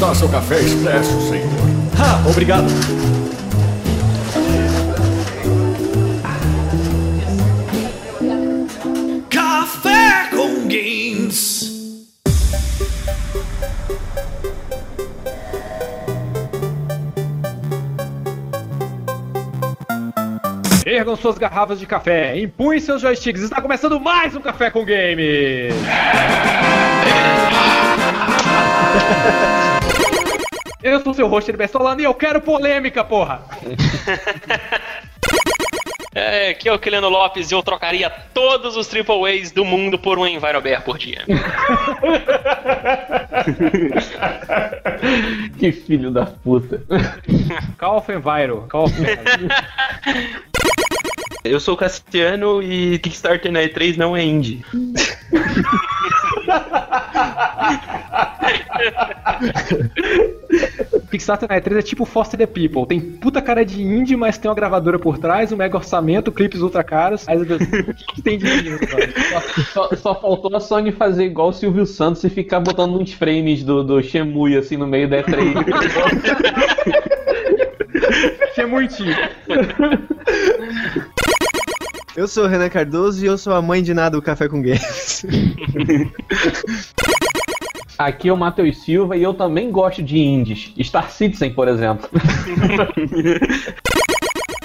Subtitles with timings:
[0.00, 1.44] Está seu café expresso, senhor.
[1.98, 2.64] Ah, obrigado.
[9.28, 11.70] Café com Games.
[20.86, 23.42] Ergam suas garrafas de café, empunhem seus joysticks.
[23.42, 25.68] Está começando mais um Café com Game.
[30.82, 33.42] Eu sou seu host, Heriberto Solano, e eu quero polêmica, porra!
[36.12, 39.96] É, aqui é o Kiliano Lopes e eu trocaria todos os Triple A's do mundo
[39.96, 41.22] por um Envirobear por dia.
[45.56, 46.82] que filho da puta.
[47.78, 49.54] Call of Enviro, Call of Enviro.
[51.44, 54.64] Eu sou o Cassiano e Kickstarter na E3 não é indie.
[61.10, 62.86] Kickstarter na E3 é tipo Foster the People.
[62.86, 66.60] Tem puta cara de indie, mas tem uma gravadora por trás, um mega orçamento, clipes
[66.60, 67.28] ultra caros.
[67.28, 68.78] Aí, o que tem de indie?
[69.72, 73.64] Só, só, faltou a Sony fazer igual o Silvio Santos e ficar botando uns frames
[73.64, 75.54] do, do Shemui assim no meio da E3.
[78.54, 79.16] Shemuitinho.
[82.16, 84.60] Eu sou o Renan Cardoso e eu sou a mãe de nada do Café com
[84.60, 85.24] Games.
[87.96, 90.72] Aqui é o Matheus Silva e eu também gosto de indies.
[90.82, 92.10] Star Citizen, por exemplo.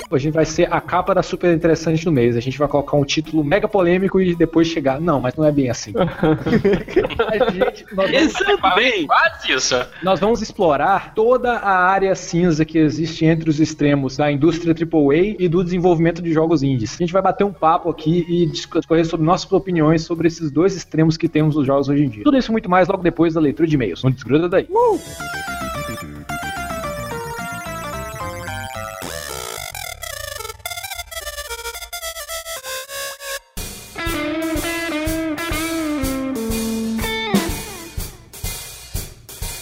[0.09, 2.37] Hoje vai ser a capa da Super Interessante do mês.
[2.37, 5.01] A gente vai colocar um título mega polêmico e depois chegar.
[5.01, 5.93] Não, mas não é bem assim.
[5.97, 9.75] a gente, nós, vamos, bem, quase isso.
[10.03, 15.35] nós vamos explorar toda a área cinza que existe entre os extremos da indústria AAA
[15.39, 16.93] e do desenvolvimento de jogos indies.
[16.93, 20.75] A gente vai bater um papo aqui e discorrer sobre nossas opiniões sobre esses dois
[20.75, 22.23] extremos que temos nos jogos hoje em dia.
[22.23, 24.03] Tudo isso e muito mais logo depois da leitura de e-mails.
[24.03, 24.67] Não desgruda daí.
[24.69, 25.54] Uh!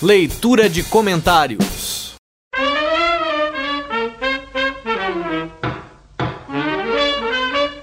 [0.03, 2.02] Leitura de comentários.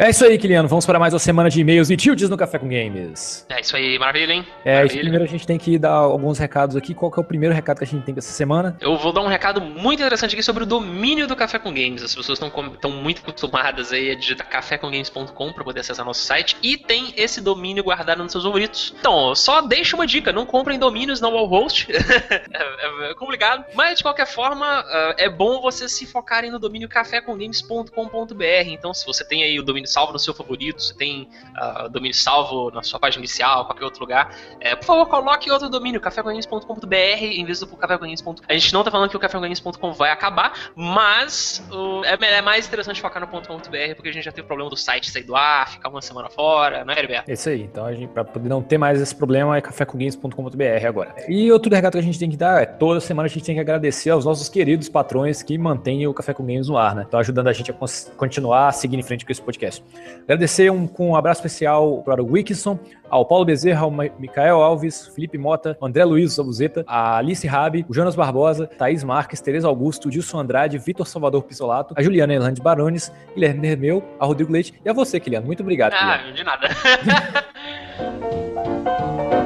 [0.00, 0.66] É isso aí, Kiliano.
[0.66, 3.44] Vamos para mais uma semana de e-mails e tildes no Café com Games.
[3.50, 4.46] É isso aí, maravilha, hein?
[4.64, 5.00] É, maravilha.
[5.02, 6.94] primeiro a gente tem que dar alguns recados aqui.
[6.94, 8.74] Qual é o primeiro recado que a gente tem essa semana?
[8.80, 12.02] Eu vou dar um recado muito interessante aqui sobre o domínio do Café com Games.
[12.02, 16.78] As pessoas estão muito acostumadas aí a digitar cafécomgames.com para poder acessar nosso site e
[16.78, 18.94] tem esse domínio guardado nos seus favoritos.
[18.98, 21.88] Então, só deixa uma dica: não comprem domínios na wallhost.
[21.92, 23.66] é, é, complicado.
[23.74, 28.66] Mas de qualquer forma, uh, é bom vocês se focarem no domínio cafécomgames.com.br.
[28.66, 32.14] Então, se você tem aí o domínio salvo no seu favorito, você tem uh, domínio
[32.14, 36.94] salvo na sua página inicial, qualquer outro lugar, é, por favor, coloque outro domínio, cafécogames.com.br
[36.94, 38.34] em vez do cafécogames.com.
[38.48, 41.62] A gente não tá falando que o cafécogames.com vai acabar, mas
[42.04, 44.76] é, é, mais interessante focar no .com.br porque a gente já teve o problema do
[44.76, 47.30] site sair do ar, ficar uma semana fora, não é, Heriberto?
[47.30, 47.62] É isso aí.
[47.62, 51.14] Então, a gente, pra poder não ter mais esse problema, é cafécogames.com.br agora.
[51.28, 53.54] E outro recado que a gente tem que dar é toda semana a gente tem
[53.54, 57.02] que agradecer aos nossos queridos patrões que mantêm o Café com Games no ar, né?
[57.02, 57.74] Estão ajudando a gente a
[58.16, 59.79] continuar seguindo em frente com esse podcast.
[60.22, 65.08] Agradecer um, com um abraço especial para o Wikison, ao Paulo Bezerra, ao Micael Alves,
[65.08, 70.08] Felipe Mota, André Luiz Zabuzeta, a Alice Rabi, o Jonas Barbosa, Thaís Marques, Tereza Augusto,
[70.08, 74.88] Dilson Andrade, Vitor Salvador Pisolato, a Juliana Erlande Barones, Guilherme Nermeu, a Rodrigo Leite e
[74.88, 75.46] a você, Kiliano.
[75.46, 75.94] Muito obrigado.
[75.94, 76.68] Ah, de nada.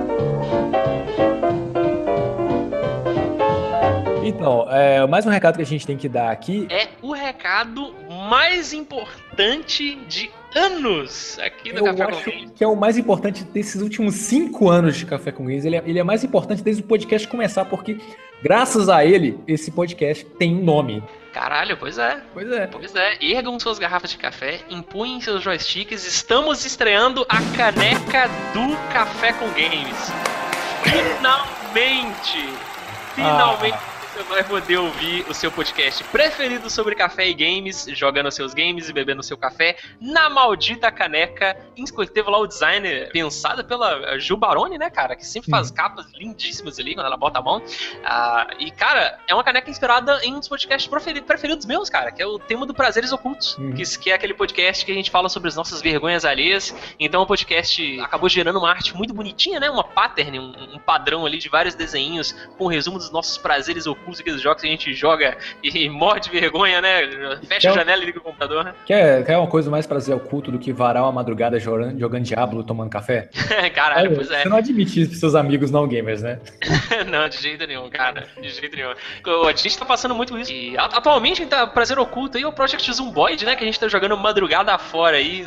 [4.25, 6.67] Então, é, mais um recado que a gente tem que dar aqui.
[6.71, 7.95] É o recado
[8.31, 12.51] mais importante de anos aqui no Eu Café acho com Games.
[12.57, 15.67] que é o mais importante desses últimos cinco anos de Café com Games.
[15.67, 17.99] Ele é, ele é mais importante desde o podcast começar, porque
[18.43, 21.03] graças a ele, esse podcast tem um nome.
[21.31, 22.23] Caralho, pois é.
[22.33, 22.67] Pois é.
[22.67, 28.75] Pois é, ergam suas garrafas de café, empunhem seus joysticks, estamos estreando a caneca do
[28.91, 30.13] Café com Games.
[30.83, 32.49] Finalmente!
[33.15, 38.55] Finalmente você vai poder ouvir o seu podcast preferido sobre café e games, jogando seus
[38.55, 41.57] games e bebendo seu café na maldita caneca.
[42.13, 45.17] Teve lá o design pensado pela Ju Baroni, né, cara?
[45.17, 47.61] Que sempre faz capas lindíssimas ali quando ela bota a mão.
[48.05, 52.13] Ah, e, cara, é uma caneca inspirada em um dos podcasts preferi- preferidos meus, cara,
[52.13, 53.59] que é o tema do Prazeres Ocultos.
[53.59, 53.75] Uhum.
[53.75, 56.73] Que, é aquele podcast que a gente fala sobre as nossas vergonhas alheias.
[57.01, 59.69] Então o podcast acabou gerando uma arte muito bonitinha, né?
[59.69, 63.89] Uma pattern, um, um padrão ali de vários desenhinhos com um resumo dos nossos prazeres
[63.89, 67.07] ocultos curso aqui dos jogos que a gente joga e morre de vergonha, né?
[67.47, 68.75] Fecha a Então- janela e liga o computador, né?
[68.87, 72.23] Quer, quer uma coisa mais prazer ao culto do que varar uma madrugada jogando, jogando
[72.25, 73.29] Diablo tomando café?
[73.75, 74.43] Caralho, pois é.
[74.43, 76.41] Você não admite isso pros seus amigos não gamers, né?
[77.09, 78.27] não, de jeito nenhum, cara.
[78.41, 78.91] De jeito nenhum.
[79.47, 80.53] A gente tá passando muito isso.
[80.53, 83.57] E atualmente a gente tá prazer oculto aí, é o Project Zomboid, né?
[83.57, 85.45] Que a gente tá jogando madrugada afora aí.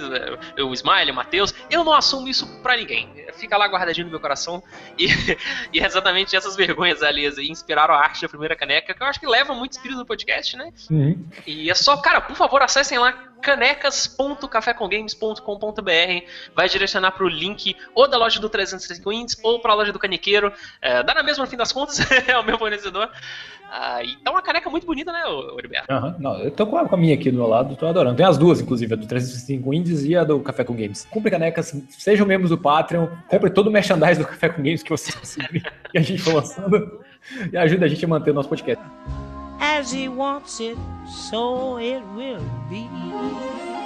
[0.58, 1.54] eh, O Smile, o Matheus.
[1.70, 3.10] Eu não assumo isso pra ninguém.
[3.38, 4.64] Fica lá guardadinho no meu coração.
[4.98, 5.08] E,
[5.74, 9.28] e exatamente essas vergonhas aí inspiraram a arte da primeira caneca, que eu acho que
[9.28, 10.72] leva muito espírito do podcast, né?
[10.90, 11.26] Uhum.
[11.46, 18.18] E é só, cara, por favor, acessem lá canecas.cafécomgames.com.br vai direcionar pro link ou da
[18.18, 20.52] loja do 305 Indies ou pra loja do Caniqueiro.
[20.82, 23.12] É, dá na mesma no fim das contas, é o meu fornecedor.
[23.70, 25.22] Ah, e tá uma caneca muito bonita, né,
[25.58, 25.92] Heriberto?
[25.92, 28.16] Aham, Não, eu tô com a, com a minha aqui do meu lado, tô adorando.
[28.16, 31.06] Tem as duas, inclusive, a do 365 Indies e a do Café com Games.
[31.12, 34.90] Compre canecas, sejam membros do Patreon, compre todo o merchandise do Café com Games que
[34.90, 35.62] vocês conseguirem
[35.92, 37.02] que a gente for lançando
[37.52, 38.84] e ajuda a gente a manter o nosso podcast.
[39.60, 40.78] As he wants it,
[41.08, 43.77] so it will be.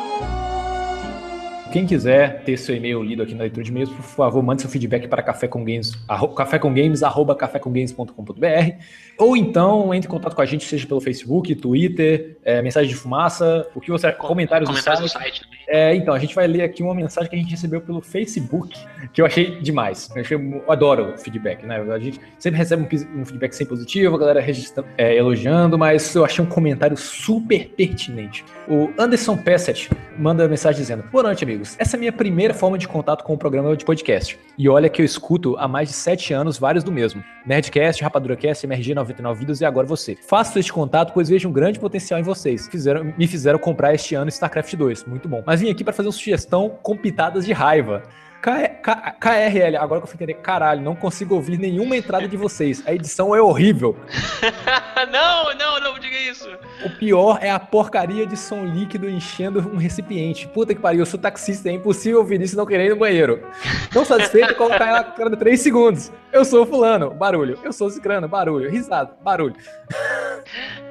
[1.71, 4.69] Quem quiser ter seu e-mail lido aqui na leitura de e-mails, por favor, mande seu
[4.69, 8.75] feedback para cafécomgames, arro, cafécomgames, arroba cafécomgames.com.br
[9.17, 12.95] ou então entre em contato com a gente, seja pelo Facebook, Twitter, é, mensagem de
[12.95, 14.11] fumaça, o que você...
[14.11, 15.37] comentários, Comentários no do site.
[15.37, 15.41] site.
[15.41, 15.61] também.
[15.67, 18.77] É, então, a gente vai ler aqui uma mensagem que a gente recebeu pelo Facebook,
[19.13, 20.09] que eu achei demais.
[20.13, 21.79] Eu, achei, eu adoro o feedback, né?
[21.79, 26.13] A gente sempre recebe um, um feedback sempre positivo, a galera registrando, é, elogiando, mas
[26.13, 28.43] eu achei um comentário super pertinente.
[28.67, 31.75] O Anderson Pesset manda mensagem dizendo: Boa noite, amigos.
[31.77, 34.37] Essa é a minha primeira forma de contato com o programa de podcast.
[34.57, 38.65] E olha que eu escuto há mais de sete anos vários do mesmo: Nerdcast, RapaduraCast,
[38.65, 40.17] MRG 99 Vidas e agora você.
[40.27, 42.67] Faço este contato, pois vejo um grande potencial em vocês.
[42.67, 45.05] Fizeram, me fizeram comprar este ano StarCraft 2.
[45.05, 45.43] Muito bom.
[45.45, 48.03] Mas vim aqui para fazer uma sugestão com pitadas de raiva.
[48.41, 52.81] KRL, agora que eu fui entender, caralho, não consigo ouvir nenhuma entrada de vocês.
[52.87, 53.95] A edição é horrível.
[55.11, 56.49] não, não, não diga isso.
[56.83, 60.47] O pior é a porcaria de som líquido enchendo um recipiente.
[60.47, 62.95] Puta que pariu, eu sou taxista, é impossível ouvir isso e não querer ir no
[62.95, 63.47] banheiro.
[63.93, 66.11] Não satisfeito, colocar ela a cada 3 segundos.
[66.33, 67.59] Eu sou fulano, barulho.
[67.63, 68.71] Eu sou cicrano, barulho.
[68.71, 69.55] Risada, barulho.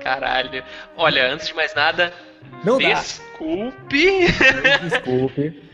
[0.03, 0.62] Caralho.
[0.96, 2.12] Olha, antes de mais nada,
[2.64, 2.91] Não dá.
[2.91, 4.26] desculpe.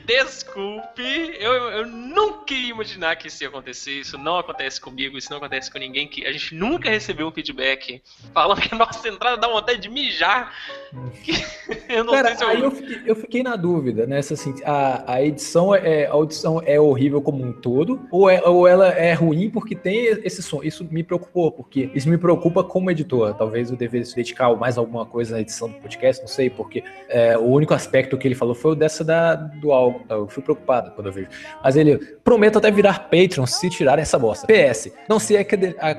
[0.07, 1.37] Desculpe.
[1.41, 3.91] Eu, eu nunca ia imaginar que isso ia acontecer.
[3.91, 6.07] Isso não acontece comigo, isso não acontece com ninguém.
[6.07, 8.01] Que a gente nunca recebeu um feedback
[8.33, 10.53] falando que a nossa entrada dá vontade de mijar.
[11.89, 12.49] eu não Cara, sei se eu.
[12.49, 14.23] aí eu fiquei, eu fiquei na dúvida, né?
[14.23, 18.41] Se, assim, a, a edição é a audição é horrível como um todo, ou, é,
[18.43, 20.63] ou ela é ruim porque tem esse som.
[20.63, 23.35] Isso me preocupou, porque isso me preocupa como editor.
[23.35, 27.37] Talvez eu devesse dedicar mais alguma coisa na edição do podcast, não sei, porque é,
[27.37, 29.96] o único aspecto que ele falou foi o dessa da, do álbum.
[30.09, 31.29] Eu fui preocupado quando eu vejo.
[31.63, 34.47] Mas ele prometo até virar Patreon se tirarem essa bosta.
[34.47, 35.57] PS, não sei a que,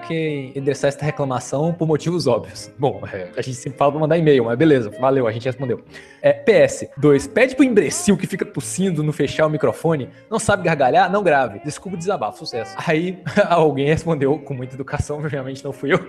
[0.07, 2.71] quem endereçar esta reclamação por motivos óbvios.
[2.77, 5.83] Bom, é, a gente sempre fala pra mandar e-mail, mas beleza, valeu, a gente respondeu.
[6.21, 7.27] É, PS, 2.
[7.27, 11.59] Pede pro imbecil que fica tossindo no fechar o microfone, não sabe gargalhar, não grave.
[11.63, 12.75] Desculpa o desabafo, sucesso.
[12.85, 15.99] Aí alguém respondeu com muita educação, obviamente não fui eu.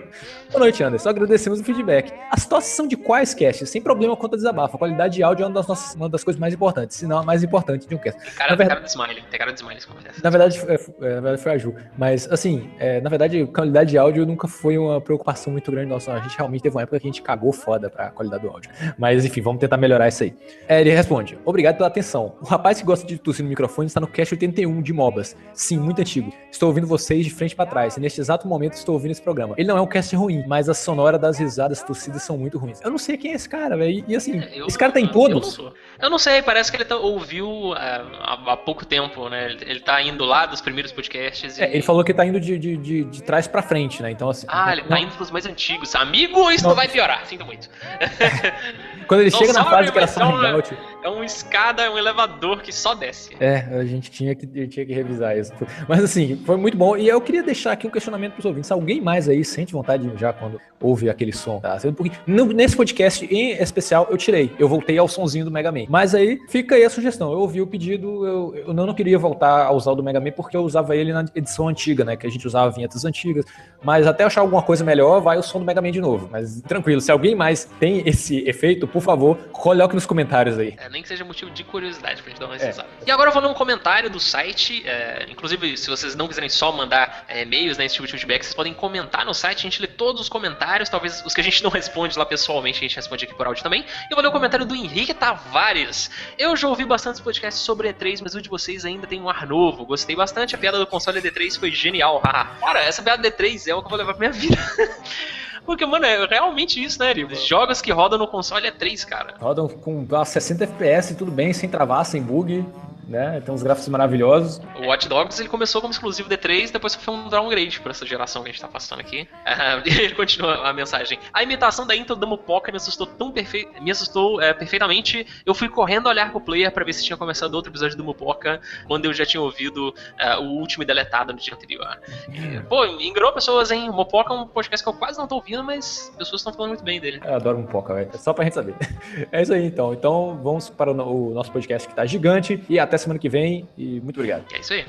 [0.49, 1.09] Boa noite, Anderson.
[1.09, 2.11] Agradecemos o feedback.
[2.31, 3.69] As tosses são de quais casts?
[3.69, 4.75] Sem problema quanto a desabafo.
[4.75, 7.19] A qualidade de áudio é uma das, nossas, uma das coisas mais importantes, se não
[7.19, 8.19] a mais importante de um cast.
[8.21, 9.79] Tem cara, na tem verdade- cara de smile, tem cara de smile.
[10.23, 11.75] Na verdade, é, é, na verdade foi a Ju.
[11.97, 16.11] Mas, assim, é, na verdade, qualidade de áudio nunca foi uma preocupação muito grande nossa.
[16.13, 18.69] A gente realmente teve uma época que a gente cagou foda pra qualidade do áudio.
[18.97, 20.33] Mas, enfim, vamos tentar melhorar isso aí.
[20.67, 22.35] É, ele responde: Obrigado pela atenção.
[22.41, 25.35] O rapaz que gosta de tossir no microfone está no Cast 81 de MOBAs.
[25.53, 26.31] Sim, muito antigo.
[26.51, 27.97] Estou ouvindo vocês de frente pra trás.
[27.97, 29.55] E neste exato momento estou ouvindo esse programa.
[29.57, 32.79] Ele não é um cast ruim, mas a sonora das risadas tossidas são muito ruins.
[32.81, 34.03] Eu não sei quem é esse cara, velho.
[34.07, 35.57] E, assim, Eu- esse cara tá em eu não todos.
[36.01, 39.45] Eu não sei, parece que ele tá- ouviu ah, há, há pouco tempo, né?
[39.45, 41.61] Ele, ele tá indo lá dos primeiros podcasts e.
[41.63, 44.11] É, ele falou que tá indo de, de, de, de trás pra frente, né?
[44.11, 44.45] Então, assim.
[44.49, 45.95] Ah, ele tá não- indo pros mais antigos.
[45.95, 46.69] Amigo, isso Não.
[46.71, 47.69] não vai piorar, sinto muito.
[49.07, 51.89] Quando ele Não chega na fase que era é uma- Hangout, É um escada, é
[51.89, 53.35] um elevador que só desce.
[53.39, 55.51] É, a gente tinha que, tinha que revisar isso.
[55.87, 56.95] Mas assim, foi muito bom.
[56.95, 58.71] E eu queria deixar aqui um questionamento pros ouvintes.
[58.71, 61.77] Alguém mais aí sente vontade de já quando ouve aquele som, tá?
[61.95, 62.11] Porque
[62.53, 64.51] nesse podcast em especial eu tirei.
[64.59, 65.85] Eu voltei ao sonzinho do Mega Man.
[65.89, 67.31] Mas aí fica aí a sugestão.
[67.31, 70.31] Eu ouvi o pedido, eu, eu não, queria voltar a usar o do Mega Man
[70.31, 72.15] porque eu usava ele na edição antiga, né?
[72.15, 73.45] Que a gente usava vinhetas antigas.
[73.83, 76.29] Mas até achar alguma coisa melhor, vai o som do Mega Man de novo.
[76.31, 80.75] Mas tranquilo, se alguém mais tem esse efeito, por favor, coloque nos comentários aí.
[80.77, 82.73] É, nem que seja motivo de curiosidade pra gente dar uma É.
[83.05, 84.83] E agora eu vou ler um comentário do site.
[84.85, 88.43] é, inclusive, se vocês não quiserem só mandar é, e-mails, né, esse tipo de feedback,
[88.43, 89.59] vocês podem comentar no site.
[89.59, 90.89] A gente lê todos os comentários.
[90.89, 93.63] Talvez os que a gente não responde lá pessoalmente, a gente responde aqui por áudio
[93.63, 93.81] também.
[93.81, 96.09] E eu vou ler o comentário do Henrique Tavares.
[96.37, 99.47] Eu já ouvi bastantes podcasts sobre E3, mas o de vocês ainda tem um ar
[99.47, 99.85] novo.
[99.85, 100.55] Gostei bastante.
[100.55, 102.21] A piada do console D3 foi genial.
[102.23, 102.45] haha.
[102.59, 104.57] Cara, essa piada D3 é o que eu vou levar pra minha vida.
[105.65, 107.35] Porque, mano, é realmente isso, né, Rivo?
[107.35, 109.35] Jogos que rodam no console é 3, cara.
[109.39, 112.65] Rodam com ah, 60 FPS, tudo bem, sem travar, sem bug,
[113.09, 113.41] né?
[113.41, 114.61] Tem uns gráficos maravilhosos.
[114.77, 118.43] O Watch Dogs ele começou como exclusivo D3, depois foi um downgrade pra essa geração
[118.43, 119.27] que a gente tá passando aqui.
[119.85, 121.17] E ele continua a mensagem.
[121.33, 125.25] A imitação da intro da Mupoca me assustou tão perfei me assustou é, perfeitamente.
[125.45, 128.59] Eu fui correndo olhar pro player pra ver se tinha começado outro episódio do Mupoca
[128.87, 131.97] quando eu já tinha ouvido é, o último e deletado no dia anterior.
[132.31, 133.89] E, pô, enganou pessoas, hein?
[133.89, 136.69] O Mupoca é um podcast que eu quase não tô ouvindo, mas pessoas estão falando
[136.69, 137.21] muito bem dele.
[137.23, 138.09] Eu adoro pouco, velho.
[138.13, 138.75] É só pra gente saber.
[139.31, 139.93] É isso aí, então.
[139.93, 142.63] Então, vamos para o nosso podcast que tá gigante.
[142.69, 143.67] E até semana que vem.
[143.77, 144.45] E muito obrigado.
[144.53, 144.85] É isso aí.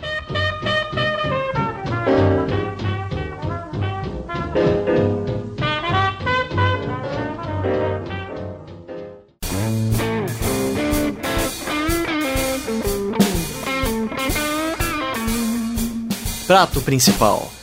[16.47, 17.60] Prato principal.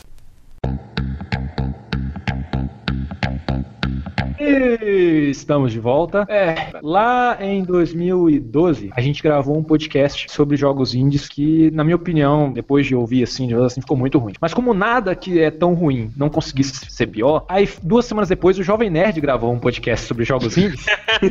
[4.47, 6.25] E estamos de volta.
[6.29, 11.95] É, lá em 2012, a gente gravou um podcast sobre jogos indies que, na minha
[11.97, 14.33] opinião, depois de ouvir assim, assim, ficou muito ruim.
[14.39, 18.57] Mas como nada que é tão ruim não conseguisse ser pior, aí duas semanas depois
[18.57, 20.85] o Jovem Nerd gravou um podcast sobre jogos indies.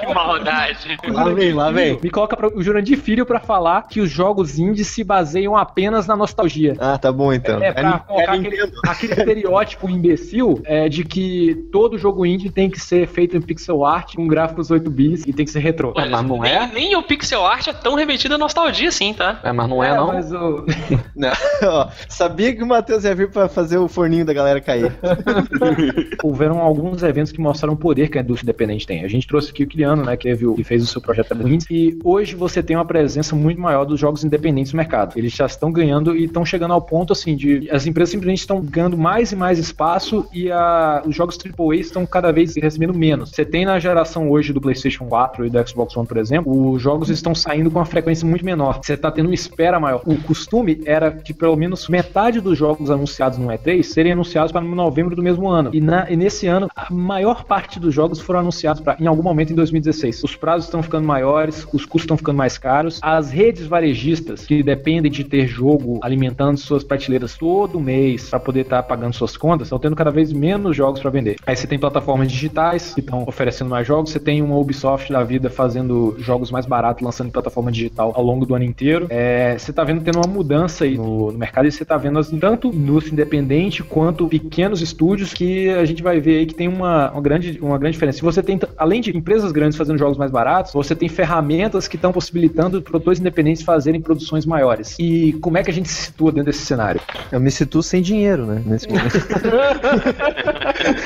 [0.00, 0.96] Que maldade.
[1.08, 1.98] Lá vem, lá vem.
[2.02, 6.06] Me coloca pra- o Jurandir Filho pra falar que os jogos indies se baseiam apenas
[6.06, 6.74] na nostalgia.
[6.78, 7.62] Ah, tá bom então.
[7.62, 8.72] É, pra É colocar aquele, Nintendo.
[8.86, 13.84] aquele estereótipo imbecil é, de que todo jogo indie tem que ser feito em pixel
[13.84, 15.92] art, com gráficos 8 bits e tem que ser retrô.
[15.96, 16.66] Ué, mas não é?
[16.66, 19.40] Nem, nem o pixel art é tão remetido à nostalgia assim, tá?
[19.42, 20.06] É, mas não é, não.
[20.08, 20.64] Mas o...
[21.16, 24.92] Não, ó, sabia que o Matheus ia vir pra fazer o forninho da galera cair.
[26.22, 29.04] houveram alguns eventos que mostraram o poder que a indústria independente tem.
[29.04, 31.34] A gente trouxe aqui o Kiliano, né, que, teve o- que fez o seu projeto
[31.34, 35.14] da Indies, e hoje você tem uma presença muito maior dos jogos independentes no mercado.
[35.16, 38.60] Eles já estão ganhando e estão chegando ao ponto, assim, de as empresas simplesmente estão
[38.60, 43.30] ganhando mais e mais espaço e a- os jogos AAA estão cada vez recebendo menos.
[43.30, 46.80] Você tem na geração hoje do PlayStation 4 e do Xbox One, por exemplo, os
[46.82, 48.80] jogos estão saindo com uma frequência muito menor.
[48.82, 50.02] Você está tendo uma espera maior.
[50.06, 54.60] O costume era de pelo menos metade dos jogos anunciados no E3 serem anunciados para
[54.76, 55.70] novembro do mesmo ano.
[55.72, 59.22] E, na- e nesse ano, a maior parte dos jogos foram anunciados para em algum
[59.22, 60.22] momento em 2016.
[60.22, 63.00] Os prazos estão ficando maiores, os custos estão ficando mais caros.
[63.02, 68.60] As redes varejistas que dependem de ter jogo alimentando suas prateleiras todo mês para poder
[68.60, 71.36] estar pagando suas contas, estão tendo cada vez menos jogos para vender.
[71.46, 75.22] Aí você tem plataformas digitais que estão oferecendo mais jogos, você tem uma Ubisoft da
[75.24, 79.06] vida fazendo jogos mais baratos, lançando em plataforma digital ao longo do ano inteiro.
[79.08, 82.18] É, você tá vendo tendo uma mudança aí no, no mercado e você tá vendo
[82.18, 86.68] assim, tanto indústria independente quanto pequenos estúdios que a gente vai ver aí que tem
[86.68, 88.18] uma, uma, grande, uma grande diferença.
[88.18, 91.96] Se você tem, além de empresas grandes fazendo jogos mais baratos, você tem ferramentas que
[91.96, 94.96] estão possibilitando produtores independentes fazerem produções maiores.
[94.98, 97.00] E como é que a gente se situa dentro desse cenário?
[97.30, 98.62] Eu me situo sem dinheiro, né?
[98.64, 99.16] Nesse momento.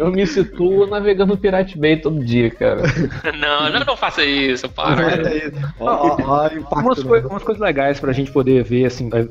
[0.00, 2.82] Eu me situo navegando no Pirate Bay todo dia, cara.
[3.38, 5.18] Não, não, não faça isso, para.
[6.72, 9.24] Umas, coi- umas coisas legais pra gente poder ver, assim, é,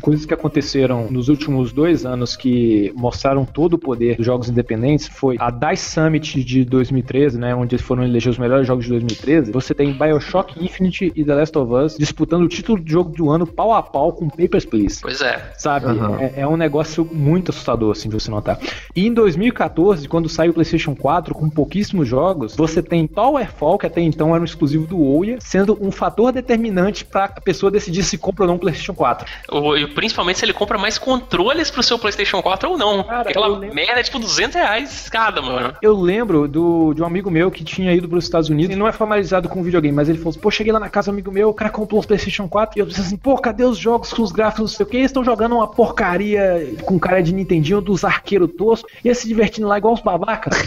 [0.00, 5.08] coisas que aconteceram nos últimos dois anos que mostraram todo o poder dos jogos independentes
[5.08, 9.50] foi a DICE Summit de 2013, né, onde foram eleger os melhores jogos de 2013.
[9.52, 13.30] Você tem Bioshock Infinite e The Last of Us disputando o título de jogo do
[13.30, 15.00] ano pau a pau com Papers, Please.
[15.00, 15.52] Pois é.
[15.58, 15.86] Sabe?
[15.86, 16.18] Aham.
[16.20, 18.58] É, é um negócio muito assustador, assim, de você notar.
[18.94, 23.86] E em 2014, quando saiu o PlayStation 4 com pouquíssimos jogos, você tem Towerfall, que
[23.86, 28.02] até então era um exclusivo do Ouya, sendo um fator determinante pra a pessoa decidir
[28.02, 29.26] se compra ou não um PlayStation 4.
[29.50, 33.02] O- e principalmente se ele compra mais controles pro seu PlayStation 4 ou não.
[33.04, 35.74] Cara, Aquela lembro- merda é tipo 200 reais cada, mano.
[35.80, 38.78] Eu lembro do, de um amigo meu que tinha ido para os Estados Unidos e
[38.78, 41.14] não é familiarizado com videogame, mas ele falou assim: pô, cheguei lá na casa do
[41.14, 43.78] amigo meu, o cara comprou um PlayStation 4 e eu disse assim: pô, cadê os
[43.78, 44.96] jogos com os gráficos, não sei o que?
[44.98, 49.66] Eles estão jogando uma porcaria com cara de Nintendinho dos arqueiros toscos e se divertindo
[49.68, 50.62] lá igual os babacas.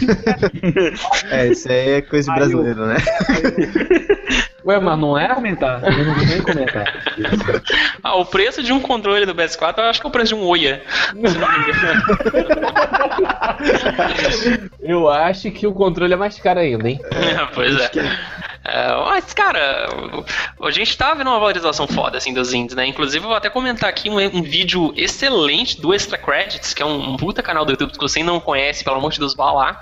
[1.30, 2.96] É, isso aí é coisa de Aí eu- brasileiro, né?
[4.64, 5.28] Ué, mas não é?
[5.34, 6.84] comentar, eu não vou nem comentar.
[8.02, 10.40] Ah, o preço de um controle do PS4 eu acho que é o preço de
[10.40, 10.82] um Oia.
[14.80, 17.00] Eu acho que o controle é mais caro ainda, hein?
[17.54, 17.90] pois é.
[18.68, 19.88] É, mas, cara,
[20.60, 22.84] a gente tá vendo uma valorização foda, assim, dos indies, né?
[22.84, 26.86] Inclusive, eu vou até comentar aqui um, um vídeo excelente do Extra Credits, que é
[26.86, 29.52] um, um puta canal do YouTube que você não conhece, pelo amor de Deus, vá
[29.52, 29.80] lá.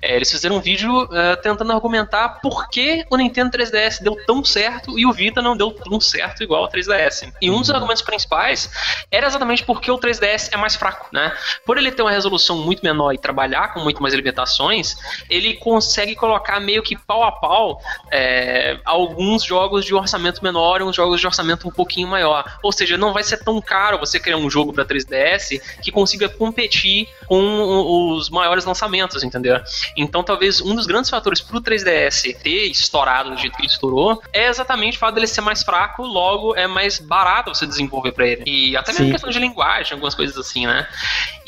[0.00, 4.44] É, eles fizeram um vídeo é, tentando argumentar por que o Nintendo 3DS deu tão
[4.44, 7.32] certo e o Vita não deu tão certo igual ao 3DS.
[7.42, 8.70] E um dos argumentos principais
[9.10, 11.36] era exatamente porque o 3DS é mais fraco, né?
[11.66, 14.94] Por ele ter uma resolução muito menor e trabalhar com muito mais limitações,
[15.28, 20.80] ele consegue colocar meio que pau a pau é, é, alguns jogos de orçamento menor
[20.80, 22.44] e uns jogos de orçamento um pouquinho maior.
[22.62, 26.28] Ou seja, não vai ser tão caro você criar um jogo para 3DS que consiga
[26.28, 29.58] competir com os maiores lançamentos, entendeu?
[29.96, 34.22] Então, talvez um dos grandes fatores pro 3DS ter estourado do jeito que ele estourou
[34.32, 38.26] é exatamente o fato dele ser mais fraco, logo é mais barato você desenvolver para
[38.26, 38.42] ele.
[38.46, 39.12] E até mesmo Sim.
[39.12, 40.86] questão de linguagem, algumas coisas assim, né?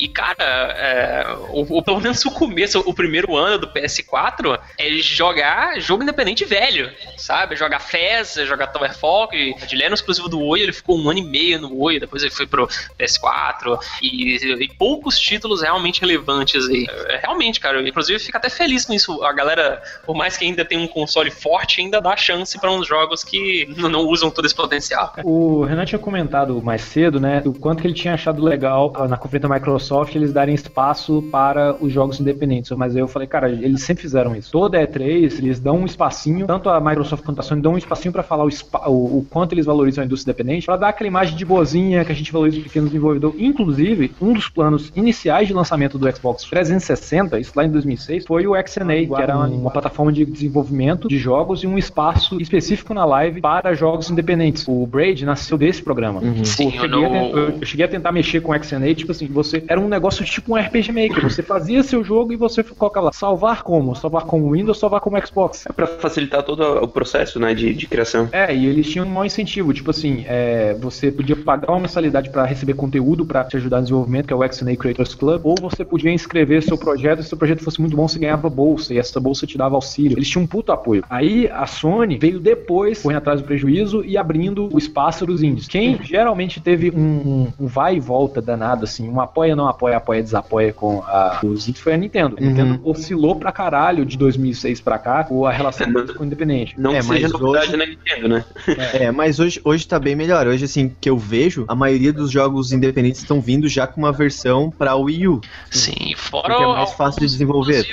[0.03, 4.89] E, cara, é, o, o- pelo menos o começo, o primeiro ano do PS4 é
[4.97, 7.55] jogar jogo independente velho, sabe?
[7.55, 11.19] Jogar Fez, jogar Tower Fall, ele era um exclusivo do Oi, ele ficou um ano
[11.19, 12.67] e meio no Oi, depois ele foi pro
[12.99, 16.85] PS4, e, e poucos títulos realmente relevantes aí.
[17.07, 19.23] É, Realmente, cara, eu, inclusive fico até feliz com isso.
[19.23, 22.85] A galera, por mais que ainda tenha um console forte, ainda dá chance pra uns
[22.87, 25.13] jogos que não, não usam todo esse potencial.
[25.23, 29.07] O Renan tinha comentado mais cedo, né, o quanto que ele tinha achado legal ah,
[29.07, 32.71] na conferência da Microsoft eles darem espaço para os jogos independentes.
[32.71, 34.51] Mas aí eu falei, cara, eles sempre fizeram isso.
[34.51, 38.11] Toda E3, eles dão um espacinho, tanto a Microsoft quanto a Sony dão um espacinho
[38.11, 41.07] para falar o, spa- o, o quanto eles valorizam a indústria independente, para dar aquela
[41.07, 43.39] imagem de boazinha que a gente valoriza os pequenos desenvolvedores.
[43.39, 48.47] Inclusive, um dos planos iniciais de lançamento do Xbox 360, isso lá em 2006, foi
[48.47, 52.93] o XNA, que era uma, uma plataforma de desenvolvimento de jogos e um espaço específico
[52.93, 54.65] na live para jogos independentes.
[54.67, 56.21] O Braid nasceu desse programa.
[56.43, 59.27] Sim, eu, cheguei no- a eu cheguei a tentar mexer com o XNA, tipo assim,
[59.27, 61.23] você era um negócio tipo um RPG Maker.
[61.23, 63.95] Você fazia seu jogo e você colocava lá, salvar como?
[63.95, 65.65] Salvar como Windows, salvar como Xbox.
[65.65, 68.29] É pra facilitar todo o processo, né, de, de criação.
[68.31, 72.29] É, e eles tinham um mau incentivo, tipo assim, é, você podia pagar uma mensalidade
[72.29, 75.55] para receber conteúdo para te ajudar no desenvolvimento, que é o XNA Creators Club, ou
[75.59, 78.93] você podia inscrever seu projeto, e se seu projeto fosse muito bom, você ganhava bolsa,
[78.93, 80.17] e essa bolsa te dava auxílio.
[80.17, 81.03] Eles tinham um puto apoio.
[81.09, 85.67] Aí a Sony veio depois, correndo atrás do prejuízo e abrindo o espaço dos indies.
[85.67, 89.97] Quem geralmente teve um, um- um vai e volta danado, assim, um apoia, não apoia,
[89.97, 92.35] apoia, desapoia com a, os foi a Nintendo.
[92.37, 92.47] A Uhum.
[92.49, 96.75] Nintendo oscilou pra caralho de 2006 pra cá, ou a relação com o independente.
[96.77, 98.45] Não É, que seja mas novidade hoje- na Nintendo, né?
[98.93, 100.47] É, mas hoje, hoje tá bem melhor.
[100.47, 104.11] Hoje, assim, que eu vejo, a maioria dos jogos independentes estão vindo já com uma
[104.11, 105.41] versão pra Wii U.
[105.71, 107.83] Sim, fora Porque é mais fácil de desenvolver,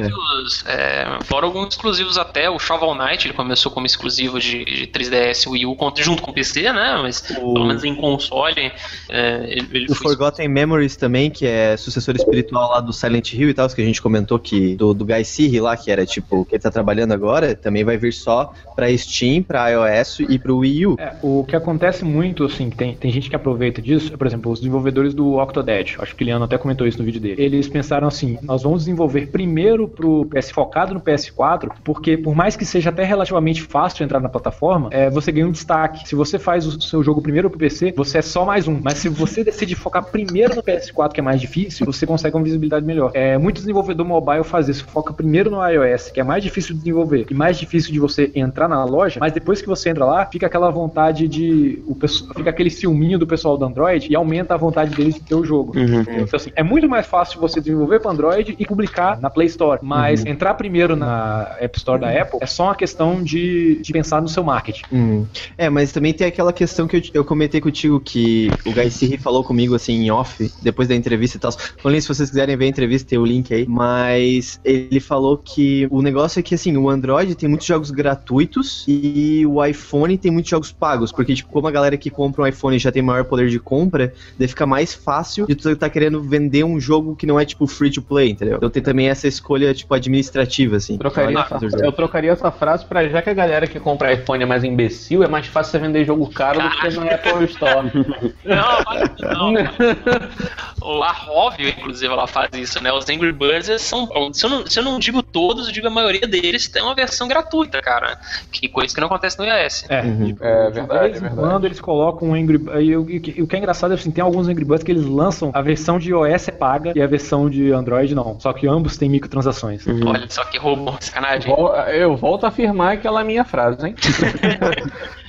[0.67, 5.47] é, fora alguns exclusivos até, o Shovel Knight, ele começou como exclusivo de, de 3DS
[5.51, 6.99] Wii U junto com o PC, né?
[7.03, 8.73] Mas O- pelo menos em console,
[9.09, 13.33] é, ele, ele O foi Forgotten Memories também, que é sucessor espiritual lá do Silent
[13.33, 16.05] Hill e tal, que a gente comentou que do, do Guy Sirri lá, que era
[16.05, 20.39] tipo, que ele tá trabalhando agora, também vai vir só pra Steam, pra iOS e
[20.39, 20.97] pro Wii U.
[20.99, 24.51] É, o que acontece muito, assim, tem, tem gente que aproveita disso, é, por exemplo,
[24.51, 27.43] os desenvolvedores do Octodad, acho que o Liano até comentou isso no vídeo dele.
[27.43, 32.57] Eles pensaram assim: nós vamos desenvolver primeiro pro PS focado no PS4, porque por mais
[32.57, 36.09] que seja até relativamente fácil entrar na plataforma, é, você ganha um destaque.
[36.09, 38.81] Se você faz o seu jogo primeiro pro PC, você é só mais um.
[38.83, 41.50] Mas se você decide focar primeiro no PS4, que é mais difícil,
[41.85, 43.11] você consegue uma visibilidade melhor.
[43.15, 46.81] É, muito desenvolvedor mobile faz isso, foca primeiro no iOS, que é mais difícil de
[46.81, 50.27] desenvolver e mais difícil de você entrar na loja, mas depois que você entra lá,
[50.27, 51.83] fica aquela vontade de.
[51.87, 55.21] O, pessoal- fica aquele ciúminho do pessoal do Android e aumenta a vontade deles de
[55.21, 55.73] ter o jogo.
[55.79, 59.79] Então, assim, é muito mais fácil você desenvolver para Android e publicar na Play Store.
[59.83, 64.21] Mas entrar primeiro na App Store da Apple é só uma questão de, de pensar
[64.21, 64.83] no seu marketing.
[64.93, 65.27] Hum.
[65.57, 69.17] É, mas também tem aquela questão que eu, eu comentei contigo que o Guy Sirri
[69.19, 71.53] falou comigo assim em off, depois da entrevista tal.
[71.53, 73.67] Falando se vocês quiserem ver a entrevista, tem o link aí.
[73.69, 78.85] Mas ele falou que o negócio é que assim, o Android tem muitos jogos gratuitos
[78.87, 81.13] e o iPhone tem muitos jogos pagos.
[81.13, 84.13] Porque, tipo, como a galera que compra um iPhone já tem maior poder de compra,
[84.39, 87.67] daí fica mais fácil de tu tá querendo vender um jogo que não é tipo
[87.67, 88.57] free to play, entendeu?
[88.57, 90.99] Então tem também essa escolha, tipo, administrativa, assim.
[90.99, 94.47] Trocaria essa- eu trocaria essa frase pra já que a galera que compra iPhone é
[94.47, 97.91] mais imbecil, é mais fácil você vender jogo caro do que no Apple Store.
[98.45, 99.55] Não, mas não.
[100.83, 100.99] O-
[101.31, 102.93] A Rovio, inclusive, ela faz isso, né?
[102.93, 104.09] Os Angry Birds são.
[104.33, 106.95] Se eu, não, se eu não digo todos, eu digo a maioria deles tem uma
[106.95, 108.19] versão gratuita, cara.
[108.51, 109.85] Que coisa que não acontece no iOS.
[109.89, 110.37] É, Uhum.
[110.41, 111.35] É de vez é em verdade.
[111.37, 113.95] quando eles colocam um Angry e o, e o que- o que é engraçado é
[113.95, 117.01] assim, tem alguns Angry Birds que eles lançam a versão de iOS é paga e
[117.03, 118.39] a versão de Android não.
[118.41, 119.85] Só que ambos têm microtransações.
[119.87, 121.55] Olha só que robô, sacanagem.
[121.93, 123.95] Eu volto a afirmar aquela minha frase, hein?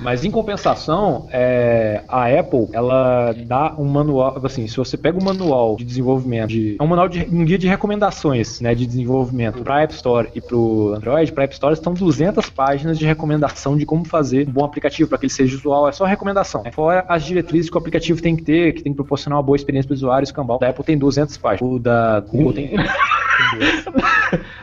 [0.00, 5.24] Mas em compensação, é, a Apple, ela dá um manual, assim, se você pega um
[5.24, 9.62] manual de desenvolvimento, de, é um manual de um guia de recomendações, né, de desenvolvimento
[9.62, 13.76] para App Store e para o Android, para App Store estão 200 páginas de recomendação
[13.76, 16.62] de como fazer um bom aplicativo para que ele seja usual, é só recomendação.
[16.72, 19.56] Fora as diretrizes que o aplicativo tem que ter, que tem que proporcionar uma boa
[19.56, 20.58] experiência para o usuário, escambau.
[20.58, 22.72] Da Apple tem 200 páginas, o da Google tem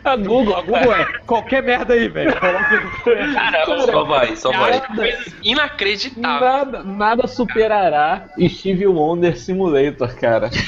[0.03, 2.33] A Google, A Google é qualquer merda aí, velho.
[2.33, 4.82] Cara, Só vai, só vai.
[4.95, 6.47] coisa inacreditável.
[6.47, 10.49] Nada, nada superará Steve Wonder Simulator, cara.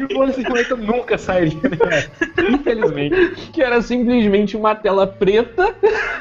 [0.00, 2.06] E o Wonder Simulator nunca sairia, né?
[2.48, 3.50] Infelizmente.
[3.52, 5.74] Que era simplesmente uma tela preta,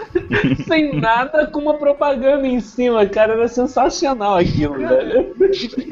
[0.67, 3.33] sem nada, com uma propaganda em cima, cara.
[3.33, 5.35] Era sensacional aquilo, velho.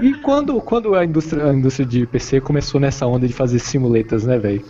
[0.04, 4.26] E quando, quando a, indústria, a indústria de PC começou nessa onda de fazer simulators,
[4.26, 4.64] né, velho?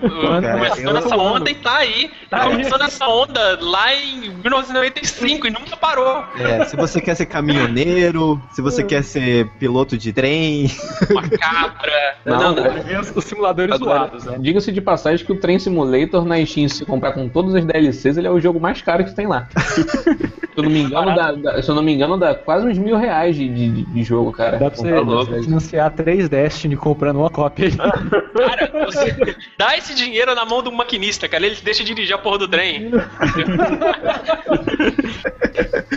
[0.00, 2.10] Começou nessa onda e tá aí.
[2.28, 2.50] Tá aí.
[2.50, 6.24] Começou nessa onda lá em 1995 e nunca parou.
[6.38, 10.70] É, se você quer ser caminhoneiro, se você quer ser piloto de trem.
[11.10, 12.16] Uma cabra.
[12.24, 14.36] Não, não, Os, os simuladores Agora, zoados, né?
[14.40, 18.16] Diga-se de passagem que o Train Simulator na Steam, se comprar com todos os DLCs,
[18.16, 19.48] ele é o jogo mais caro que tem lá.
[19.58, 22.78] se eu não me engano, dá, dá- se eu não me engano, dá quase uns
[22.78, 24.58] mil reais de, de, de jogo, cara.
[24.58, 27.76] Dá pra você, Tá financiar três Destiny comprando uma cópia aí.
[27.76, 31.46] Cara, você dá esse dinheiro na mão do maquinista, cara.
[31.46, 32.90] Ele deixa dirigir a porra do trem.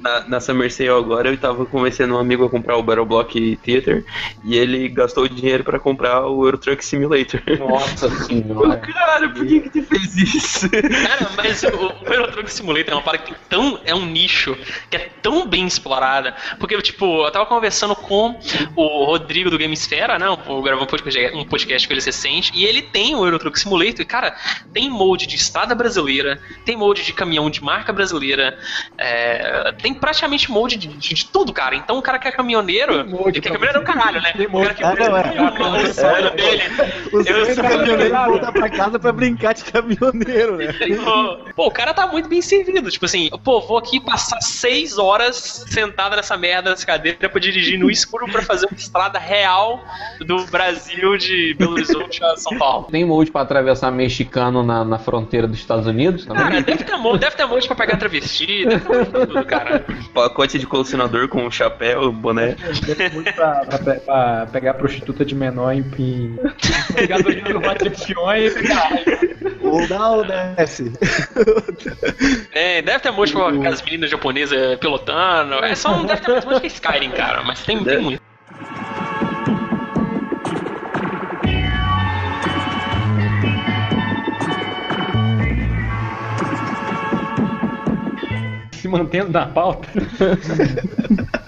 [0.00, 3.56] Na, na Summer Sale agora eu tava convencendo um amigo a comprar o Battle Block
[3.64, 4.04] Theater
[4.44, 7.40] e ele gastou o dinheiro pra comprar o Euro Truck Simulator.
[7.58, 8.76] Nossa senhora.
[8.76, 10.68] Cara, por que que tu fez isso?
[10.70, 13.80] Cara, mas o, o Euro Truck Simulator é uma parada que tem tão.
[13.84, 14.56] É um nicho
[14.90, 16.34] que é tão bem explorada.
[16.58, 18.38] Porque, tipo, eu tava conversando com
[18.76, 20.26] o Rodrigo do Gamesfera, né?
[20.26, 22.52] Eu gravei um podcast, um podcast com ele recente.
[22.54, 24.00] E ele tem o Euro Truck Simulator.
[24.00, 24.36] E, cara,
[24.72, 28.58] tem molde de estrada brasileira, tem molde de caminhão de marca brasileira,
[28.96, 31.74] é, tem praticamente molde de, de- de tudo, cara.
[31.76, 33.04] Então o cara que é caminhoneiro.
[33.04, 34.32] Tem molde ele que é caminhoneiro é o caralho, né?
[34.36, 34.74] Tem O molde.
[34.74, 35.80] cara que Ah, não, é.
[35.82, 36.62] o, o sonho dele.
[37.12, 38.14] Os Eu sou caminhoneiros caminhoneiro.
[38.30, 40.66] voltar pra casa pra brincar de caminhoneiro, né?
[41.54, 42.90] Pô, o cara tá muito bem servido.
[42.90, 45.36] Tipo assim, pô, vou aqui passar seis horas
[45.68, 49.82] sentado nessa merda, nessa cadeira, pra dirigir no escuro pra fazer uma estrada real
[50.20, 52.88] do Brasil de Belo Horizonte a São Paulo.
[52.90, 56.44] Tem molde pra atravessar mexicano na, na fronteira dos Estados Unidos também?
[56.44, 59.44] Cara, deve ter monte, deve ter monte pra pegar travesti, deve ter monte pra tudo,
[59.44, 59.84] cara.
[60.14, 62.56] Pacote de colecionador com chapéu, boné.
[63.12, 65.84] Muito pra, pra pra pegar prostituta de menor em.
[65.98, 66.38] em...
[66.94, 68.90] Pegar no bate e pegar.
[69.62, 70.92] Ou dá ou desce.
[72.52, 75.54] É, deve ter monte pra pegar as meninas japonesas pilotando.
[75.64, 78.27] É só um, deve ter mais monte que Skyrim, cara, mas tem, tem muito.
[88.88, 89.88] Mantendo na pauta.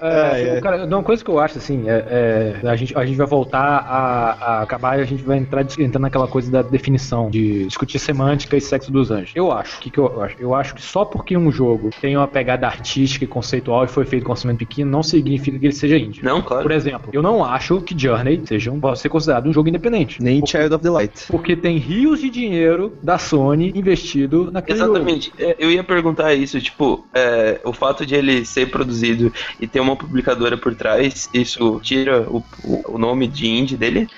[0.00, 3.26] É, cara, uma coisa que eu acho assim, é, é, a, gente, a gente vai
[3.26, 7.66] voltar a, a acabar e a gente vai entrar entrando naquela coisa da definição, de
[7.66, 9.32] discutir semântica e sexo dos anjos.
[9.34, 10.36] Eu acho, o que, que eu acho?
[10.38, 14.04] Eu acho que só porque um jogo tem uma pegada artística e conceitual e foi
[14.04, 16.22] feito com orçamento pequeno, não significa que ele seja indie.
[16.22, 16.72] Não, Por claro.
[16.72, 20.22] exemplo, eu não acho que Journey seja um, pode ser considerado um jogo independente.
[20.22, 21.26] Nem Child of the Light.
[21.28, 24.96] Porque tem rios de dinheiro da Sony investido naquele jogo.
[24.96, 25.32] Exatamente.
[25.38, 29.80] É, Eu ia perguntar isso, tipo, é, o fato de ele ser produzido e ter
[29.80, 34.08] uma publicadora por trás, isso tira o, o- nome de indie dele?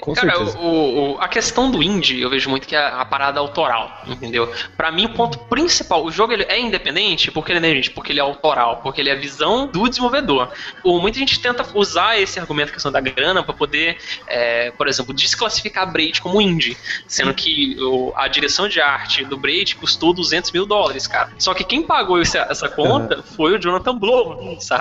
[0.00, 0.58] Com Cara, certeza.
[0.58, 4.52] o, o- a questão do indie, eu vejo muito que é a parada autoral, entendeu?
[4.76, 8.12] Pra mim, o ponto principal, o jogo ele é independente porque ele é independente, porque
[8.12, 10.50] ele é autoral, porque ele é a visão do desenvolvedor.
[10.82, 15.14] O, muita gente tenta usar esse argumento, questão da grana, pra poder, é, por exemplo,
[15.14, 20.50] desclassificar Braid como indie, sendo que o- a direção de arte do Braid custou 200
[20.52, 21.30] mil dólares, cara.
[21.38, 24.73] Só que quem pagou essa, essa conta foi o Jonathan Blow, sabe?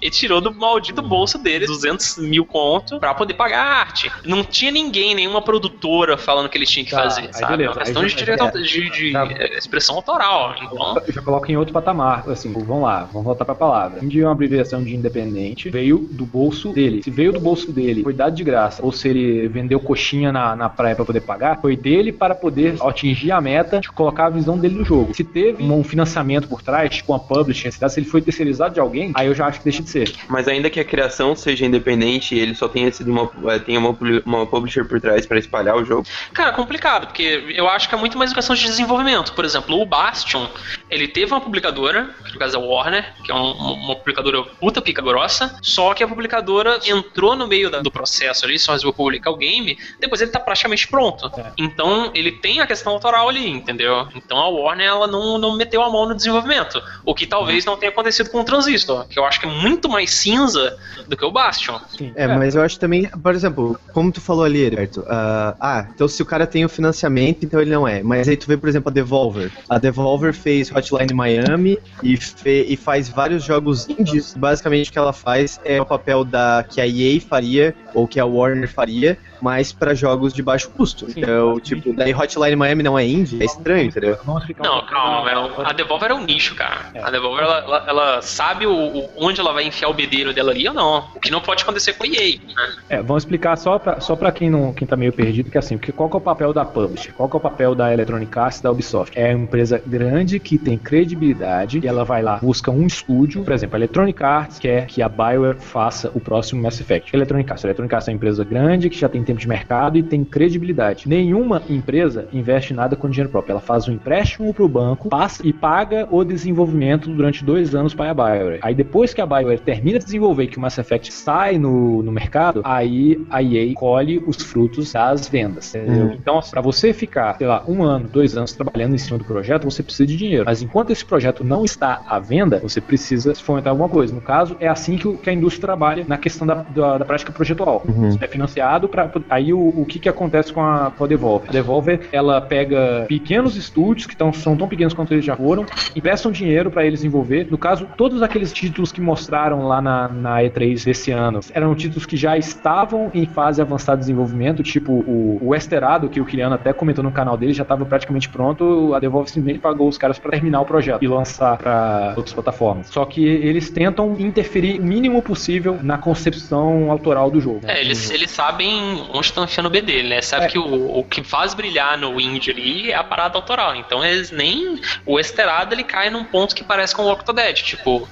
[0.00, 4.10] Ele tirou do maldito bolso dele 200 mil conto pra poder pagar a arte.
[4.24, 7.54] Não tinha ninguém, nenhuma produtora falando que ele tinha que Tá, fazer, sabe?
[7.54, 8.62] É beleza, uma questão de, direito, é.
[8.62, 9.24] de, de, Tá.
[9.56, 10.54] expressão autoral.
[10.62, 14.00] Então, Eu já coloco em outro patamar, assim, vamos lá, vamos voltar pra palavra.
[14.02, 17.02] É uma abreviação de independente, veio do bolso dele.
[17.02, 20.54] Se veio do bolso dele, foi dado de graça, ou se ele vendeu coxinha na,
[20.56, 24.30] na praia pra poder pagar, foi dele para poder atingir a meta de colocar a
[24.30, 25.14] visão dele no jogo.
[25.14, 29.03] Se teve um financiamento por trás, tipo uma publishing, se ele foi terceirizado de alguém,
[29.14, 30.14] aí eu já acho que deixa de ser.
[30.28, 33.96] Mas ainda que a criação seja independente, ele só tenha sido uma, é, tenha uma,
[34.24, 36.06] uma publisher por trás pra espalhar o jogo.
[36.32, 39.32] Cara, é complicado, porque eu acho que é muito mais questão de desenvolvimento.
[39.32, 40.46] Por exemplo, o Bastion,
[40.90, 43.52] ele teve uma publicadora, que no caso é a Warner, que é um-
[43.84, 48.44] uma publicadora puta pica grossa, só que a publicadora entrou no meio da- do processo
[48.44, 51.30] ali, só resolveu publicar o game, depois ele tá praticamente pronto.
[51.38, 51.52] É.
[51.58, 54.08] Então, ele tem a questão autoral ali, entendeu?
[54.14, 56.82] Então a Warner, ela não, não meteu a mão no desenvolvimento.
[57.04, 59.88] O que talvez não tenha acontecido com o Transistor, que eu acho que é muito
[59.88, 60.76] mais cinza
[61.08, 61.78] do que o Bastion.
[62.14, 66.06] É, mas eu acho também, por exemplo, como tu falou ali, Heriberto, ah, ah, então
[66.06, 68.02] se o cara tem o financiamento, então ele não é.
[68.02, 69.52] Mas aí tu vê, por exemplo, a Devolver.
[69.68, 74.34] A Devolver fez Hotline Miami e, fe- e faz vários jogos indies.
[74.36, 78.20] Basicamente o que ela faz é o papel da que a EA faria, ou que
[78.20, 81.06] a Warner faria, mas pra jogos de baixo custo.
[81.14, 84.16] Então, tipo, daí Hotline Miami não é indie, é estranho, entendeu?
[84.26, 86.86] Não, pouco calma, da- ela- a Devolver é um nicho, cara.
[87.02, 90.50] A Devolver, ela, ela- ela sabe o, o- onde ela vai enfiar o bedelho dela
[90.50, 91.04] ali ou não.
[91.14, 92.72] O que não pode acontecer com a EA, né?
[92.88, 95.76] É, vamos explicar só pra, só pra quem, não, quem tá meio perdido, que assim,
[95.76, 97.12] que qual que é o papel da Publisher?
[97.12, 99.12] Qual que é o papel da Electronic Arts e da Ubisoft?
[99.18, 103.52] É uma empresa grande que tem credibilidade e ela vai lá, busca um estúdio, por
[103.52, 107.14] exemplo, a Electronic Arts quer que a BioWare faça o próximo Mass Effect.
[107.14, 109.98] Electronic Arts, a Electronic Arts é uma empresa grande que já tem tempo de mercado
[109.98, 111.08] e tem credibilidade.
[111.08, 113.52] Nenhuma empresa investe nada com dinheiro próprio.
[113.52, 118.10] Ela faz um empréstimo pro banco, passa e paga o desenvolvimento durante dois anos para
[118.10, 118.58] a BioWare.
[118.62, 122.12] Aí depois que a BioWare termina de desenvolver que o Mass Effect sai no, no
[122.12, 125.74] mercado, aí a EA colhe os frutos das vendas.
[125.74, 126.06] entendeu?
[126.14, 129.64] Então, para você ficar, sei lá, um ano, dois anos trabalhando em cima do projeto,
[129.64, 130.44] você precisa de dinheiro.
[130.46, 134.14] Mas enquanto esse projeto não está à venda, você precisa fomentar alguma coisa.
[134.14, 137.04] No caso, é assim que, o- que a indústria trabalha na questão da, da, da
[137.04, 137.82] prática projetual.
[138.08, 141.48] Isso é financiado para aí o, o que, que acontece com a, com a Devolver?
[141.48, 145.66] A Devolver ela pega pequenos estúdios que tão, são tão pequenos quanto eles já foram,
[145.94, 147.46] emprestam dinheiro para eles desenvolver.
[147.50, 152.06] No caso, todos aqueles títulos que mostraram lá na, na E3 desse ano eram títulos
[152.06, 156.54] que já estavam em fase avançada de desenvolvimento, tipo o, o Esterado, que o Kiliano
[156.54, 158.94] até comentou no canal dele, já estava praticamente pronto.
[158.94, 162.88] A Devolver simplesmente pagou os caras para terminar o projeto e lançar para outras plataformas.
[162.88, 167.60] Só que eles tentam interferir o mínimo possível na concepção autoral do jogo.
[167.66, 170.22] É, eles, eles sabem onde estão enfiando o B dele, né?
[170.22, 170.48] Sabe É.
[170.48, 173.74] que o, o que faz brilhar no indie ali é a parada autoral.
[173.76, 174.80] Então eles nem.
[175.06, 177.54] O Esterado ele cai num ponto que parece com o Octodad.
[177.62, 178.08] Tipo,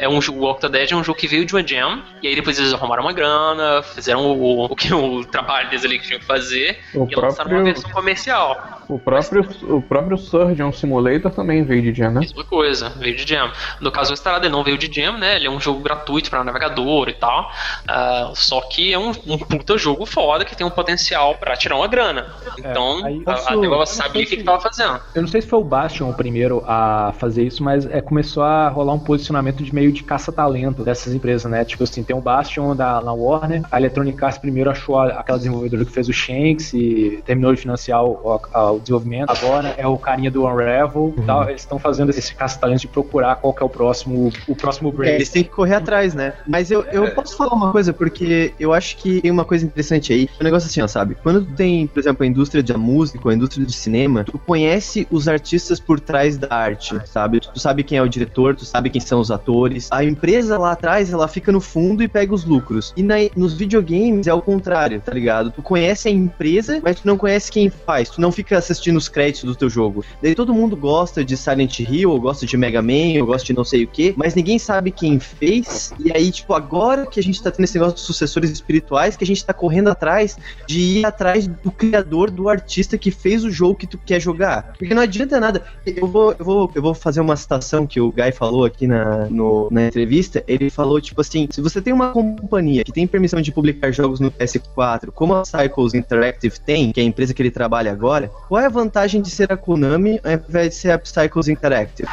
[0.00, 2.58] é um, o Octodad é um jogo que veio de uma jam, e aí depois
[2.58, 6.26] eles arrumaram uma grana, fizeram o, o, que o trabalho deles ali que tinham que
[6.26, 8.82] fazer, O e lançaram uma próprio- versão comercial.
[8.88, 12.20] O próprio, o próprio Surgeon Simulator também veio de Jam, né?
[12.20, 13.50] Mesma coisa, veio de Jam.
[13.80, 15.36] No caso, o Estrada ele não veio de Jam, né?
[15.36, 17.50] Ele é um jogo gratuito para navegador e tal.
[17.88, 21.76] Ah, só que é um, um puta jogo foda que tem um potencial para tirar
[21.76, 22.26] uma grana.
[22.58, 24.98] Então, aí a, a posso- não sabia o que, se- que tava fazendo.
[25.14, 28.42] Eu não sei se foi o Bastion o primeiro a fazer isso, mas é, começou
[28.42, 31.64] a rolar um posicionamento de meio de caça-talento dessas empresas, né?
[31.66, 35.36] Tipo assim, tem o Bastion da, na Warner, a Electronic Arts primeiro achou a- aquela
[35.36, 39.28] desenvolvedora que fez o Shanks e terminou de financiar o, a- o desenvolvimento.
[39.30, 41.48] Agora é o carinha do Unravel e tal.
[41.50, 44.92] Eles estão fazendo esse caça-talento de procurar qual que é o próximo, o próximo É,
[44.92, 45.14] break.
[45.16, 46.32] eles têm que correr atrás, né?
[46.46, 50.05] Mas eu, eu posso falar uma coisa, porque eu acho que tem uma coisa interessante
[50.12, 50.28] aí.
[50.40, 51.16] Um negócio assim, ó, sabe?
[51.22, 55.06] Quando tu tem, por exemplo, a indústria da música a indústria de cinema, tu conhece
[55.10, 57.40] os artistas por trás da arte, sabe?
[57.40, 59.88] Tu sabe quem é o diretor, tu sabe quem são os atores.
[59.90, 62.92] A empresa lá atrás, ela fica no fundo e pega os lucros.
[62.96, 65.50] E na- nos videogames é o contrário, tá ligado?
[65.50, 68.10] Tu conhece a empresa, mas tu não conhece quem faz.
[68.10, 70.04] Tu não fica assistindo os créditos do teu jogo.
[70.22, 73.52] Daí todo mundo gosta de Silent Hill, ou gosta de Mega Man, ou gosta de
[73.54, 75.92] não sei o que, mas ninguém sabe quem fez.
[75.98, 79.24] E aí, tipo, agora que a gente tá tendo esse negócio dos sucessores espirituais, que
[79.24, 83.50] a gente tá correndo atrás de ir atrás do criador, do artista que fez o
[83.50, 84.74] jogo que tu quer jogar.
[84.78, 85.62] Porque não adianta nada.
[85.84, 89.26] Eu vou, eu vou, eu vou fazer uma citação que o Guy falou aqui na,
[89.26, 90.42] no- na entrevista.
[90.46, 94.20] Ele falou, tipo assim, se você tem uma companhia que tem permissão de publicar jogos
[94.20, 98.30] no PS4, como a Cycles Interactive tem, que é a empresa que ele trabalha agora,
[98.48, 102.08] qual é a vantagem de ser a Konami ao invés de ser a Cycles Interactive?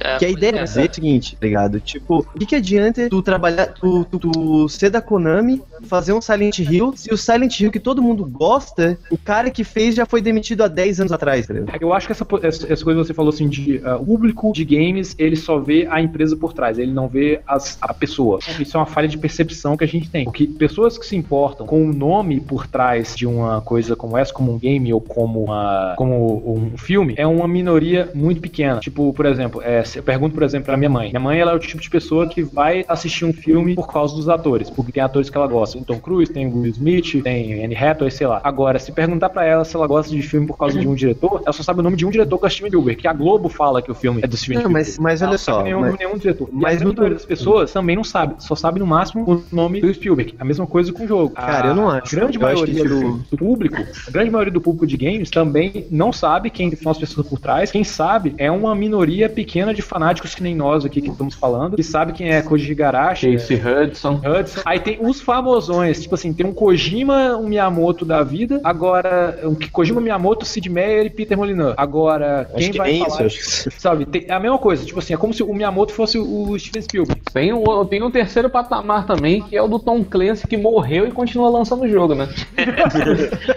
[0.00, 1.80] É, Que a ideia é dizer o seguinte, tá ligado?
[1.80, 6.20] Tipo, o que, que adianta tu trabalhar, tu, tu, tu ser da Konami, fazer um
[6.20, 10.06] Silent Hill, se o Silent Hill que todo mundo gosta, o cara que fez já
[10.06, 11.78] foi demitido há 10 anos atrás, tá ligado?
[11.80, 15.14] Eu acho que essa, essa, coisa que você falou assim de o público de games,
[15.18, 18.38] ele só vê a empresa por trás, ele não vê as- a pessoa.
[18.60, 20.24] Isso é uma falha de percepção que a gente tem.
[20.24, 24.32] Porque pessoas que se importam com o nome por trás de uma coisa como essa,
[24.32, 28.80] como um game ou como, uma, como um filme, é uma minoria muito pequena.
[28.80, 31.08] Tipo, por exemplo, é, eu pergunto, por exemplo, pra minha mãe.
[31.08, 34.14] Minha mãe ela é o tipo de pessoa que vai assistir um filme por causa
[34.14, 35.78] dos atores, porque tem atores que ela gosta.
[35.78, 38.40] O Tom Cruise, tem o Will Smith, tem Anne Hathaway, sei lá.
[38.44, 41.42] Agora, se perguntar pra ela se ela gosta de filme por causa de um diretor,
[41.44, 43.12] ela só sabe o nome de um diretor que é o Steven Spielberg, que a
[43.12, 44.88] Globo fala que o filme é do Steven Não, Spielberg.
[44.90, 46.48] mas- mas olha não sabe só, Nenhum, mas- nenhum diretor.
[46.52, 48.34] mas Mas a maioria das pessoas também não sabe.
[48.38, 50.34] Só sabe no máximo o nome do Spielberg.
[50.38, 51.30] A mesma coisa com o jogo.
[51.34, 52.14] Cara, A eu não acho.
[52.16, 54.96] grande Eu acho que, maioria tipo, do, do público, a grande maioria do público de
[54.96, 57.70] games também não sabe quem são as pessoas por trás.
[57.70, 61.76] Quem sabe é uma minoria pequena de fanáticos que nem nós aqui que estamos falando,
[61.76, 64.20] que sabe quem é Koji Higarashi, Casey Hudson.
[64.24, 64.60] Hudson.
[64.64, 66.02] Aí tem os famosos razões.
[66.02, 68.60] Tipo assim, tem um Kojima, um Miyamoto da vida.
[68.64, 71.74] Agora, um Kojima, Miyamoto, Sid Meier e Peter Molyneux.
[71.76, 73.26] Agora, Acho quem que vai nem falar...
[73.26, 74.84] isso, Sabe, tem- é a mesma coisa.
[74.84, 77.20] Tipo assim, é como se o Miyamoto fosse o Steven Spielberg.
[77.32, 81.06] Tem um, tem um terceiro patamar também, que é o do Tom Clancy, que morreu
[81.06, 82.28] e continua lançando o jogo, né?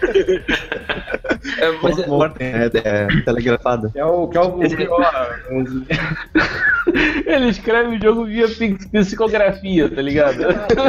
[1.59, 2.05] É, mas é-
[2.39, 3.91] É, é, telegrafado.
[3.91, 5.39] Que é o, que é o pior.
[7.25, 8.47] Ele escreve o jogo via
[8.91, 10.37] psicografia, tá ligado?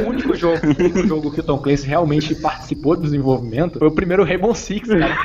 [0.04, 3.88] O único jogo, o único jogo que o Tom Clancy realmente participou do desenvolvimento foi
[3.88, 5.16] o primeiro Rainbow Six, cara.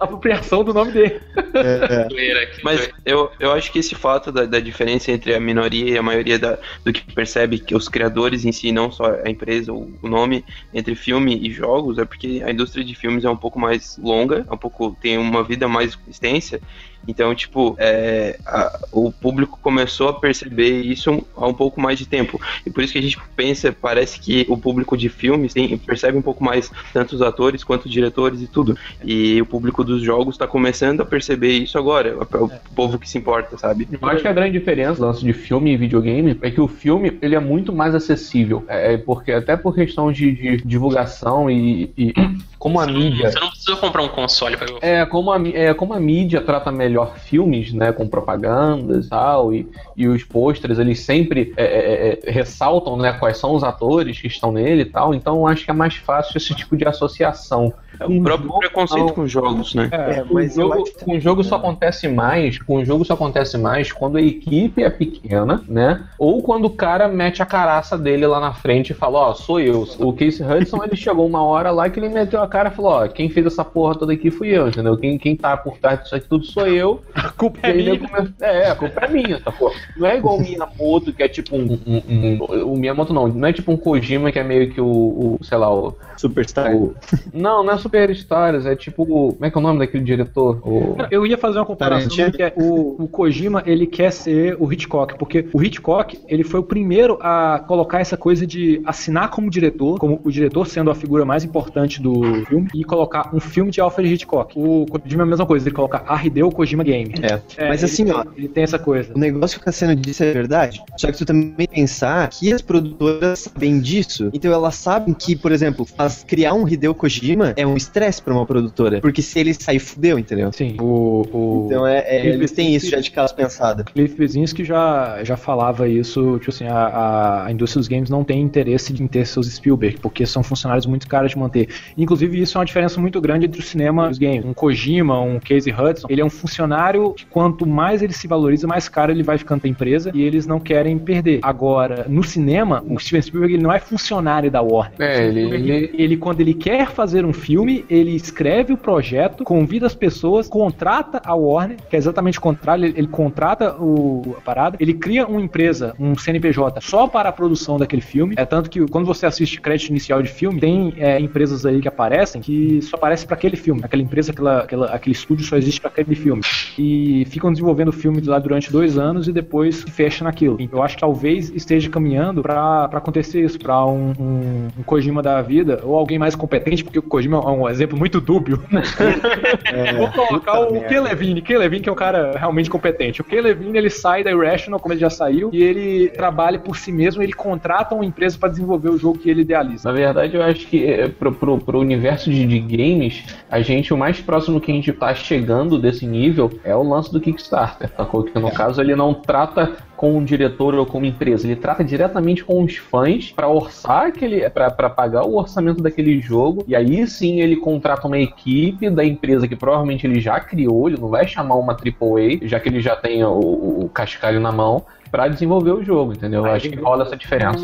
[0.00, 1.20] A apropriação do nome dele.
[1.54, 2.50] É, é.
[2.62, 6.02] Mas eu, eu acho que esse fato da, da diferença entre a minoria e a
[6.02, 9.92] maioria da, do que percebe que os criadores em si, não só a empresa, o,
[10.02, 13.58] o nome, entre filme e jogos, é porque a indústria de filmes é um pouco
[13.58, 16.60] mais longa, é um pouco tem uma vida mais extensa.
[17.08, 22.04] Então, tipo, é, a- o público começou a perceber isso há um pouco mais de
[22.06, 22.38] tempo.
[22.66, 26.09] E por isso que a gente pensa, parece que o público de filmes tem, percebe
[26.18, 28.76] um pouco mais tanto os atores quanto os diretores e tudo.
[29.04, 32.16] E o público dos jogos está começando a perceber isso agora.
[32.16, 33.88] O, o povo que se importa, sabe?
[33.90, 36.68] Eu acho que a grande diferença do lance de filme e videogame é que o
[36.68, 38.64] filme ele é muito mais acessível.
[38.68, 42.12] É, porque até por questão de, de divulgação e, e
[42.60, 43.30] como a mídia.
[43.30, 44.56] Você não precisa comprar um console.
[44.82, 49.54] É como, a, é, como a mídia trata melhor filmes, né, com propagandas e tal,
[49.54, 54.20] e, e os pôsteres, eles sempre é, é, é, ressaltam, né, quais são os atores
[54.20, 57.72] que estão nele e tal, então acho que é mais fácil esse tipo de associação.
[58.08, 59.14] O próprio preconceito não.
[59.14, 59.88] com jogos, né?
[59.92, 63.04] É, mas eu jogo, acho que- com o jogo só acontece mais, com o jogo
[63.04, 66.02] só acontece mais quando a equipe é pequena, né?
[66.18, 69.60] Ou quando o cara mete a caraça dele lá na frente e fala, ó, sou
[69.60, 69.86] eu.
[69.98, 72.92] O Casey Hudson, ele chegou uma hora lá que ele meteu a cara e falou,
[72.92, 74.96] ó, quem fez essa porra toda aqui fui eu, entendeu?
[74.96, 77.02] Quem, quem tá por trás disso aqui tudo sou eu.
[77.14, 77.98] A culpa E é minha.
[77.98, 79.70] come- É, a culpa é minha, tá pô.
[79.96, 83.48] Não é igual o Miyamoto, que é tipo um, um- um- O Miyamoto não, não
[83.48, 86.74] é tipo um Kojima que é meio que o, o sei lá, o, Superstar.
[86.74, 86.94] o-
[87.32, 89.04] Não, não é Super Stories, é tipo.
[89.06, 90.60] Como é que é o nome daquele diretor?
[90.66, 90.96] O...
[91.10, 95.16] Eu ia fazer uma comparação que é o, o Kojima, ele quer ser o Hitchcock,
[95.18, 99.98] porque o Hitchcock, ele foi o primeiro a colocar essa coisa de assinar como diretor,
[99.98, 103.80] como o diretor sendo a figura mais importante do filme, e colocar um filme de
[103.80, 104.52] Alfred Hitchcock.
[104.56, 107.14] O Kojima é a mesma coisa, ele coloca a Hideo Kojima Game.
[107.22, 107.40] É.
[107.56, 109.12] É, Mas ele assim, ó, Ele tem essa coisa.
[109.14, 112.62] O negócio que o Cassiano disse é verdade, só que tu também pensar que as
[112.62, 117.66] produtoras sabem disso, então elas sabem que, por exemplo, faz- criar um Hideo Kojima é
[117.70, 120.52] um estresse pra uma produtora, porque se ele sair, fudeu, entendeu?
[120.52, 123.84] Sim, o, o Então é, é- Ele- eles têm isso já de caso pensado.
[123.84, 128.24] Cliff Bleszinski já, já falava isso, tipo assim, a, a- a indústria dos games não
[128.24, 131.68] tem interesse em ter seus Spielberg, porque são funcionários muito caros de manter.
[131.96, 134.44] Inclusive, isso é uma diferença muito grande entre o cinema e os games.
[134.44, 138.66] Um Kojima, um Casey Hudson, ele é um funcionário que quanto mais ele se valoriza,
[138.66, 141.40] mais caro ele vai ficando pra empresa e eles não querem perder.
[141.42, 144.94] Agora, no cinema, o Steven Spielberg ele não é funcionário da Warner.
[145.00, 149.86] É, ele- ele, ele, quando ele quer fazer um filme, ele escreve o projeto, convida
[149.86, 154.40] as pessoas, contrata a Warner, que é exatamente o contrário, ele, ele contrata o, a
[154.40, 158.34] parada, ele cria uma empresa, um CNPJ, só para a produção daquele filme.
[158.38, 161.88] É tanto que quando você assiste crédito inicial de filme, tem é, empresas aí que
[161.88, 163.80] aparecem que só aparecem para aquele filme.
[163.84, 166.42] Aquela empresa, aquela, aquela- aquele estúdio só existe para aquele filme.
[166.78, 170.58] E ficam desenvolvendo o filme lá durante dois anos e depois fecha naquilo.
[170.72, 175.40] Eu acho que talvez esteja caminhando para acontecer isso, para um, um, um Kojima da
[175.42, 178.62] vida, ou alguém mais competente, porque o Kojima um exemplo muito dúbio.
[179.96, 183.20] Vou colocar o Ken Levine, Ken Levine que é um cara realmente competente.
[183.20, 186.76] O Ken Levine ele sai da Irrational, como ele já saiu, e ele trabalha por
[186.76, 189.88] si mesmo, ele contrata uma empresa para desenvolver o jogo que ele idealiza.
[189.88, 193.92] Na verdade, eu acho que é, pro, pro, pro universo de, de games, a gente,
[193.92, 197.90] o mais próximo que a gente tá chegando desse nível é o lance do Kickstarter,
[197.96, 198.24] sacou?
[198.24, 201.84] Que no caso ele não trata com um diretor ou com uma empresa, ele trata
[201.84, 207.06] diretamente com os fãs para orçar aquele, para pagar o orçamento daquele jogo, e aí
[207.06, 211.28] sim ele contrata uma equipe da empresa que provavelmente ele já criou, ele não vai
[211.28, 215.72] chamar uma AAA, já que ele já tem o, o cascalho na mão, para desenvolver
[215.72, 216.46] o jogo, entendeu?
[216.46, 217.62] Eu acho que rola essa diferença.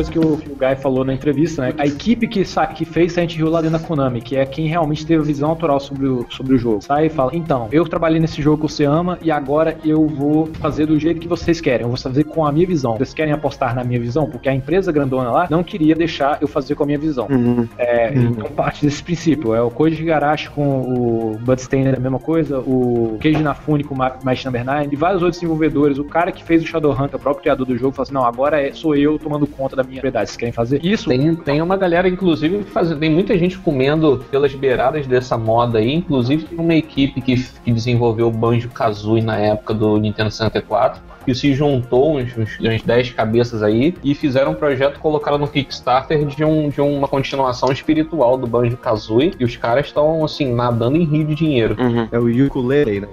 [0.00, 1.74] Coisa que o, que o Guy falou na entrevista, né?
[1.78, 2.42] A equipe que,
[2.74, 5.78] que fez Silent Hill lá dentro da Konami, que é quem realmente teve visão autoral
[5.80, 8.84] sobre o, sobre o jogo, sai e fala: Então, eu trabalhei nesse jogo que você
[8.84, 11.82] ama e agora eu vou fazer do jeito que vocês querem.
[11.82, 12.96] Eu vou fazer com a minha visão.
[12.96, 14.28] Vocês querem apostar na minha visão?
[14.28, 17.26] Porque a empresa grandona lá não queria deixar eu fazer com a minha visão.
[17.30, 17.68] Uhum.
[17.78, 19.54] É, Então parte desse princípio.
[19.54, 23.94] É o Koji Igarashi com o Bloodstained é a mesma coisa, o Keiji Inafune com
[23.94, 25.98] o Ma- Might Number 9 e vários outros desenvolvedores.
[25.98, 28.60] O cara que fez o Shadowhunter, o próprio criador do jogo, falou assim, não, agora
[28.60, 30.36] é, sou eu tomando conta da propriedades.
[30.36, 31.08] Querem fazer isso?
[31.08, 33.00] Tem, tem uma galera, inclusive, fazendo.
[33.00, 35.94] Tem muita gente comendo pelas beiradas dessa moda aí.
[35.94, 41.09] Inclusive, tem uma equipe que, que desenvolveu o Banjo Kazooie na época do Nintendo 64
[41.24, 45.46] que se juntou uns, uns, uns 10 cabeças aí e fizeram um projeto, colocaram no
[45.48, 49.32] Kickstarter de, um, de uma continuação espiritual do Banjo Kazooie.
[49.38, 51.76] E os caras estão, assim, nadando em rio de dinheiro.
[51.78, 52.08] Uhum.
[52.10, 53.08] É o ukulele, né?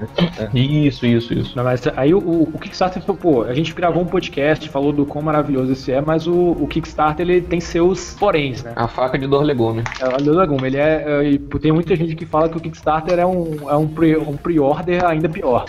[0.54, 1.54] Isso, isso, isso.
[1.56, 5.24] Não, mas aí o, o- Kickstarter, pô, a gente gravou um podcast, falou do quão
[5.24, 8.74] maravilhoso esse é, mas o, o Kickstarter ele tem seus poréns, né?
[8.76, 9.84] A faca de dor legume.
[10.02, 13.20] É, o Legume, ele é, é, e tem muita gente que fala que o Kickstarter
[13.20, 15.66] é um, é um, pre, um pre-order ainda pior.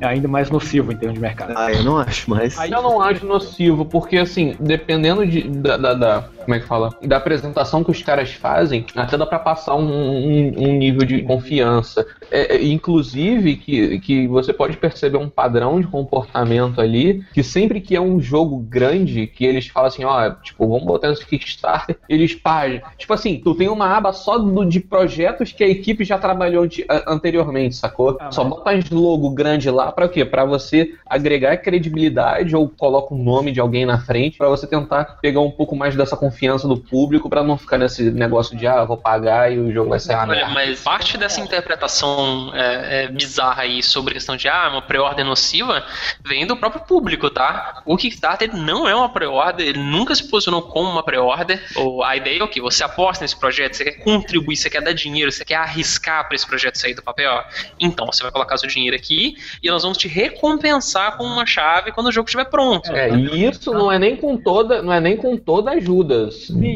[0.00, 1.52] É ainda mais nocivo em termos de mercado.
[1.54, 2.58] Ah, eu não acho, mas.
[2.58, 6.66] Aí eu não acho nocivo, porque assim, dependendo de, da, da- da- Como é que
[6.66, 6.90] fala?
[7.02, 11.22] Da apresentação que os caras fazem, até dá pra passar um, um- um nível de
[11.22, 12.04] confiança.
[12.30, 17.80] É, é, inclusive, que, que você pode perceber um padrão de comportamento ali, que sempre
[17.80, 21.96] que é um jogo grande, que eles falam assim, ó, tipo, vamos botar nesse Kickstarter,
[22.08, 22.80] eles pagam.
[22.98, 26.64] Tipo assim, tu tem uma aba só do- de projetos que a equipe já trabalhou
[26.64, 28.16] anti- a- anteriormente, sacou?
[28.20, 30.24] Ah, Só mas- bota as logo grande lá pra quê?
[30.24, 35.18] Pra você agregar credibilidade ou coloca o nome de alguém na frente pra você tentar
[35.22, 38.84] pegar um pouco mais dessa confiança do público pra não ficar nesse negócio de ah,
[38.84, 40.54] vou pagar e o jogo vai sair uma Olha, merda.
[40.54, 45.24] mas parte dessa interpretação é, é, bizarra aí sobre a questão de ah, uma pré-order
[45.24, 45.84] nociva
[46.26, 47.82] vem do próprio público, tá?
[47.86, 51.62] O Kickstarter não é uma pré-order, ele nunca se posicionou como uma pré-order.
[51.76, 52.60] Ou A ideia é o que?
[52.60, 56.34] Você aposta nesse projeto, você quer contribuir, você quer dar dinheiro, você quer arriscar para
[56.34, 57.44] esse projeto sair do papel.
[57.78, 61.59] Então você vai colocar seu dinheiro aqui e nós vamos te recompensar com uma chave
[61.94, 62.90] quando o jogo estiver pronto.
[62.92, 66.28] É, e isso não é nem com toda, não é nem com toda ajuda.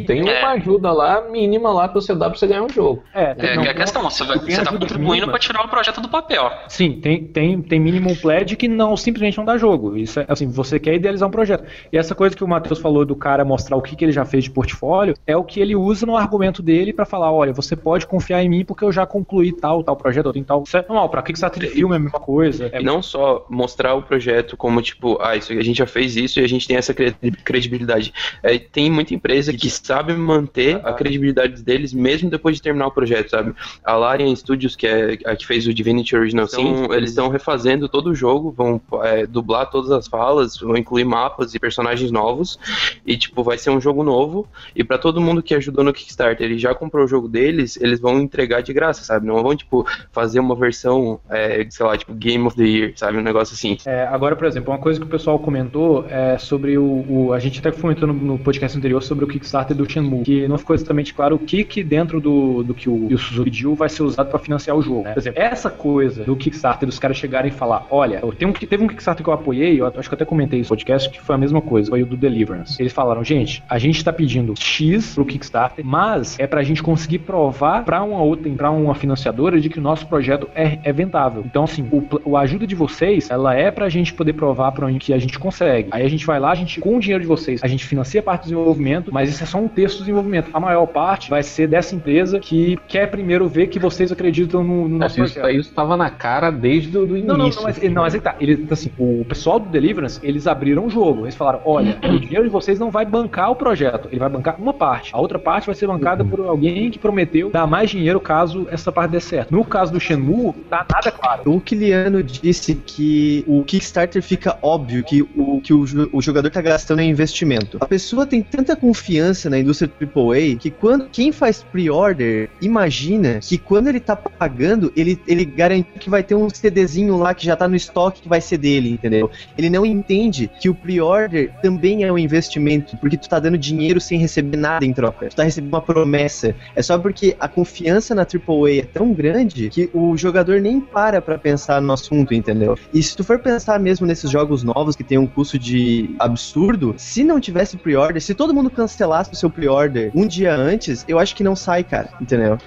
[0.06, 0.44] Tem uma É.
[0.44, 3.02] ajuda lá mínima lá pra você dar pra você ganhar um jogo.
[3.14, 5.64] É, tem, É, não, que é a questão, você, vai, você tá contribuindo para tirar
[5.64, 6.50] o projeto do papel.
[6.68, 9.96] Sim, tem, tem, tem minimum pledge que não simplesmente não dá jogo.
[9.96, 11.64] Isso é assim, você quer idealizar um projeto.
[11.92, 14.24] E essa coisa que o Matheus falou do cara mostrar o que, que ele já
[14.24, 17.74] fez de portfólio é o que ele usa no argumento dele pra falar: olha, você
[17.76, 20.62] pode confiar em mim porque eu já concluí tal, tal projeto, ou tem tal.
[20.66, 22.70] Isso é normal, pra Kickstarter de filme é a mesma coisa.
[22.72, 26.16] É E não só mostrar o projeto como, tipo, ah, isso, a gente já fez
[26.16, 27.14] isso e a gente tem essa cre-
[27.44, 28.12] credibilidade.
[28.42, 32.90] É, tem muita empresa que sabe manter a credibilidade deles mesmo depois de terminar o
[32.90, 33.54] projeto, sabe?
[33.84, 37.88] A Larian Studios, que é a que fez o Divinity Original Sin, eles estão refazendo
[37.88, 42.58] todo o jogo, vão é, dublar todas as falas, vão incluir mapas e personagens novos,
[43.06, 46.50] e, tipo, vai ser um jogo novo, e pra todo mundo que ajudou no Kickstarter
[46.50, 49.26] e já comprou o jogo deles, eles vão entregar de graça, sabe?
[49.26, 53.18] Não vão, tipo, fazer uma versão, é, sei lá, tipo, Game of the Year, sabe?
[53.18, 53.76] Um negócio assim.
[53.86, 57.38] É, agora, por exemplo, uma coisa que o pessoal comentou é sobre o, o- A
[57.38, 60.74] gente até comentou no, no podcast anterior sobre o Kickstarter do Shenmue, que não ficou
[60.74, 64.02] exatamente claro o que, que dentro do, do que o, o Suzuki pediu vai ser
[64.02, 65.02] usado para financiar o jogo.
[65.04, 65.12] né?
[65.12, 68.82] Por exemplo, essa coisa do Kickstarter, dos caras chegarem e falar: olha, eu tenho teve
[68.82, 71.20] um Kickstarter que eu apoiei, eu acho que eu até comentei isso no podcast, que
[71.20, 72.80] foi a mesma coisa, foi o do Deliverance.
[72.80, 77.18] Eles falaram: gente, a gente tá pedindo X pro Kickstarter, mas é pra gente conseguir
[77.20, 81.42] provar pra uma outra, pra uma financiadora de que o nosso projeto é, é vendável.
[81.44, 84.98] Então, assim, o, o ajuda de vocês, ela é pra gente poder provar pra onde
[84.98, 85.88] que a gente consegue.
[85.90, 88.20] Aí a gente vai lá, a gente, com o dinheiro de vocês, a gente financia
[88.20, 90.50] a parte do desenvolvimento, mas isso é só um terço do desenvolvimento.
[90.52, 94.88] A maior parte vai ser dessa empresa que quer primeiro ver que vocês acreditam no,
[94.88, 95.58] no nosso Isso, projeto.
[95.58, 97.26] isso tava na cara desde o do início.
[97.26, 98.36] Não, não, não, mas, não, mas aí tá.
[98.40, 101.24] Ele, assim, o pessoal do Deliverance, eles abriram o jogo.
[101.24, 104.08] Eles falaram: olha, o dinheiro de vocês não vai bancar o projeto.
[104.10, 105.10] Ele vai bancar uma parte.
[105.14, 108.90] A outra parte vai ser bancada por alguém que prometeu dar mais dinheiro caso essa
[108.90, 109.52] parte dê certo.
[109.52, 111.42] No caso do Shenmue, tá nada claro.
[111.46, 116.60] O Kiliano disse que o Kickstarter fica óbvio que o que o, o jogador tá
[116.60, 117.78] gastando em investimento.
[117.80, 123.56] A pessoa tem tanta confiança na indústria AAA que quando quem faz pre-order imagina que
[123.56, 127.56] quando ele tá pagando, ele, ele garante que vai ter um CDzinho lá que já
[127.56, 129.30] tá no estoque que vai ser dele, entendeu?
[129.56, 134.00] Ele não entende que o pre-order também é um investimento, porque tu tá dando dinheiro
[134.00, 135.28] sem receber nada em troca.
[135.28, 136.54] Tu tá recebendo uma promessa.
[136.76, 141.22] É só porque a confiança na AAA é tão grande que o jogador nem para
[141.22, 142.76] pra pensar no assunto, entendeu?
[142.92, 146.94] E se tu for pensar mesmo nesses jogos novos que tem um custo de absurdo,
[146.96, 151.20] se não tivesse pre-order, se todo mundo cancelasse o seu pre-order um dia antes, eu
[151.20, 152.58] acho que não sai, cara, entendeu?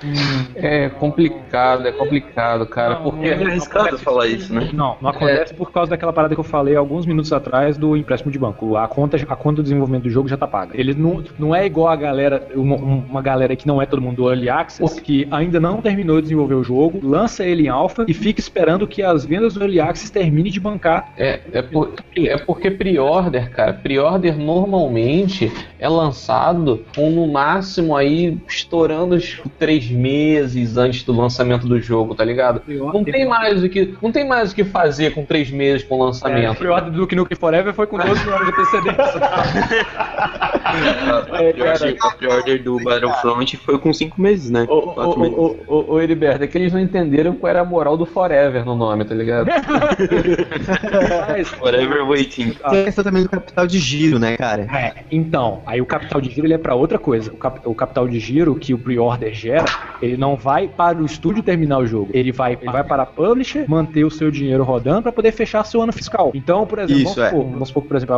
[0.56, 2.96] É complicado, é complicado, cara.
[2.96, 4.70] Não, porque É arriscado falar isso, né?
[4.74, 8.32] Não, não acontece por causa daquela parada que eu falei alguns minutos atrás do empréstimo
[8.32, 8.78] de banco.
[8.78, 10.72] A conta, a conta do desenvolvimento do jogo já tá paga.
[10.74, 14.16] Ele não, não é igual a galera, uma, uma galera que não é todo mundo
[14.18, 18.06] do Early Access, que ainda não terminou de desenvolver o jogo, lança ele em alpha
[18.08, 21.12] e fica esperando que as vendas do Early Access termine de bancar.
[21.18, 28.38] É, é, por- é porque pre-order, cara, pre-order normalmente é lançado com no máximo aí
[28.48, 32.62] estourando os três meses antes do lançamento do jogo, tá ligado?
[32.68, 35.96] Não tem mais o que, não tem mais o que fazer com três meses com
[35.98, 36.58] o É, lançamento.
[36.58, 39.22] pre-order do Duke Nukem Forever foi com 12 horas de antecedência.
[39.24, 40.48] A,
[41.40, 44.66] É, pre-order- a pre-order do Battlefront foi com 5 meses, né?
[44.70, 49.06] Ô, Heriberto, é que eles não entenderam qual era a moral do Forever no nome,
[49.06, 49.48] tá ligado?
[51.38, 52.52] Mas, Forever Waiting.
[52.70, 54.64] Tem a questão também do capital de giro, né, cara?
[54.64, 57.32] É, então, aí o capital de giro ele é para outra coisa.
[57.32, 59.66] O, cap- o capital de giro que o pre-order gera,
[60.02, 62.10] ele não vai para o estúdio terminar o jogo.
[62.14, 65.64] Ele vai, ele vai para a publisher manter o seu dinheiro rodando para poder fechar
[65.66, 66.32] seu ano fiscal.
[66.34, 67.30] Então, por exemplo, Isso, vamos, é.
[67.30, 68.16] supor, vamos supor que, por exemplo,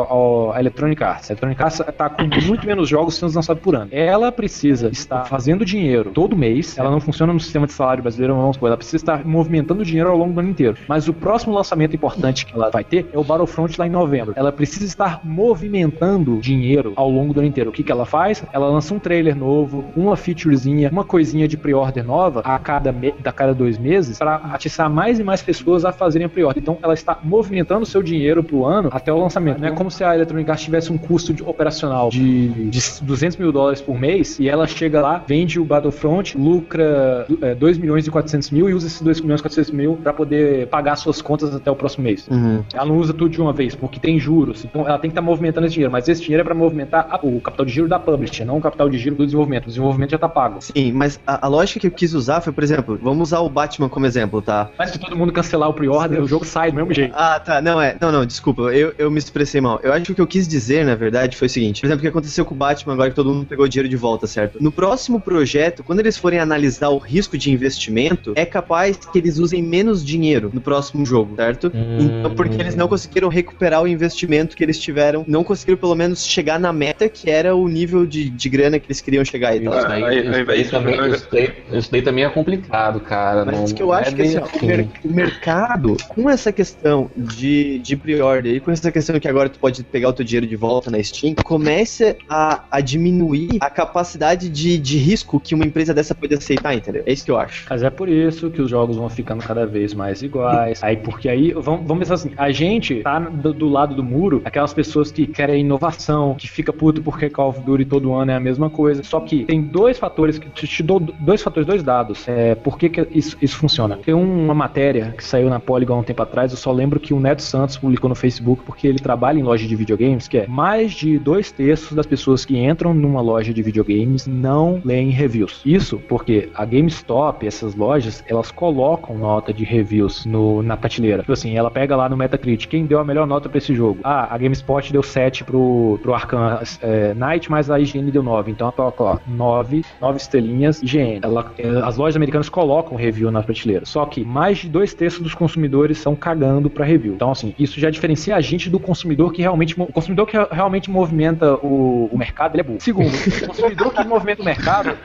[0.54, 1.30] a, a Electronic Arts.
[1.30, 3.90] A Electronic Arts tá com muito menos jogos sendo lançados por ano.
[3.92, 6.78] Ela precisa estar fazendo dinheiro todo mês.
[6.78, 8.68] Ela não funciona no sistema de salário brasileiro, vamos supor.
[8.68, 10.78] Ela precisa estar movimentando dinheiro ao longo do ano inteiro.
[10.88, 14.34] Mas o próximo lançamento importante que ela vai ter é o Battlefront lá em novembro.
[14.36, 17.70] Ela precisa estar movimentando dinheiro ao longo do ano inteiro.
[17.70, 18.44] O que, que ela faz?
[18.54, 23.14] Ela lança um trailer novo, uma featurezinha, uma coisinha de pre-order nova a cada, me
[23.24, 26.62] a cada dois meses para atiçar mais e mais pessoas a fazerem a pre-order.
[26.62, 29.60] Então ela está movimentando seu dinheiro pro ano até o lançamento.
[29.60, 33.38] Não é como se a Electronic Arts tivesse um custo de- operacional de, de 200
[33.38, 38.06] mil dólares por mês e ela chega lá, vende o Battlefront, lucra é, 2 milhões
[38.08, 41.22] e 400 mil e usa esses 2 milhões e 400 mil para poder pagar suas
[41.22, 42.28] contas até o próximo mês.
[42.28, 42.64] Uhum.
[42.74, 44.64] Ela não usa tudo de uma vez, porque tem juros.
[44.66, 45.92] Então ela tem que estar movimentando esse dinheiro.
[45.92, 48.62] Mas esse dinheiro é para movimentar a- o capital de giro da publisher, não o
[48.62, 49.64] capital de giro do desenvolvimento.
[49.66, 50.60] O desenvolvimento já tá pago.
[50.62, 53.50] Sim, mas a, a lógica que eu quis usar foi, por exemplo, vamos usar o
[53.50, 54.70] Batman como exemplo, tá?
[54.78, 57.14] Mas se todo mundo cancelar o pre-order, o jogo sai do mesmo jeito.
[57.16, 57.62] Ah, tá.
[57.62, 57.96] Não, é.
[58.00, 58.64] Não, não, desculpa.
[58.74, 59.80] Eu, eu me expressei mal.
[59.84, 61.82] Eu acho que o que eu quis dizer, na verdade, foi o seguinte.
[61.82, 63.90] Por exemplo, o que aconteceu com o Batman agora que todo mundo pegou o dinheiro
[63.90, 64.62] de volta, certo?
[64.62, 69.38] No próximo projeto, quando eles forem analisar o risco de investimento, é capaz que eles
[69.38, 71.72] usem menos dinheiro no próximo jogo, certo?
[72.00, 76.26] Então, porque eles não conseguiram recuperar o investimento que eles tiveram, não conseguiram pelo menos
[76.26, 79.62] chegar na meta que era o nível de, de grana que eles queriam chegar e
[79.62, 79.78] tal.
[79.78, 83.46] Isso daí, Aí- isso daí também, isso daí- isso daí também é complicado, cara.
[83.46, 86.30] Mas não- isso que eu acho é que assim, ó, o, mer- o mercado, com
[86.30, 90.14] essa questão de, de pre-order e com essa questão que agora tu pode pegar o
[90.14, 95.40] teu dinheiro de volta na Steam, começa a, a diminuir a capacidade de, de risco
[95.40, 97.04] que uma empresa dessa pode aceitar, entendeu?
[97.06, 97.66] É isso que eu acho.
[97.70, 100.82] Mas é por isso que os jogos vão ficando cada vez mais iguais.
[100.84, 104.42] Aí, porque aí, vamos, vamos pensar assim, a gente tá do, do lado do muro,
[104.46, 108.36] aquelas pessoas que querem inovação, que fica puto porque Call of Duty todo ano é
[108.36, 109.04] a mesma coisa.
[109.04, 112.28] Só que tem dois fatores que te, te dou dois fatores, dois dados.
[112.28, 113.98] É, por que, que isso, isso funciona?
[113.98, 117.14] Tem uma matéria que saiu na Polygon há um tempo atrás, eu só lembro que
[117.14, 120.48] o Neto Santos publicou no Facebook porque ele trabalha em loja de videogames, que é
[120.48, 125.62] mais de dois terços das pessoas que entram numa loja de videogames não leem reviews.
[125.66, 131.20] Isso porque a GameStop, essas lojas, elas colocam nota de reviews no, na prateleira.
[131.20, 134.00] Tipo assim, ela pega lá no Metacritic, quem deu a melhor nota pra esse jogo?
[134.04, 138.52] Ah, a GameSpot deu 7 pro, pro Arkham é, Knight, mas a IGN deu 9.
[138.52, 141.20] Então ela ó, 9, 9 estrelinhas, IGN.
[141.24, 143.86] Ela, é, as lojas americanas colocam review na prateleira.
[143.86, 147.14] Só que mais de dois terços dos consumidores estão cagando pra review.
[147.14, 149.76] Então, assim, isso já diferencia a gente do consumidor que realmente.
[149.80, 152.80] O consumidor que re- realmente movimenta o, o mercado, ele é burro.
[152.82, 154.98] Segundo, o consumidor que movimenta o mercado.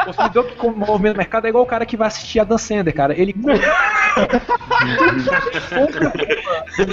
[0.00, 2.58] O consumidor que movimenta o mercado é igual o cara que vai assistir a Dan
[2.58, 3.14] Sander, cara.
[3.18, 3.34] Ele.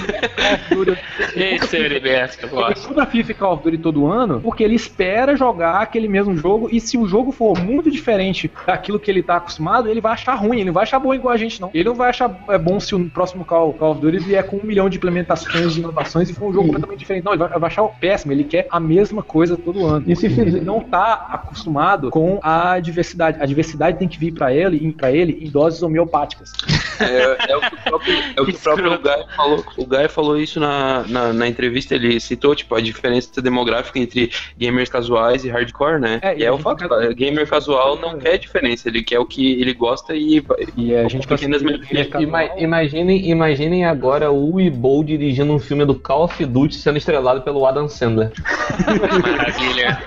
[1.36, 2.88] Esse é o Heriberto que eu Ele gosto.
[2.88, 6.68] compra FIFA e Call of Duty todo ano porque ele espera jogar aquele mesmo jogo
[6.70, 10.34] e se o jogo for muito diferente daquilo que ele tá acostumado, ele vai achar
[10.34, 11.70] ruim, ele não vai achar bom igual a gente, não.
[11.72, 14.56] Ele não vai achar é, bom se o próximo Call, Call of Duty vier com
[14.56, 17.24] um milhão de implementações, de inovações e for um jogo completamente diferente.
[17.24, 20.04] Não, ele vai, vai achar péssimo, ele quer a mesma coisa todo ano.
[20.06, 23.38] E se ele não tá acostumado com a diversidade.
[23.40, 26.52] A diversidade tem que vir pra ele, para ele em doses homeopáticas.
[27.00, 29.64] É, é o que o próprio, é o, que o próprio Guy falou.
[29.76, 34.30] O Guy falou isso na, na, na entrevista, ele citou, tipo, a diferença demográfica entre
[34.58, 36.18] gamers casuais e hardcore, né?
[36.22, 39.24] É, e e é o fato, cara, gamer casual não quer diferença, ele quer o
[39.26, 40.42] que ele gosta e
[40.76, 41.62] E a gente Pequenas.
[42.18, 47.42] Ima- imaginem, imaginem agora o Weebo dirigindo um filme do Call of Duty sendo estrelado
[47.42, 48.32] pelo Adam Sandler.
[49.22, 49.98] Maravilha.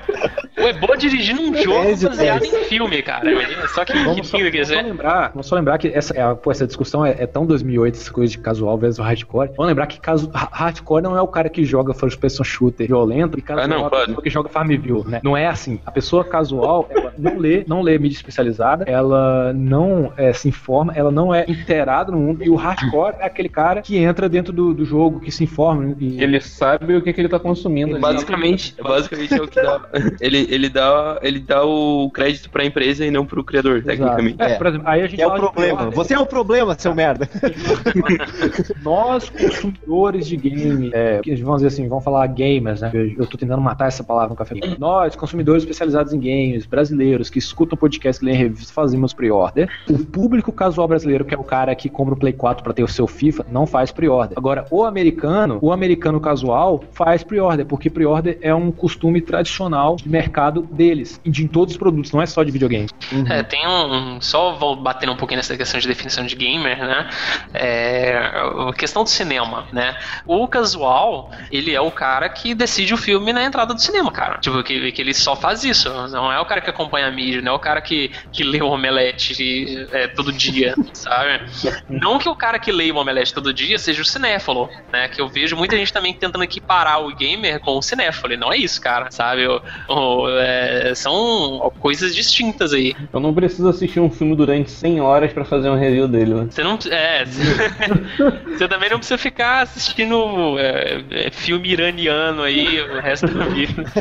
[0.58, 2.54] O Ebo dirigindo um jogo e baseado dez.
[2.54, 3.30] em filme, cara.
[3.30, 4.88] Imagina só que, que Vamos só, filme quer vamos só dizer.
[4.90, 8.12] lembrar, vamos só lembrar que essa, é, pô, essa discussão é, é tão 2008, essa
[8.12, 9.50] coisa de casual versus hardcore.
[9.66, 12.86] Vamos lembrar que caso, ha- hardcore não é o cara que joga first person shooter
[12.88, 14.06] violento e casual Ah, não, é a pode.
[14.08, 15.20] pessoa que joga Farmville, né?
[15.24, 15.80] Não é assim.
[15.86, 20.94] A pessoa casual, ela não lê, não lê mídia especializada, ela não é, se informa,
[20.96, 22.44] ela não é inteirada no mundo.
[22.44, 25.96] E o hardcore é aquele cara que entra dentro do, do jogo, que se informa.
[26.00, 26.22] E...
[26.22, 27.94] Ele sabe o que, que ele tá consumindo.
[27.94, 28.02] ali.
[28.02, 29.82] Basicamente, basicamente é o que dá.
[30.22, 34.36] Ele, ele, dá, ele dá o crédito pra empresa e não pro criador, tecnicamente.
[34.42, 35.78] É, por exemplo, aí a gente É o problema.
[35.78, 35.92] pre-order.
[35.96, 37.28] Você é o problema, seu merda.
[38.84, 42.92] Nós, consumidores de game, é, vamos dizer assim, vamos falar gamers, né?
[42.94, 44.56] Eu, eu tô tentando matar essa palavra no café.
[44.78, 49.70] Nós, consumidores especializados em games, brasileiros, que escutam podcast, que leem revista, fazemos pre-order.
[49.90, 52.84] O público casual brasileiro, que é o cara que compra o Play 4 pra ter
[52.84, 54.38] o seu FIFA, não faz pre-order.
[54.38, 60.10] Agora, o americano, o americano casual, faz pre-order, porque pre-order é um costume tradicional de
[60.10, 62.88] mercado deles, e de em todos os produtos, não é só de videogame.
[63.30, 64.20] É, tem um.
[64.20, 67.10] Só vou batendo um pouquinho nessa questão de definição de gamer, né?
[67.54, 69.96] É, a questão do cinema, né?
[70.26, 74.38] O casual, ele é o cara que decide o filme na entrada do cinema, cara.
[74.40, 75.90] Tipo, que, que ele só faz isso.
[76.10, 78.62] Não é o cara que acompanha a mídia, não é o cara que, que lê
[78.62, 81.42] o omelete é, todo dia, sabe?
[81.90, 85.08] Não que o cara que lê o omelete todo dia seja o cinéfalo, né?
[85.08, 88.34] Que eu vejo muita gente também tentando equiparar o gamer com o cinéfalo.
[88.34, 89.48] E não é isso, cara, sabe?
[89.48, 92.96] O- o- é, são coisas distintas aí.
[93.14, 96.48] Eu não preciso assistir um filme durante 100 horas pra fazer um review dele, né?
[96.50, 96.78] Você não.
[96.90, 97.26] É.
[98.58, 103.86] Você também não precisa ficar assistindo é, é, filme iraniano aí o resto da vida.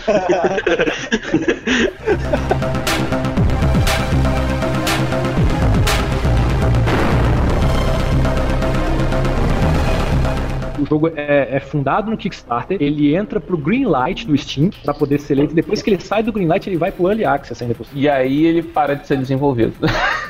[10.85, 15.19] O jogo é, é fundado no Kickstarter, ele entra pro Greenlight do Steam pra poder
[15.19, 15.55] ser eleito.
[15.55, 17.87] Depois que ele sai do Greenlight, ele vai pro Early Access ainda por.
[17.95, 19.75] E aí ele para de ser desenvolvido.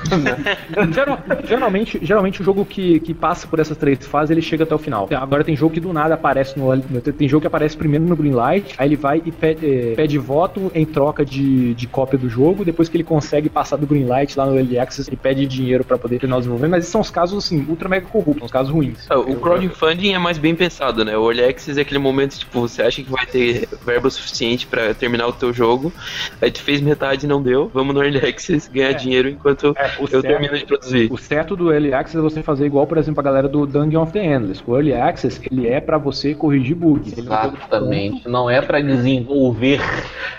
[0.92, 4.74] Geral- geralmente, geralmente o jogo que, que passa por essas três fases, ele chega até
[4.74, 5.08] o final.
[5.12, 6.76] Agora tem jogo que do nada aparece no,
[7.12, 10.70] tem jogo que aparece primeiro no Greenlight, aí ele vai e pede, eh, pede voto
[10.74, 14.46] em troca de, de cópia do jogo, depois que ele consegue passar do Greenlight lá
[14.46, 17.10] no Early Access, ele pede dinheiro pra poder terminar o desenvolvimento, mas esses são os
[17.10, 19.06] casos assim, ultra mega corruptos, uns casos ruins.
[19.08, 21.16] Ah, O crowdfunding é mais bem pensado, né?
[21.16, 24.94] O Early Access é aquele momento, tipo, você acha que vai ter verba suficiente pra
[24.94, 25.92] terminar o teu jogo,
[26.40, 28.94] aí tu fez metade e não deu, vamos no Early Access ganhar É.
[28.94, 31.08] dinheiro enquanto É, eu certo- termino de produzir.
[31.12, 34.02] O certo do Early Access é você fazer igual, por exemplo, a galera do Dungeon
[34.02, 34.62] of the Endless.
[34.66, 37.12] O Early Access, ele é pra você corrigir bug.
[37.12, 38.28] Ele não é Exatamente.
[38.28, 39.80] Não é pra desenvolver.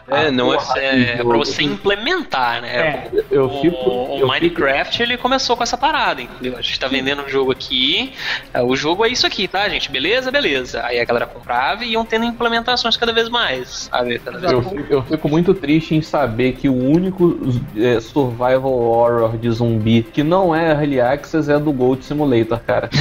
[0.08, 2.76] É, não é- É, é pra você implementar, né?
[2.78, 3.90] É, Eu O, fico.
[3.90, 6.58] o eu Minecraft ele começou com essa parada, entendeu?
[6.58, 8.14] A gente tá vendendo um jogo aqui,
[8.54, 9.92] é, o jogo é isso aqui, tá, gente?
[9.92, 10.84] Beleza, beleza.
[10.84, 14.20] Aí a galera comprava e iam tendo implementações cada vez mais, sabe?
[14.20, 17.38] Cada vez Eu fico, eu fico muito triste em saber que o único
[17.78, 22.90] é, survival horror de zumbi que não é Early Access é do Gold Simulator, cara.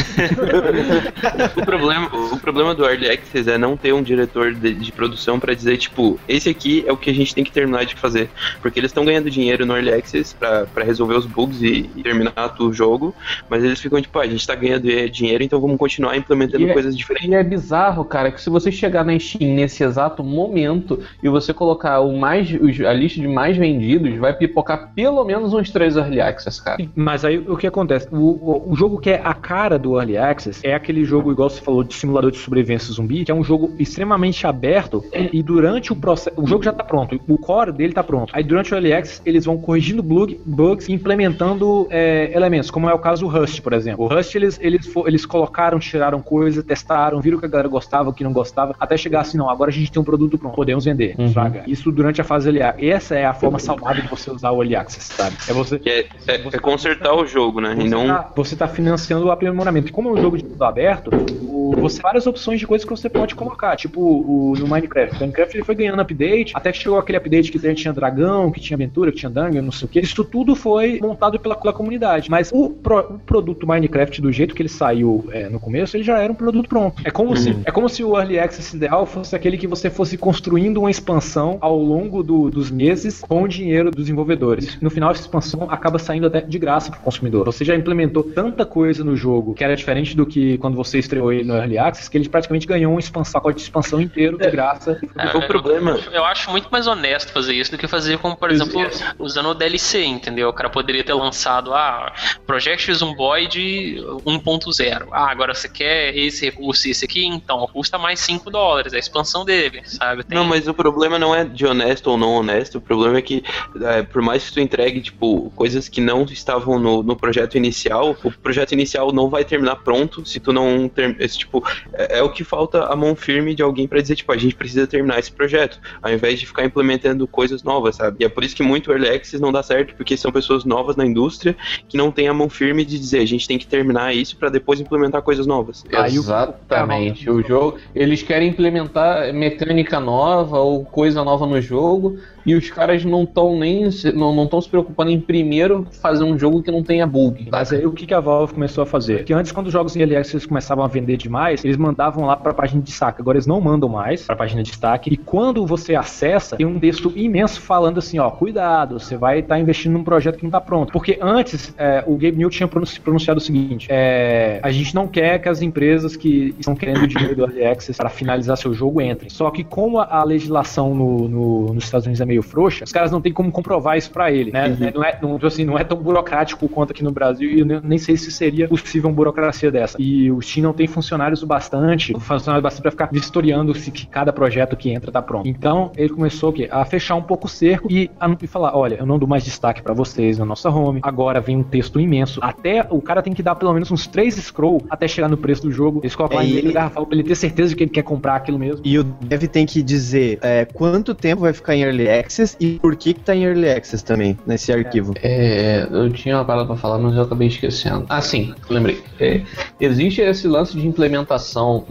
[1.57, 5.39] O problema, o problema do Early Access é não ter um diretor de, de produção
[5.39, 8.29] pra dizer, tipo, esse aqui é o que a gente tem que terminar de fazer.
[8.61, 12.03] Porque eles estão ganhando dinheiro no Early Access pra, pra resolver os bugs e, e
[12.03, 13.15] terminar o jogo,
[13.49, 16.65] mas eles ficam tipo, ah, a gente tá ganhando eh, dinheiro, então vamos continuar implementando
[16.67, 17.29] E é- coisas diferentes.
[17.29, 21.53] E é bizarro, cara, que se você chegar na Steam nesse exato momento e você
[21.53, 25.97] colocar o mais, os- a lista de mais vendidos, vai pipocar pelo menos uns três
[25.97, 26.79] Early Access, cara.
[26.95, 28.09] Mas aí o que acontece?
[28.11, 31.51] O, o, o jogo que é a cara do Early Access é aquele jogo, igual
[31.51, 35.93] você falou, de simulador de sobrevivência zumbi, que é um jogo extremamente aberto e durante
[35.93, 36.41] o processo.
[36.41, 38.33] O jogo já tá pronto, o core dele tá pronto.
[38.35, 42.89] Aí durante o Early Access eles vão corrigindo bug, bugs e implementando é, elementos, como
[42.89, 44.05] é o caso do Rust, por exemplo.
[44.05, 48.13] O Rust eles, eles, eles colocaram, tiraram coisa, testaram, viram que a galera gostava, o
[48.13, 50.85] que não gostava, até chegar assim, não, agora a gente tem um produto pronto, podemos
[50.85, 51.15] vender.
[51.19, 51.35] Uhum.
[51.67, 52.85] Isso durante a fase Early Access.
[52.87, 55.37] Essa é a forma saudável de você usar o Early Access, sabe?
[55.49, 55.79] É você.
[55.79, 57.73] Que é, é- é consertar o jogo, né?
[57.79, 58.07] E Você, não.
[58.07, 59.89] tá, você tá financiando o aprimoramento.
[59.89, 61.11] E como é um jogo de mundo aberto,
[61.43, 63.77] o- você tem várias opções de coisas que você pode colocar.
[63.77, 65.17] Tipo o, no Minecraft.
[65.17, 68.61] O Minecraft ele foi ganhando update, até que chegou aquele update que tinha dragão, que
[68.61, 70.01] tinha aventura, que tinha dungeon, não sei o que.
[70.01, 72.31] Isso tudo foi montado pela, pela comunidade.
[72.31, 76.05] Mas o, pro- o produto Minecraft, do jeito que ele saiu é, no começo, ele
[76.05, 77.03] já era um produto pronto.
[77.05, 80.17] É como, se, é como se o Early Access ideal fosse aquele que você fosse
[80.17, 84.79] construindo uma expansão ao longo do- dos meses com o dinheiro dos desenvolvedores.
[84.81, 87.45] No final, essa expansão acaba saindo até de graça para o consumidor.
[87.47, 91.33] Você já implementou tanta coisa no jogo que era diferente do que quando você estreou
[91.33, 94.51] ele no Early Access, que ele praticamente ganhou um expansão, pacote de expansão inteiro de
[94.51, 95.01] graça.
[95.19, 98.37] É, O problema- Eu, eu acho muito mais honesto fazer isso do que fazer como,
[98.37, 98.81] por exemplo,
[99.19, 100.49] usando o DLC, entendeu?
[100.49, 102.13] O cara poderia ter lançado, ah,
[102.47, 105.09] Project Zomboid 1.0.
[105.11, 108.93] Ah, agora você quer esse esse recurso e esse aqui, então custa mais 5 dólares,
[108.93, 110.25] a expansão dele, sabe?
[110.25, 112.79] Tem- Não, mas o problema não é de honesto ou não honesto.
[112.79, 113.45] O problema é que,
[113.83, 118.17] é, por mais que tu entregue, tipo, coisas que não estavam no, no projeto inicial,
[118.23, 120.89] o projeto inicial não vai terminar pronto se tu não.
[120.89, 124.17] Ter, esse, tipo, é, é o que falta a mão firme de alguém pra dizer,
[124.17, 128.19] tipo, a gente precisa terminar esse projeto, ao invés de ficar implementando coisas novas, sabe?
[128.21, 130.97] E é por isso que muito Early Access não dá certo, porque são pessoas novas
[130.97, 131.57] na indústria
[131.89, 134.49] que não têm a mão firme de dizer, a gente tem que terminar isso pra
[134.49, 135.85] depois implementar coisas novas.
[136.07, 137.29] Exatamente.
[137.31, 143.05] O jogo, eles querem implementar mecânica nova ou coisa nova no jogo e os caras
[143.05, 146.71] não estão nem se- não não estão se preocupando em primeiro fazer um jogo que
[146.71, 147.49] não tenha bug.
[147.51, 149.19] Mas aí o que, que a Valve começou a fazer?
[149.19, 152.37] Porque antes, quando os jogos em Early Access começavam a vender demais, eles mandavam lá
[152.37, 153.21] pra página de destaque.
[153.21, 155.13] Agora eles não mandam mais pra página de destaque.
[155.13, 159.59] E quando você acessa, tem um texto imenso falando assim, ó, cuidado, você vai estar
[159.59, 160.93] investindo num projeto que não tá pronto.
[160.93, 165.07] Porque antes, é, o Gabe Newell tinha pronunci- pronunciado o seguinte, é, a gente não
[165.07, 168.73] quer que as empresas que estão querendo o dinheiro do Early Access para finalizar seu
[168.75, 169.29] jogo entrem.
[169.31, 172.93] Só que como a, a legislação no- no- nos Estados Unidos é meio frouxa, os
[172.93, 174.77] caras não têm como comprovar isso pra ele, né?
[174.95, 177.67] Não, é, não, tipo assim, não é tão burocrático quanto aqui no Brasil e eu
[177.83, 179.97] nem, sei se seria possível uma burocracia dessa.
[180.01, 184.07] E o Steam não tem funcionários o bastante, funcionários bastante pra ficar vistoriando se que
[184.07, 185.47] cada projeto que entra tá pronto.
[185.49, 186.69] Então, ele começou o quê?
[186.71, 189.45] a fechar um pouco o cerco e, a, e falar, olha, eu não dou mais
[189.45, 192.41] destaque pra vocês na nossa home, agora vem um texto imenso.
[192.43, 195.63] Até o cara tem que dar pelo menos uns três scroll até chegar no preço
[195.63, 196.01] do jogo.
[196.03, 197.85] Eles colocam É, lá em e letras ele- garrafal pra ele ter certeza de que
[197.85, 198.81] ele quer comprar aquilo mesmo.
[198.85, 202.79] E o dev tem que dizer é, quanto tempo vai ficar em Early Access e
[202.79, 205.13] por que que tá em Early Access também, nesse arquivo.
[205.23, 208.07] É, eu tinha uma parada pra falar, mas eu acabei esquecendo.
[208.09, 209.03] Ah, sim, lembrei.
[209.21, 209.43] É,
[209.81, 211.87] existe esse lance de implementação.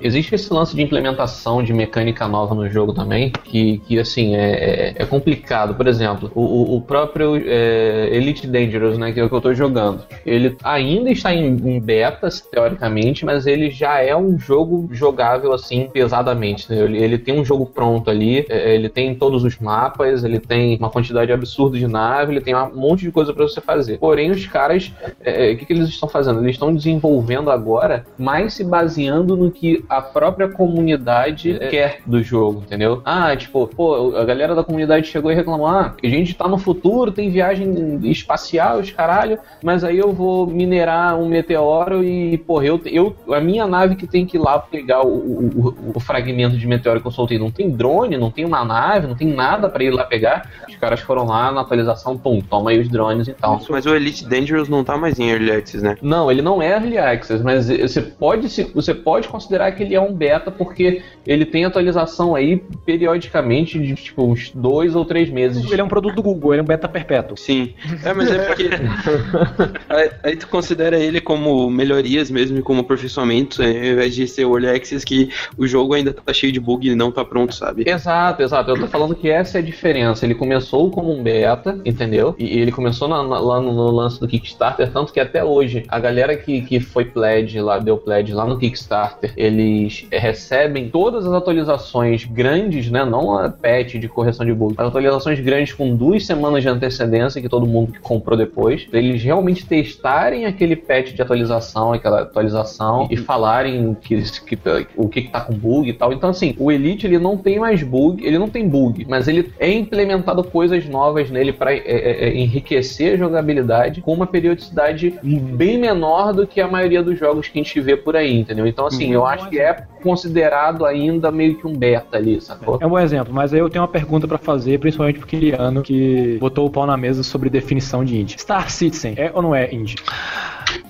[0.00, 4.50] Existe esse lance de implementação de mecânica nova no jogo também, que, que assim, é,
[4.50, 5.74] é- é complicado.
[5.76, 9.54] Por exemplo, o, o- próprio é, Elite Dangerous, né, que é o que eu tô
[9.54, 15.52] jogando, ele ainda está em, em beta, teoricamente, mas ele já é um jogo jogável,
[15.52, 16.68] assim, pesadamente.
[16.68, 16.78] né?
[16.80, 20.76] Ele, ele tem um jogo pronto ali, é, ele tem todos os mapas, ele tem
[20.76, 23.98] uma quantidade absurda de nave, ele tem um monte de coisa para você fazer.
[23.98, 24.92] Porém, os caras,
[25.24, 26.40] é, é, o que, que eles estão fazendo?
[26.40, 32.22] Eles estão desenvolvendo agora, mais se baseando no que a própria comunidade é, quer do
[32.22, 33.00] jogo, entendeu?
[33.04, 36.58] Ah, tipo, pô, a galera da comunidade chegou e reclamou: ah, a gente tá no
[36.58, 42.66] futuro, tem viagem espacial, os caralho, mas aí eu vou minerar um meteoro e, porra,
[42.66, 46.00] eu, eu, a minha nave que tem que ir lá pegar o, o, o- o
[46.00, 49.31] fragmento de meteoro que eu soltei não tem drone, não tem uma nave, não tem
[49.32, 50.48] nada pra ir lá pegar.
[50.68, 53.60] Os caras foram lá na atualização, pum, toma aí os drones e tal.
[53.68, 55.96] Mas o Elite Dangerous não tá mais em Early Access, né?
[56.02, 59.94] Não, ele não é early access, mas você pode, se- você pode considerar que ele
[59.94, 65.30] é um beta porque ele tem atualização aí periodicamente de tipo uns dois ou três
[65.30, 65.70] meses.
[65.70, 67.36] Ele é um produto do Google, ele é um beta perpétuo.
[67.36, 67.74] Sim.
[68.04, 68.68] É, mas é porque.
[69.88, 74.44] aí, aí tu considera ele como melhorias mesmo e como aperfeiçoamento, ao invés de ser
[74.44, 77.54] o Early Access que o jogo ainda tá cheio de bug e não tá pronto,
[77.54, 77.84] sabe?
[77.86, 78.70] Exato, exato.
[78.70, 80.24] Eu tô falando que essa é a diferença.
[80.24, 82.34] Ele começou como um beta, entendeu?
[82.38, 85.84] E ele começou na- na- lá no, no lance do Kickstarter, tanto que até hoje
[85.88, 91.26] a galera que, que foi pledge lá, deu pledge lá no Kickstarter, eles recebem todas
[91.26, 93.04] as atualizações grandes, né?
[93.04, 97.40] Não a patch de correção de bug, as atualizações grandes com duas semanas de antecedência
[97.40, 103.06] que todo mundo que comprou depois, eles realmente testarem aquele patch de atualização, aquela atualização
[103.10, 104.58] e falarem que, que-
[104.96, 106.12] o que, que tá com bug e tal.
[106.12, 109.52] Então, assim, o Elite ele não tem mais bug, ele não tem bug, mas ele
[109.58, 116.46] é implementado coisas novas nele para enriquecer a jogabilidade com uma periodicidade bem menor do
[116.46, 118.66] que a maioria dos jogos que a gente vê por aí, entendeu?
[118.66, 122.78] Então, assim, eu acho que é considerado ainda meio que um beta ali, sacou?
[122.80, 125.82] É um bom exemplo, mas aí eu tenho uma pergunta pra fazer, principalmente pro Kiliano,
[125.82, 128.38] que botou o pau na mesa sobre definição de indie.
[128.38, 129.96] Star Citizen é ou não é indie?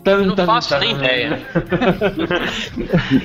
[0.05, 1.41] Eu não faço nem ideia.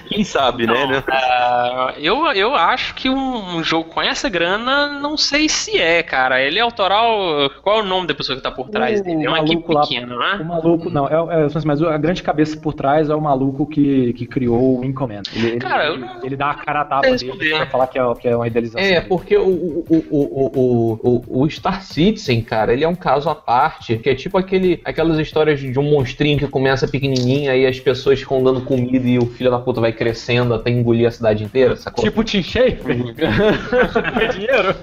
[0.09, 0.85] Quem sabe, né?
[0.85, 1.03] né?
[1.09, 6.03] Ah, eu, eu acho que um, um jogo com essa grana, não sei se é,
[6.03, 6.41] cara.
[6.41, 7.49] Ele é autoral.
[7.63, 9.25] Qual é o nome da pessoa que tá por trás O dele?
[9.25, 10.43] É uma equipe maluco lá- pequena, não O é?
[10.43, 14.25] maluco, não, é, é, mas a grande cabeça por trás é o maluco que, que
[14.25, 15.29] criou o Encomenda.
[15.33, 17.87] Ele, Cara, eu ele, não- ele dá a cara a tapa sei dele pra falar
[17.87, 18.81] que é, que é uma idealização.
[18.85, 19.05] É, dele.
[19.07, 20.51] porque o, o, o, o,
[21.01, 24.37] o, o, o Star Citizen, cara, ele é um caso à parte, que é tipo
[24.37, 29.07] aquele, aquelas histórias de um monstrinho que começa pequenininho, aí as pessoas ficam dando comida
[29.07, 32.03] e o filho da puta vai crescendo até engolir a cidade inteira, sacou?
[32.03, 32.81] Tipo Team Shape?
[32.83, 34.75] Tem dinheiro?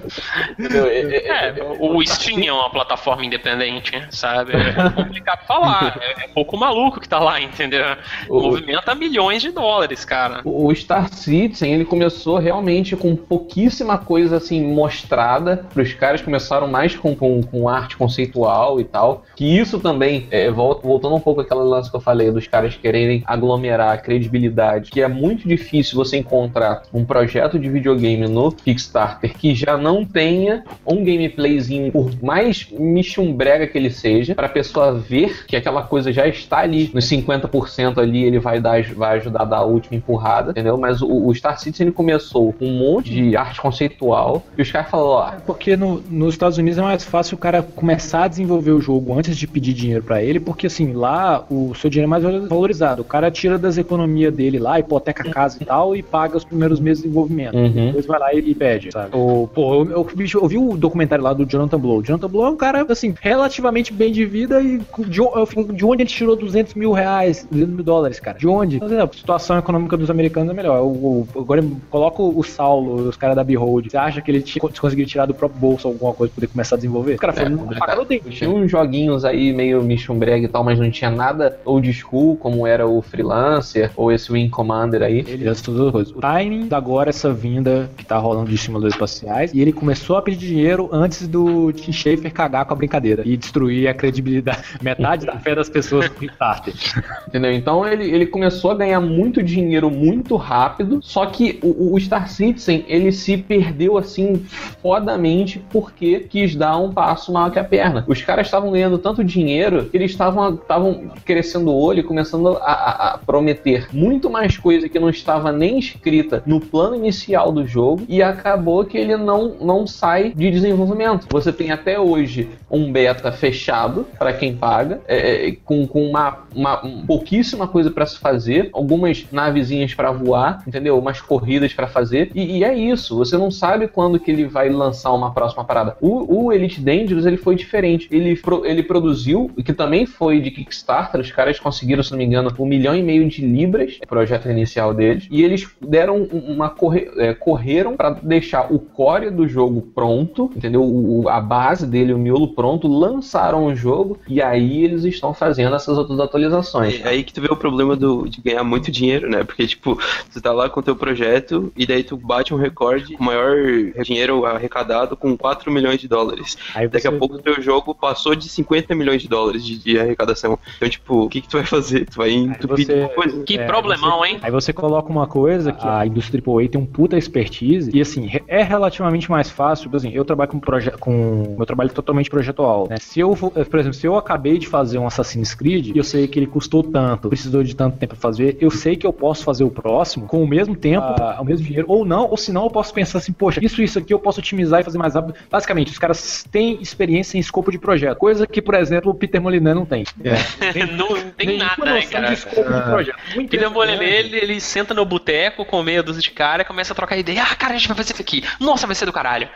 [0.59, 4.53] É- é- É, o Steam é uma plataforma independente, sabe?
[4.85, 5.99] É complicado falar.
[6.01, 7.85] É, é pouco maluco que tá lá, entendeu?
[8.28, 10.41] O- Movimenta milhões de dólares, cara.
[10.45, 16.66] O Star Citizen, ele começou realmente com pouquíssima coisa assim mostrada para os caras, começaram
[16.68, 21.20] mais com, com, com arte conceitual e tal, que isso também, é, vol- voltando um
[21.20, 25.47] pouco àquele lance que eu falei dos caras quererem aglomerar a credibilidade, que é muito
[25.47, 31.93] difícil você encontrar um projeto de videogame no Kickstarter que já não tenha um gameplayzinho,
[31.93, 36.91] por mais michumbrega que ele seja, pra pessoa ver que aquela coisa já está ali,
[36.95, 40.77] nos 50% ali ele vai, dar, vai ajudar a dar a última empurrada, entendeu?
[40.79, 44.70] Mas o, o Star Citizen ele começou com um monte de arte conceitual e os
[44.70, 48.29] caras falaram, ó, Porque no- nos Estados Unidos é mais fácil o cara começar a
[48.29, 52.09] desenvolver o jogo antes de pedir dinheiro pra ele, porque assim, lá o seu dinheiro
[52.09, 53.03] é mais valorizado.
[53.03, 56.45] O cara tira das economias dele lá, hipoteca a casa e tal, e paga os
[56.45, 57.55] primeiros meses de desenvolvimento.
[57.57, 57.87] Uhum.
[57.87, 59.11] Depois vai lá e, pede, sabe?
[59.17, 61.99] O, pô, eu, eu, bicho, eu vi o documentário lá do Jonathan Blow.
[61.99, 65.85] O Jonathan Blow é um cara, assim, relativamente bem de vida e de, o- de
[65.85, 68.39] onde ele tirou 200 mil reais, 200 mil dólares, cara?
[68.39, 68.77] De onde?
[68.77, 70.81] Então, a situação econômica dos americanos é melhor.
[70.83, 73.87] O, o, agora coloca o Saulo, os caras da Behold.
[73.91, 76.75] Você acha que ele tinha conseguido tirar do próprio bolso alguma coisa pra poder começar
[76.77, 77.15] a desenvolver?
[77.15, 77.87] Os caras foram complicado.
[77.89, 78.31] pagar o dente.
[78.31, 82.67] Tinha uns joguinhos aí meio michumbrega e tal, mas não tinha nada old school, como
[82.67, 85.19] era o Freelancer ou esse Wing Commander aí.
[85.19, 86.15] Ele fez todas as coisas.
[86.15, 90.19] O timing da agora essa vinda que tá rolando de simuladores espaciais e ele começou
[90.19, 94.63] a pedir dinheiro antes do Tim Schafer cagar com a brincadeira e destruir a credibilidade,
[94.83, 96.75] metade da fé das pessoas no Kickstarter.
[97.27, 97.53] Entendeu?
[97.53, 102.29] Então ele, ele começou a ganhar muito dinheiro muito rápido, só que o, o Star
[102.29, 104.45] Citizen ele se perdeu assim
[104.83, 108.05] fodamente porque quis dar um passo maior que a perna.
[108.07, 111.13] Os caras estavam ganhando tanto dinheiro que eles estavam estavam
[111.45, 115.53] crescendo o olho e começando a, a- a prometer muito mais coisa que não estava
[115.53, 120.51] nem escrita no plano inicial do jogo e acabou que ele não, não sai de
[120.51, 121.26] desenvolvimento.
[121.30, 126.38] Você tem até hoje um beta fechado para quem paga, é, é, com, com uma,
[126.55, 130.99] uma um pouquíssima coisa para se fazer, algumas navezinhas para voar, entendeu?
[130.99, 133.16] Umas corridas para fazer e, e é isso.
[133.18, 135.97] Você não sabe quando que ele vai lançar uma próxima parada.
[136.01, 138.09] O, o Elite Dangerous ele foi diferente.
[138.11, 141.20] Ele, pro- ele produziu, que também foi de Kickstarter.
[141.35, 144.49] Os caras conseguiram, se não me engano, um milhão e meio de libras, o projeto
[144.49, 149.49] inicial deles, e eles deram um- uma corre, é, correram para deixar o core do
[149.49, 150.85] jogo pronto, entendeu?
[150.85, 155.74] O, a base dele, o miolo pronto, lançaram o jogo e aí eles estão fazendo
[155.74, 157.01] essas outras atualizações.
[157.05, 159.43] É aí que tu vê o problema do, de ganhar muito dinheiro, né?
[159.43, 159.99] Porque, tipo,
[160.32, 163.57] tu tá lá com o teu projeto e daí tu bate um recorde, o maior
[164.05, 166.57] dinheiro arrecadado com 4 milhões de dólares.
[166.76, 169.99] Aí Daqui a pouco o teu jogo passou de 50 milhões de dólares de, de
[169.99, 170.57] arrecadação.
[170.76, 172.07] Então, tipo, o que que tu vai fazer?
[172.07, 173.43] Tu vai entupir você- coisa?
[173.45, 174.39] Que É, problemão, hein?
[174.43, 178.31] Aí você coloca uma coisa que a indústria AAA tem um puta expertise e assim,
[178.47, 182.31] é relativamente mais fácil, por exemplo, eu trabalho com projeto com meu trabalho é totalmente
[182.31, 182.97] projetual, né?
[183.01, 185.99] Se eu, for- eh, por exemplo, se eu acabei de fazer um Assassin's Creed e
[185.99, 189.07] eu sei que ele custou tanto, precisou de tanto tempo pra fazer, eu sei que
[189.07, 192.29] eu posso fazer o próximo com o mesmo tempo, ah, ao mesmo dinheiro ou não,
[192.31, 194.85] ou se não eu posso pensar assim, poxa, isso isso aqui eu posso otimizar e
[194.85, 195.35] fazer mais rápido.
[195.51, 199.41] Basicamente, os caras têm experiência em escopo de projeto, coisa que, por exemplo, o Peter
[199.41, 200.05] Molyneux não tem.
[201.11, 202.35] não tem Nenhuma nada, né, cara?
[202.35, 203.19] de projeto.
[203.35, 203.75] Muito impressionante.
[203.75, 207.17] Molyneux, ele, ele senta no boteco com meia dúzia de cara e começa a trocar
[207.17, 207.43] ideia.
[207.43, 208.45] Ah, cara, a gente vai fazer isso aqui.
[208.61, 209.49] Nossa, vai ser do caralho.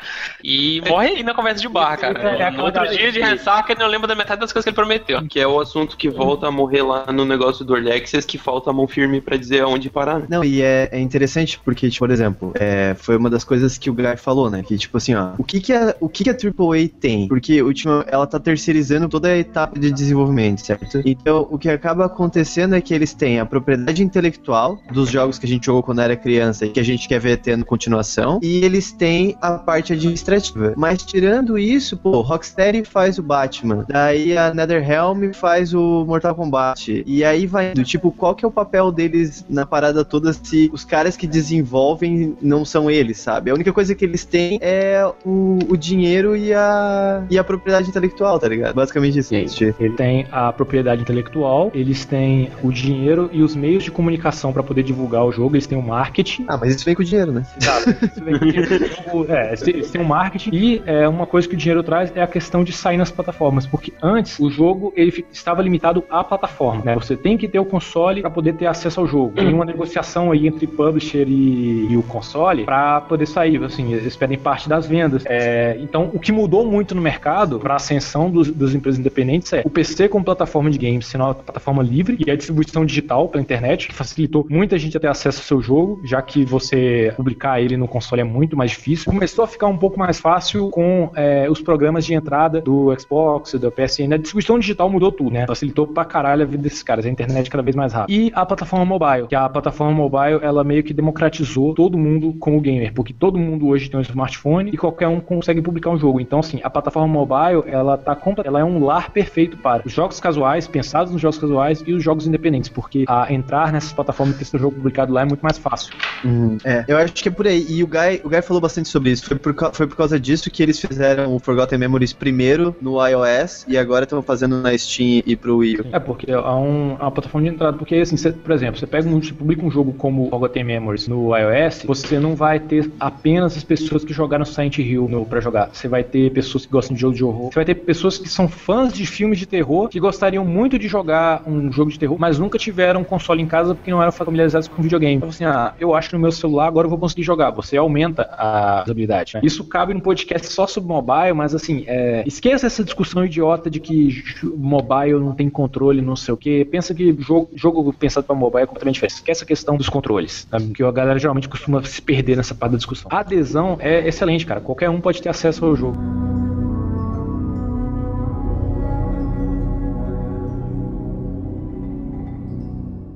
[0.43, 2.19] E morre aí na conversa de bar, cara.
[2.19, 4.71] É, é no outro dia de ressaca, ele não lembra da metade das coisas que
[4.71, 5.27] ele prometeu.
[5.29, 8.71] Que é o assunto que volta a morrer lá no negócio do Access, que falta
[8.71, 10.27] a mão firme pra dizer aonde parar, né?
[10.29, 13.91] Não, e é, é interessante porque, tipo, por exemplo, é, foi uma das coisas que
[13.91, 14.63] o Guy falou, né?
[14.67, 17.29] Que, tipo assim, ó, o que que a, o que que a AAA tem?
[17.29, 21.03] Porque, última, ela tá terceirizando toda a etapa de desenvolvimento, certo?
[21.05, 25.47] Então, o que acaba acontecendo é que eles têm a propriedade intelectual dos jogos que
[25.47, 28.65] a gente jogou quando era criança e que a gente quer ver tendo continuação, e
[28.65, 30.75] eles têm a parte administrativa.
[30.77, 37.03] Mas, tirando isso, pô, Rocksteady faz o Batman, daí a NetherRealm faz o Mortal Kombat,
[37.07, 40.71] e aí vai indo, tipo, qual que é o papel deles na parada toda se
[40.73, 43.51] os caras que desenvolvem não são eles, sabe?
[43.51, 47.89] A única coisa que eles têm é o, o dinheiro e a, e a propriedade
[47.89, 48.75] intelectual, tá ligado?
[48.75, 49.35] Basicamente isso.
[49.35, 51.28] Ele tem a propriedade intelectual,
[51.75, 55.67] eles têm o dinheiro e os meios de comunicação para poder divulgar o jogo, eles
[55.67, 56.45] têm o marketing.
[56.49, 57.47] Ah, mas isso vem com dinheiro, né?
[57.61, 57.91] Exato.
[58.07, 58.91] Isso vem com dinheiro.
[59.13, 62.23] O- é, eles têm- o marketing e é, uma coisa que o dinheiro traz é
[62.23, 66.83] a questão de sair nas plataformas, porque antes o jogo ele estava limitado à plataforma.
[66.85, 66.95] Né?
[66.95, 69.33] Você tem que ter o console para poder ter acesso ao jogo.
[69.35, 73.63] Tem uma negociação aí entre publisher e, e o console para poder sair.
[73.65, 75.23] Assim, eles pedem parte das vendas.
[75.27, 79.53] É, então, o que mudou muito no mercado para a ascensão dos, das empresas independentes
[79.53, 83.89] é o PC como plataforma de games plataforma livre e a distribuição digital pela internet,
[83.89, 87.77] que facilitou muita gente a ter acesso ao seu jogo, já que você publicar ele
[87.77, 89.11] no console é muito mais difícil.
[89.11, 93.55] Começou a ficar um pouco mais fácil com é, os programas de entrada do Xbox,
[93.55, 94.15] do PSN.
[94.15, 95.47] A distribuição digital mudou tudo, né?
[95.47, 97.07] Facilitou pra caralho a vida desses caras.
[97.07, 98.19] A internet cada vez mais rápida.
[98.19, 102.61] E a plataforma mobile, que a plataforma mobile, ela meio que democratizou todo mundo como
[102.61, 106.21] gamer, porque todo mundo hoje tem um smartphone e qualquer um consegue publicar um jogo.
[106.21, 110.21] Então, assim, a plataforma mobile, ela tá ela é um lar perfeito para os jogos
[110.21, 114.37] casuais pensados baseados nos jogos casuais e os jogos independentes, porque a entrar nessas plataformas
[114.37, 115.95] e ter seu jogo publicado lá é muito mais fácil.
[116.25, 116.59] Uhum.
[116.65, 117.67] É, eu acho que é por aí.
[117.69, 119.25] E o Guy, o Guy falou bastante sobre isso.
[119.27, 123.65] Foi por, foi por causa disso que eles fizeram o Forgotten Memories primeiro no iOS
[123.69, 125.81] e agora estão fazendo na Steam e pro Wii.
[125.93, 127.77] É, porque é um- é uma plataforma de entrada.
[127.77, 131.09] Porque, assim, você- por exemplo, você pega um, você publica um jogo como Forgotten Memories
[131.09, 135.41] no iOS, você não vai ter apenas as pessoas que jogaram Silent Hill no, pra
[135.41, 135.71] jogar.
[135.73, 137.49] Você vai ter pessoas que gostam de jogo de horror.
[137.53, 140.89] Você vai ter pessoas que são fãs de filmes de terror, que gostariam muito de
[140.89, 140.98] jogar
[141.47, 144.69] um jogo de terror, mas nunca tiveram um console em casa porque não eram familiarizados
[144.69, 145.17] com videogame.
[145.17, 147.51] Então, assim, ah, eu acho no meu celular agora eu vou conseguir jogar.
[147.51, 149.35] Você aumenta a usabilidade.
[149.35, 149.41] né?
[149.43, 153.81] Isso cabe num podcast só sobre mobile, mas assim, é, esqueça essa discussão idiota de
[153.81, 154.23] que
[154.57, 156.65] mobile não tem controle, não sei o que.
[156.65, 159.17] Pensa que jogo, jogo pensado para mobile é completamente diferente.
[159.17, 160.69] Esquece a questão dos controles, sabe?
[160.73, 163.09] que a galera geralmente costuma se perder nessa parte da discussão.
[163.13, 164.61] A adesão é excelente, cara.
[164.61, 166.48] Qualquer um pode ter acesso ao jogo.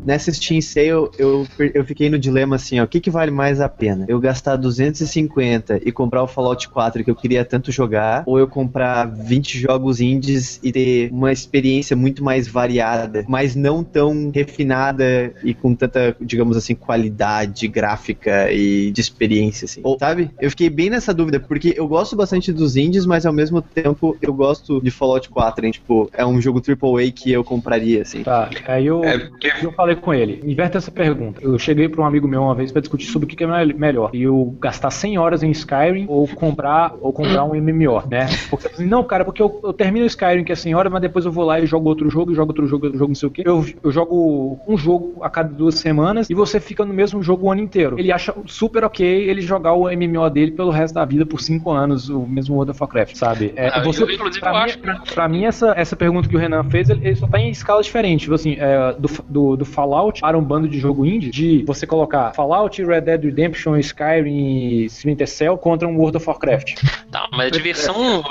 [0.05, 3.61] Nessa Steam Sale, eu, eu fiquei no dilema assim, ó, o que, que vale mais
[3.61, 4.05] a pena?
[4.09, 8.49] Eu gastar 250 e comprar o Fallout 4 que eu queria tanto jogar, ou eu
[8.49, 15.33] comprar 20 jogos indies e ter uma experiência muito mais variada, mas não tão refinada
[15.43, 19.81] e com tanta, digamos assim, qualidade gráfica e de experiência, assim.
[19.85, 20.31] Ou, sabe?
[20.41, 24.17] Eu fiquei bem nessa dúvida, porque eu gosto bastante dos indies, mas ao mesmo tempo
[24.21, 25.73] eu gosto de Fallout 4, hein?
[25.73, 28.23] Tipo, é um jogo AAA que eu compraria, assim.
[28.23, 31.41] Tá, aí eu, É, porque eu falei com ele, inverte essa pergunta.
[31.43, 33.47] Eu cheguei pra um amigo meu uma vez pra discutir sobre o que que é
[33.47, 34.11] mel- melhor.
[34.13, 38.27] E eu gastar 100 horas em Skyrim ou comprar ou comprar um MMO, né?
[38.51, 41.03] Porque assim, não, cara, porque eu, eu termino o Skyrim que é 100 horas, mas
[41.03, 43.15] depois eu vou lá e jogo outro jogo, e jogo outro jogo, outro jogo, não
[43.15, 43.43] sei o quê.
[43.45, 47.47] Eu, eu jogo um jogo a cada duas semanas e você fica no mesmo jogo
[47.47, 47.99] o ano inteiro.
[47.99, 51.71] Ele acha super ok ele jogar o MMO dele pelo resto da vida por 5
[51.71, 53.53] anos, o mesmo World of Warcraft, sabe?
[53.57, 56.29] É, Ah, você, eu, inclusive, pra eu mim, acho pra, pra mim, essa, essa pergunta
[56.29, 58.23] que o Renan fez, ele, ele só tá em escala diferente.
[58.23, 61.87] Tipo assim, é, do, do, do Fallout para um bando de jogo indie, de você
[61.87, 66.75] colocar Fallout, Red Dead Redemption, Skyrim e Splinter Cell contra um World of Warcraft.
[67.11, 68.23] Tá, mas a diversão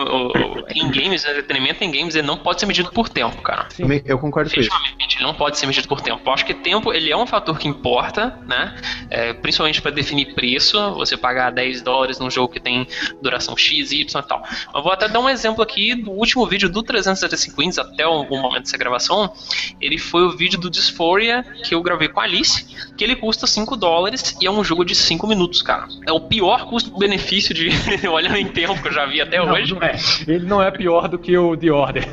[0.73, 3.67] em games, né, entretenimento em games, ele não pode ser medido por tempo, cara.
[3.69, 3.83] Sim.
[4.05, 4.69] Eu concordo com isso.
[4.99, 6.21] Ele não pode ser medido por tempo.
[6.25, 8.75] Eu acho que tempo ele é um fator que importa, né?
[9.09, 10.79] É, principalmente para definir preço.
[10.95, 12.87] Você pagar 10 dólares num jogo que tem
[13.21, 14.41] duração X, Y e tal.
[14.73, 18.21] Eu vou até dar um exemplo aqui do último vídeo do 365 Wins, até o,
[18.21, 19.31] o momento dessa gravação.
[19.79, 22.65] Ele foi o vídeo do Dysphoria que eu gravei com a Alice,
[22.97, 25.87] que ele custa 5 dólares e é um jogo de 5 minutos, cara.
[26.07, 27.69] É o pior custo-benefício de
[28.07, 29.73] olhando em tempo que eu já vi até Não, hoje.
[29.73, 29.95] não é.
[30.27, 32.07] Ele não é pior do que o The Order.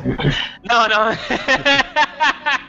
[0.69, 1.09] Não, não.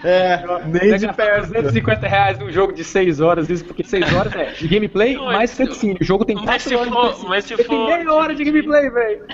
[0.03, 1.47] É, nem de Pega perto.
[1.47, 5.26] 250 reais num jogo de 6 horas, isso porque 6 horas é de gameplay Não,
[5.26, 5.97] mais mas- cutscene.
[5.99, 7.30] O jogo tem mas 4 se horas de for- cutscene.
[7.30, 9.26] mas se Ele tem for- meia hora de gameplay, velho.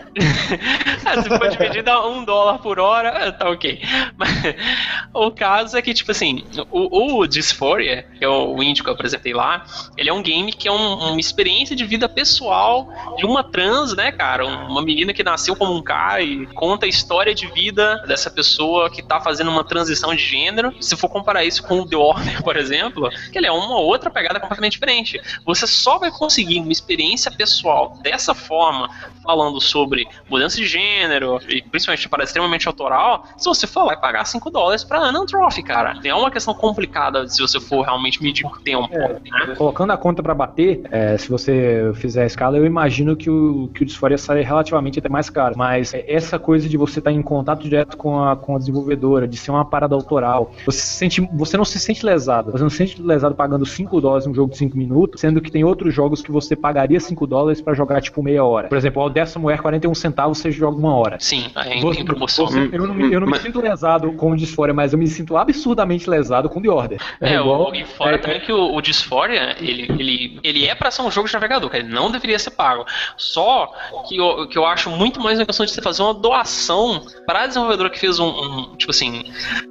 [1.05, 3.81] Ah, se for dividir dá um dólar por hora, tá ok.
[4.17, 4.29] Mas
[5.13, 8.93] o caso é que, tipo assim, o, o Dysphoria, que é o indie que eu
[8.93, 9.63] apresentei lá,
[9.95, 13.95] ele é um game que é um- uma experiência de vida pessoal de uma trans,
[13.95, 14.45] né, cara?
[14.45, 18.89] Uma menina que nasceu como um cara e conta a história de vida dessa pessoa
[18.89, 20.73] que tá fazendo uma transição de gênero.
[20.81, 24.09] Se for comparar isso com o The Order, por exemplo, que ele é uma outra
[24.09, 25.21] pegada completamente diferente.
[25.45, 28.89] Você só vai conseguir uma experiência pessoal dessa forma,
[29.23, 33.97] falando sobre mudança de gênero, e principalmente para extremamente autoral, se você for lá e
[33.97, 35.99] pagar 5 dólares pra Anan Trophy, cara.
[36.03, 38.87] É uma questão complicada se você for realmente medir por tempo.
[38.91, 39.55] né?
[39.57, 43.69] Colocando a conta pra bater, é, se você fizer a escala, eu imagino que o,
[43.73, 45.55] que o Dysphoria sai relativamente até mais caro.
[45.57, 49.27] Mas é, essa coisa de você estar em contato direto com a, com a desenvolvedora,
[49.27, 52.51] de ser uma parada autoral, você, se sente, você não se sente lesado.
[52.51, 55.51] Você não se sente lesado pagando 5 dólares num jogo de 5 minutos, sendo que
[55.51, 58.67] tem outros jogos que você pagaria 5 dólares pra jogar tipo meia hora.
[58.67, 61.17] Por exemplo, o Odessa Moer 41 centavos você joga uma hora.
[61.19, 62.47] Sim, é em, Você- em promoção.
[62.47, 64.99] você- eu não, me- eu não me Mas- sinto lesado com o Dysphoria, mas eu
[64.99, 66.94] me sinto absurdamente lesado com The Order.
[67.21, 70.75] É, igual- o, e fora é- também que o, o Dysphoria, ele, ele, ele é
[70.75, 72.85] pra ser um jogo de navegador, cara, ele não deveria ser pago.
[73.17, 73.71] Só
[74.07, 77.47] que eu, que eu acho muito mais uma questão de você fazer uma doação pra
[77.47, 79.23] desenvolvedora que fez um, um, tipo assim...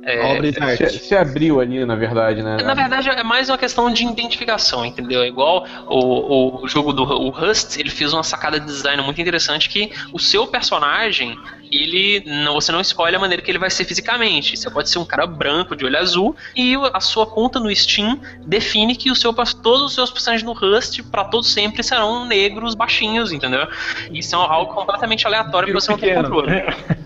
[0.04, 2.56] é, Obra de Se, se abriu ali, na verdade, né?
[2.62, 5.22] Na verdade, é mais uma questão de identificação, entendeu?
[5.22, 9.20] É igual o, o jogo do o Rust, ele fez uma sacada de design muito
[9.20, 11.38] interessante que o seu personagem,
[11.82, 14.56] ele não, você não escolhe a maneira que ele vai ser fisicamente.
[14.56, 18.20] Você pode ser um cara branco de olho azul e a sua conta no Steam
[18.46, 22.74] define que o seu, todos os seus personagens no Rust, pra todos sempre, serão negros
[22.74, 23.66] baixinhos, entendeu?
[24.12, 26.52] Isso é algo completamente aleatório que você não tem controle.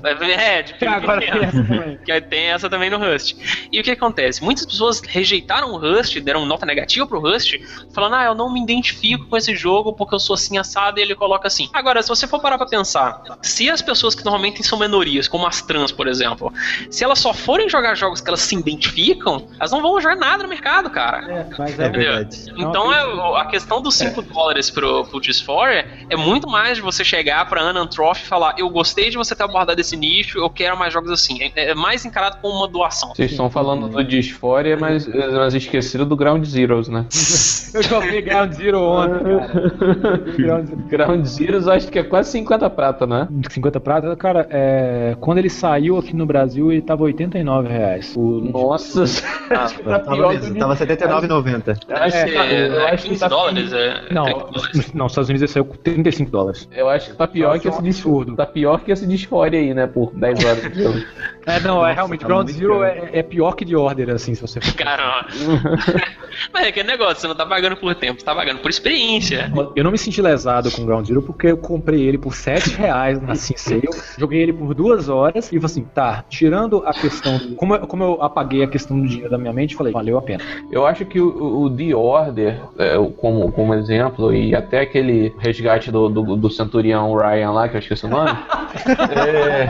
[0.05, 0.95] É, de pequeno.
[0.95, 1.99] Agora tem essa também.
[2.09, 3.37] Que tem essa também no Rust.
[3.71, 4.43] E o que acontece?
[4.43, 7.57] Muitas pessoas rejeitaram o Rust, deram nota negativa pro Rust,
[7.93, 11.03] falando, ah, eu não me identifico com esse jogo porque eu sou assim assado, e
[11.03, 11.69] ele coloca assim.
[11.73, 15.47] Agora, se você for parar pra pensar, se as pessoas que normalmente são minorias, como
[15.47, 16.53] as trans, por exemplo,
[16.91, 20.43] se elas só forem jogar jogos que elas se identificam, elas não vão jogar nada
[20.43, 21.31] no mercado, cara.
[21.31, 22.53] É, mas É é, verdade.
[22.57, 27.05] Então é, a questão dos 5 dólares pro, pro Dysphoria é muito mais de você
[27.05, 30.51] chegar pra Ana Trophy e falar: Eu gostei de você ter abordado esse nicho, eu
[30.51, 31.39] quero mais jogos assim.
[31.43, 33.15] É, é mais encarado como uma doação.
[33.15, 37.07] Vocês estão falando do Dysphoria, mas, mas esqueceram do Ground Zeroes, né?
[37.75, 40.19] Eu joguei Ground Zero ontem, cara.
[40.39, 40.83] Ground Zero.
[40.89, 43.29] Ground Zeroes acho que é quase 50 prata, né?
[43.51, 48.15] 50 prata, cara, é, quando ele saiu aqui no Brasil, ele tava 89 reais.
[48.17, 49.05] O, Nossa,
[49.75, 51.79] que tá Tava, mesmo, tava 79,90.
[51.91, 53.73] Acho que, É, eu, é acho que 15 tá, dólares?
[53.73, 54.93] É, não, 30 dólares.
[54.95, 56.69] não, nos Estados Unidos ele saiu com 35 dólares.
[56.75, 58.37] eu acho que tá pior Nossa, que é esse absurdo.
[58.37, 59.87] Tá pior que esse Dysphoria aí, né?
[59.87, 60.99] Por 10 horas de jogo.
[61.47, 64.41] É, não, é realmente, tá Ground Zero é, é pior que de Order, assim, se
[64.41, 64.73] você for.
[64.77, 65.27] Caramba.
[66.53, 69.51] Mas é aquele negócio, você não tá pagando por tempo, você tá pagando por experiência.
[69.75, 73.21] Eu não me senti lesado com Ground Zero porque eu comprei ele por 7 reais
[73.21, 73.89] na Sale,
[74.29, 77.55] joguei ele por duas horas e falei assim, tá, tirando a questão do.
[77.55, 80.23] Como eu, como eu apaguei a questão do dinheiro da minha mente, falei, valeu a
[80.23, 80.45] pena.
[80.71, 85.91] Eu acho que o, o The Order, é, como, como exemplo, e até aquele resgate
[85.91, 88.31] do, do, do Centurião Ryan lá, que eu esqueci o nome.
[89.17, 89.67] é,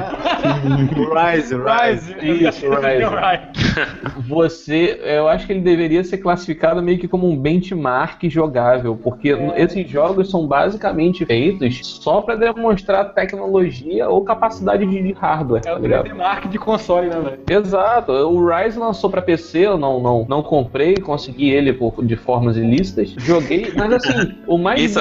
[1.14, 2.16] Rise, Rise.
[2.20, 4.26] Isso, Rise.
[4.26, 9.28] você, eu acho que ele deveria ser classificado meio que como um benchmark jogável, porque
[9.56, 14.47] esses jogos são basicamente feitos só para demonstrar tecnologia ou capacidade
[14.78, 16.08] de, de hardware, É tá o ligado?
[16.08, 17.38] 3D Mark de console, né, velho?
[17.48, 22.16] Exato, o Rise lançou pra PC, eu não, não, não comprei, consegui ele por, de
[22.16, 24.94] formas ilícitas, joguei, mas assim, o mais,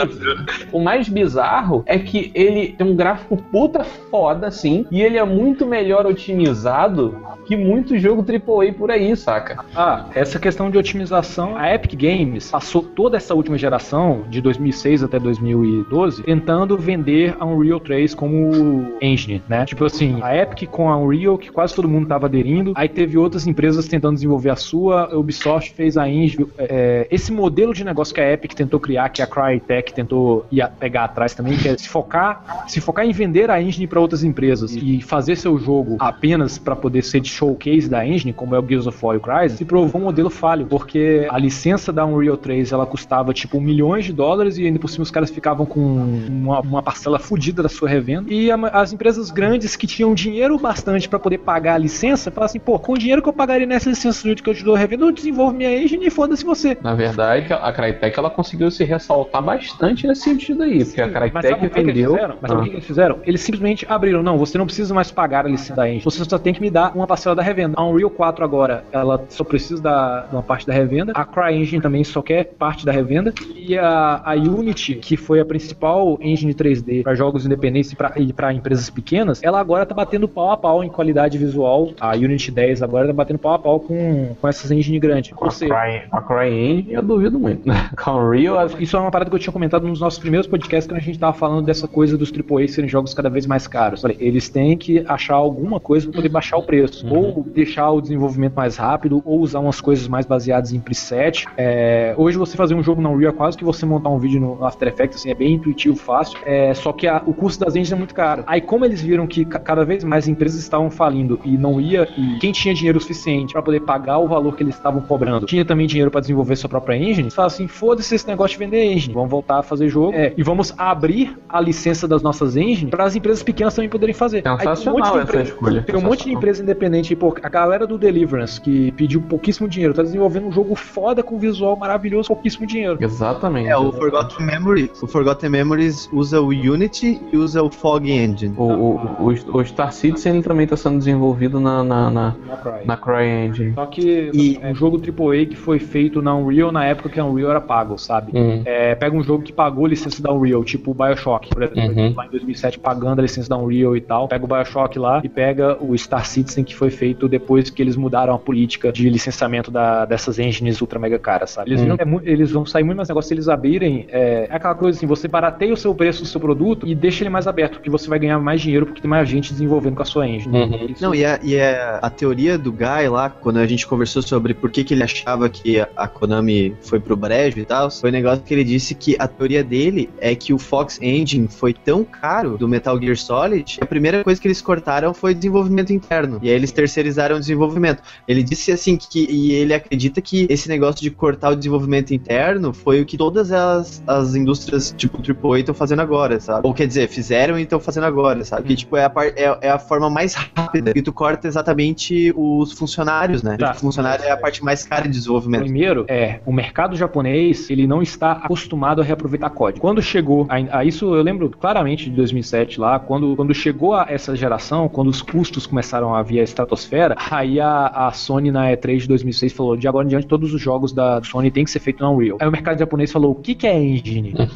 [0.72, 5.24] o mais bizarro é que ele tem um gráfico puta foda, assim, e ele é
[5.24, 9.64] muito melhor otimizado que muito jogo AAA por aí, saca?
[9.74, 15.04] Ah, essa questão de otimização, a Epic Games passou toda essa última geração, de 2006
[15.04, 19.66] até 2012, tentando vender a Unreal 3 como engine, né?
[19.66, 23.18] Tipo assim, a Epic com a Unreal, que quase todo mundo tava aderindo, aí teve
[23.18, 26.48] outras empresas tentando desenvolver a sua, a Ubisoft fez a engine.
[26.58, 30.66] É, esse modelo de negócio que a Epic tentou criar, que a Crytek tentou ir
[30.80, 34.24] pegar atrás também, que é se focar, se focar em vender a engine para outras
[34.24, 38.60] empresas e fazer seu jogo apenas para poder ser de showcase da engine, como é
[38.60, 41.92] o Gears of War e o Crysis, se provou um modelo falho, porque a licença
[41.94, 45.30] da Unreal 3 ela custava tipo milhões de dólares e ainda por cima os caras
[45.30, 48.32] ficavam com uma, uma parcela fodida da sua revenda.
[48.34, 52.46] E a- as empresas grandes que tinham dinheiro bastante para poder pagar a licença, falavam
[52.46, 54.78] assim, pô, com o dinheiro que eu pagaria nessa licença que eu te dou a
[54.78, 56.78] revenda, eu desenvolvo minha engine e foda-se você.
[56.82, 61.68] Na verdade, a Crytek ela conseguiu se ressaltar bastante nesse sentido aí, porque a Crytek
[61.68, 62.18] vendeu.
[62.42, 62.64] Mas sabe o Ah.
[62.70, 63.20] que eles fizeram?
[63.26, 66.38] Eles simplesmente abriram, não, você não precisa mais pagar a licença da engine, você só
[66.38, 67.74] tem que me dar uma parcela da revenda.
[67.78, 71.12] A Unreal 4 agora, ela só precisa da, de uma parte da revenda.
[71.16, 73.34] A CryEngine também só quer parte da revenda.
[73.56, 78.54] E a, a Unity, que foi a principal engine 3D para jogos independentes e para
[78.54, 81.92] empresas pequenas, ela agora tá batendo pau a pau em qualidade visual.
[82.00, 85.32] A Unity 10 agora tá batendo pau a pau com, com essas engine grandes.
[85.40, 87.64] A seja, Cry- A CryEngine eu duvido muito.
[88.04, 88.32] Com
[88.78, 91.04] que isso é uma parada que eu tinha comentado nos nossos primeiros podcasts quando a
[91.04, 94.02] gente tava falando dessa coisa dos AAA serem jogos cada vez mais caros.
[94.02, 97.06] Falei, eles têm que achar alguma coisa para poder baixar o preço.
[97.14, 101.46] Ou deixar o desenvolvimento mais rápido, ou usar umas coisas mais baseadas em preset.
[101.58, 104.40] É, hoje você fazer um jogo na Unreal é quase que você montar um vídeo
[104.40, 106.38] no After Effects, assim, é bem intuitivo, fácil.
[106.46, 108.44] É, só que a- o custo das engines é muito caro.
[108.48, 112.08] Aí como eles viram que ca- cada vez mais empresas estavam falindo e não ia,
[112.18, 115.64] e quem tinha dinheiro suficiente para poder pagar o valor que eles estavam cobrando, tinha
[115.66, 119.14] também dinheiro para desenvolver sua própria engine, falaram assim, foda-se esse negócio de vender engine,
[119.14, 123.06] vamos voltar a fazer jogo é, e vamos abrir a licença das nossas engines para
[123.06, 124.38] as empresas pequenas também poderem fazer.
[124.38, 125.84] Aí tem um monte de Sensacional essa empresa- escolha.
[125.84, 129.94] tem um monte de empresa independente, pô, a galera do Deliverance, que pediu pouquíssimo dinheiro,
[129.94, 132.98] tá desenvolvendo um jogo foda com visual maravilhoso, pouquíssimo dinheiro.
[133.00, 133.70] Exatamente.
[133.70, 135.02] É, o Forgotten Memories.
[135.02, 138.54] O Forgotten Memories usa o Unity e usa o Fog Engine.
[138.58, 142.86] O, o, o, o Star Citizen também está sendo desenvolvido na, na, na, Na Cry.
[142.86, 143.74] na CryEngine.
[143.74, 147.20] Só que E- é um jogo AAA que foi feito na Unreal na época que
[147.20, 148.32] a Unreal era pago, sabe?
[148.36, 148.62] Hum.
[148.66, 151.98] É, pega um jogo que pagou a licença da Unreal, tipo o Bioshock, por exemplo,
[152.02, 152.14] Uhum.
[152.16, 154.28] lá em 2007 pagando a licença da Unreal e tal.
[154.28, 157.96] Pega o Bioshock lá e pega o Star Citizen que foi feito depois que eles
[157.96, 161.70] mudaram a política de licenciamento da- dessas engines ultra mega caras, sabe?
[161.72, 161.96] Eles, Hum.
[161.98, 164.06] viram é eles vão sair muito mais negócio se eles abrirem.
[164.10, 167.24] É, é aquela coisa assim, você barateia o seu preço do seu produto e deixa
[167.24, 170.02] ele mais aberto, que você vai ganhar mais dinheiro porque tem mais gente desenvolvendo com
[170.02, 170.58] a sua engine.
[170.58, 170.86] Uhum.
[170.90, 174.22] Isso- Não, e, a, e a, a teoria do Guy lá, quando a gente conversou
[174.22, 177.92] sobre por que, que ele achava que a, a Konami foi pro brejo e tal,
[177.92, 181.48] foi um negócio que ele disse que a teoria dele é que o Fox Engine
[181.48, 185.34] foi tão caro do Metal Gear Solid, que a primeira coisa que eles cortaram foi
[185.34, 186.40] desenvolvimento interno.
[186.42, 188.02] E aí eles terceirizaram o desenvolvimento.
[188.28, 192.74] Ele disse assim que e ele acredita que esse negócio de cortar o desenvolvimento interno
[192.74, 196.66] foi o que todas as, as indústrias tipo AAA estão fazendo agora, sabe?
[196.68, 198.67] Ou quer dizer, fizeram e estão fazendo agora, sabe?
[198.68, 202.34] Porque, tipo, é a, par- é, é a forma mais rápida, e tu corta exatamente
[202.36, 203.56] os funcionários, né?
[203.58, 203.72] Tá.
[203.72, 205.62] O funcionário é a parte mais cara de desenvolvimento.
[205.64, 209.80] Primeiro, é, o mercado japonês, ele não está acostumado a reaproveitar código.
[209.80, 214.06] Quando chegou a, a isso, eu lembro claramente de 2007 lá, quando, quando chegou a
[214.10, 218.70] essa geração, quando os custos começaram a vir à estratosfera, aí a, a Sony na
[218.72, 221.72] E3 de 2006 falou, de agora em diante todos os jogos da Sony tem que
[221.72, 222.38] ser feito na Unreal.
[222.42, 224.34] Aí o mercado japonês falou, o que que é engine?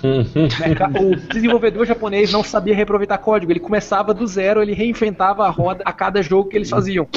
[1.01, 5.83] O desenvolvedor japonês não sabia reaproveitar código, ele começava do zero, ele reinventava a roda
[5.85, 7.07] a cada jogo que eles faziam.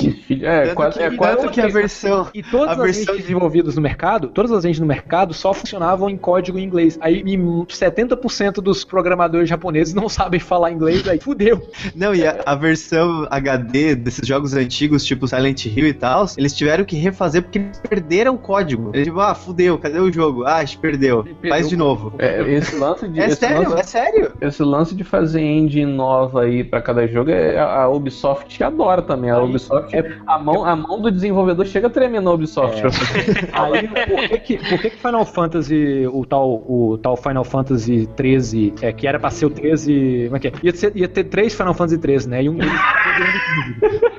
[0.42, 2.28] É, Tanto quase, que, é quase que a versão.
[2.34, 5.52] E todas A as versão engines desenvolvidas no mercado, todas as engines no mercado só
[5.52, 6.98] funcionavam em código em inglês.
[7.00, 11.66] Aí e 70% dos programadores japoneses não sabem falar inglês, aí fudeu.
[11.94, 16.54] Não, e a, a versão HD desses jogos antigos, tipo Silent Hill e tal, eles
[16.54, 18.90] tiveram que refazer porque eles perderam o código.
[18.92, 20.44] Eles tipo, ah, fudeu, cadê o jogo?
[20.44, 21.26] Ah, a gente perdeu.
[21.48, 22.12] Faz de novo.
[22.18, 23.20] É, esse lance de.
[23.20, 24.32] É esse sério, lance- é sério.
[24.40, 29.30] Esse lance de fazer engine nova aí pra cada jogo, é, a Ubisoft adora também.
[29.30, 29.94] A Ubisoft,
[30.26, 32.80] a, mão, a mão do desenvolvedor chega a tremer na Ubisoft.
[32.82, 33.48] fazer.
[33.54, 38.08] Aí, por que, que, por que que Final Fantasy, o tal, o tal Final Fantasy
[38.16, 40.24] 13, é, que era pra ser o 13.
[40.24, 40.52] Como é que é?
[40.64, 42.42] Ia, ser- ia ter três Final Fantasy 13, né?
[42.42, 42.58] E um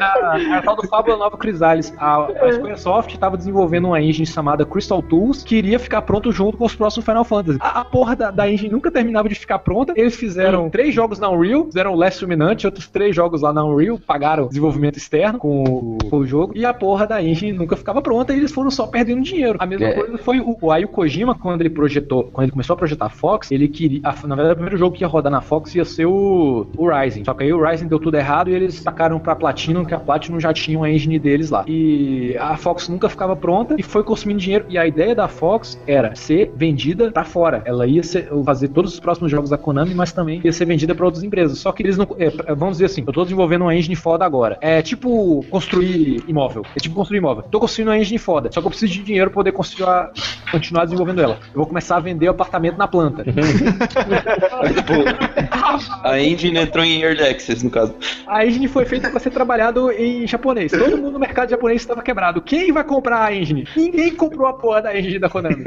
[0.00, 1.92] era, era tal do Fábula Nova Crisales.
[1.98, 6.56] A, a Squaresoft estava desenvolvendo uma engine chamada Crystal Tools que iria ficar pronto junto
[6.56, 7.58] com os próximos Final Fantasy.
[7.60, 9.92] A, a porra da, da engine nunca terminava de ficar pronta.
[9.96, 13.64] Eles fizeram três jogos na Unreal, fizeram o Last Dominante, outros três jogos lá na
[13.64, 17.76] Unreal, pagaram desenvolvimento externo com o, com o jogo, e a porra da engine nunca
[17.76, 19.58] ficava pronta e eles foram só perdendo dinheiro.
[19.60, 19.92] A mesma É.
[19.94, 23.06] coisa foi o, o aí o Kojima, quando ele projetou, quando ele começou a projetar
[23.06, 24.00] a Fox, ele queria.
[24.04, 26.88] a- na verdade, o primeiro jogo que ia rodar na Fox ia ser o, o
[26.88, 27.24] Rising.
[27.24, 30.00] Só que aí o Rising deu tudo errado e eles tacaram pra Platinum, que a
[30.00, 31.64] Platinum já tinha uma engine deles lá.
[31.66, 34.64] E a Fox nunca ficava pronta e foi consumindo dinheiro.
[34.68, 37.62] E a ideia da Fox era ser vendida pra fora.
[37.64, 40.94] Ela ia ser- fazer todos os próximos jogos da Konami, mas também ia ser vendida
[40.94, 41.58] pra outras empresas.
[41.58, 42.06] Só que eles não.
[42.18, 44.56] é, vamos dizer assim, eu tô desenvolvendo uma engine foda agora.
[44.60, 46.64] É tipo construir imóvel.
[46.76, 47.44] É tipo construir imóvel.
[47.50, 48.50] Tô construindo uma engine foda.
[48.52, 50.10] Só que eu preciso de dinheiro pra poder continuar,
[50.50, 51.38] continuar desenvolvendo ela.
[51.48, 53.24] Eu vou começar a vender apartamento na planta.
[56.02, 57.94] A engine entrou em Early Access, no caso.
[58.26, 60.72] A engine foi feita para ser trabalhado em japonês.
[60.72, 62.40] Todo mundo no mercado japonês estava quebrado.
[62.40, 63.66] Quem vai comprar a engine?
[63.76, 65.64] Ninguém comprou a porra da engine da Konami.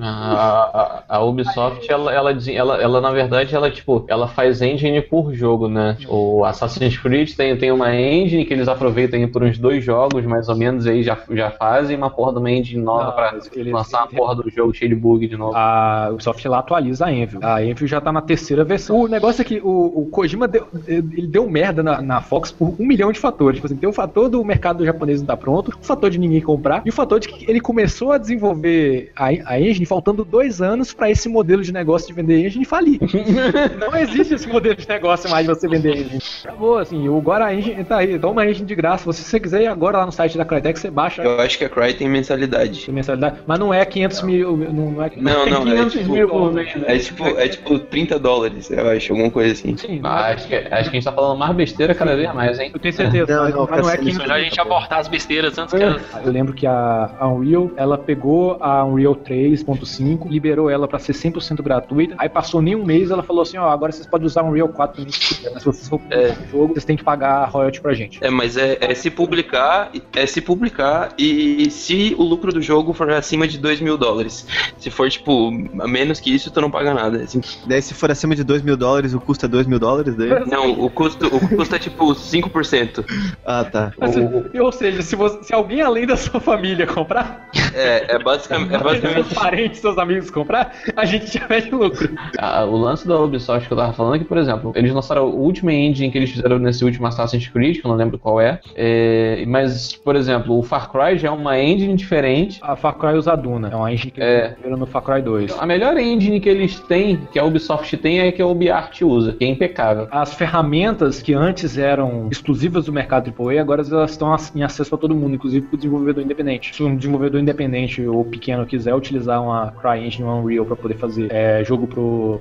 [0.00, 5.00] A, a- a Ubisoft, ela, ela, ela, ela, na verdade, ela, tipo, ela faz engine
[5.02, 5.96] por jogo, né?
[6.08, 10.24] O Assassin's Creed tem, tem uma engine que eles aproveitam aí por uns dois jogos,
[10.24, 13.34] mais ou menos, aí já, já fazem uma porra de uma engine nova Não, pra
[13.54, 15.52] eles- lançar a eles- porra do jogo cheio de bug de novo.
[15.56, 17.40] A Ubisoft lá atualiza a Envil.
[17.42, 19.00] A Envil já tá na terceira versão.
[19.00, 22.74] O negócio é que o, o Kojima deu, ele deu merda na, na Fox por
[22.78, 23.56] um milhão de fatores.
[23.56, 26.40] Tipo assim, tem o fator do mercado japonês não tá pronto, o fator de ninguém
[26.40, 30.60] comprar, e o fator de que ele começou a desenvolver a, a engine faltando dois
[30.60, 32.98] anos pra esse modelo de negócio de vender engine falir.
[33.78, 36.18] não existe esse modelo de negócio mais de você vender engine.
[36.44, 39.10] Acabou, assim, o- agora a engine tá aí, toma a engine de graça.
[39.12, 41.64] Se você quiser ir agora lá no site da Crytek, você baixa Eu acho que
[41.64, 42.84] a Cry tem mensalidade.
[42.88, 46.50] a mensalidade, mas não é 500 mil, não é Não, não, é 500 tipo, mil
[46.52, 46.66] né?
[46.86, 49.76] é tipo, é tipo 30 dólares, eu acho, alguma coisa assim.
[49.76, 52.32] Sim, não é- acho, que, acho que a gente tá falando mais besteira cada vez
[52.34, 52.70] mais, hein?
[52.74, 54.98] Eu tenho certeza, Não, mas, não, mas não é Cassiano, 500 Melhor a gente abortar
[55.00, 56.02] as besteiras antes que elas.
[56.24, 61.12] Eu lembro que a a Unreal, ela pegou a Unreal 3.5, liberou ela pra ser
[61.12, 62.14] 100% gratuita.
[62.18, 64.68] Aí passou nem um mês, ela falou assim, ó, agora vocês podem usar a Unreal
[64.68, 66.32] 4 também, se quiser, mas se vocês for É.
[66.32, 68.18] o jogo, vocês têm que pagar royalty pra gente.
[68.22, 72.92] É, mas é, é se publicar, é se publicar e se o lucro do jogo
[72.92, 74.46] for acima de 2 mil dólares.
[74.78, 75.48] Se for, tipo,
[75.80, 77.22] a menos que isso, tu não paga nada.
[77.22, 80.14] Assim, Daí se for acima de 2 mil dólares, o custo é 2 mil dólares
[80.16, 80.28] daí?
[80.50, 83.04] não, o custo, o custo é tipo 5%.
[83.44, 83.92] Ah, tá.
[83.98, 84.14] Mas,
[84.60, 88.76] ou seja, se, você- se alguém além da sua família comprar, É, é, basicamente, é
[88.76, 92.08] além dos basicamente seus parentes, seus amigos comprar, a gente já mete lucro.
[92.38, 95.26] Ah, o lance da Ubisoft que eu tava falando é que, por exemplo, eles lançaram
[95.26, 98.40] o último engine que eles fizeram nesse último Assassin's Creed, que eu não lembro qual
[98.40, 98.60] é.
[98.74, 102.58] É, mas, por exemplo, o Far Cry já é uma engine diferente.
[102.62, 104.24] A Far Cry usa a Duna, é uma engine que É.
[104.24, 105.58] eles desenvolveram no Far Cry 2.
[105.58, 109.32] A melhor engine que eles têm, que a Ubisoft tem, é que a UbiArt usa,
[109.32, 110.08] que é impecável.
[110.10, 114.98] As ferramentas que antes eram exclusivas do mercado AAA, agora elas estão em acesso para
[114.98, 116.74] todo mundo, inclusive para o desenvolvedor independente.
[116.74, 117.71] Se um desenvolvedor independente
[118.08, 121.88] ou pequeno quiser utilizar uma CryEngine ou Unreal para poder fazer é, jogo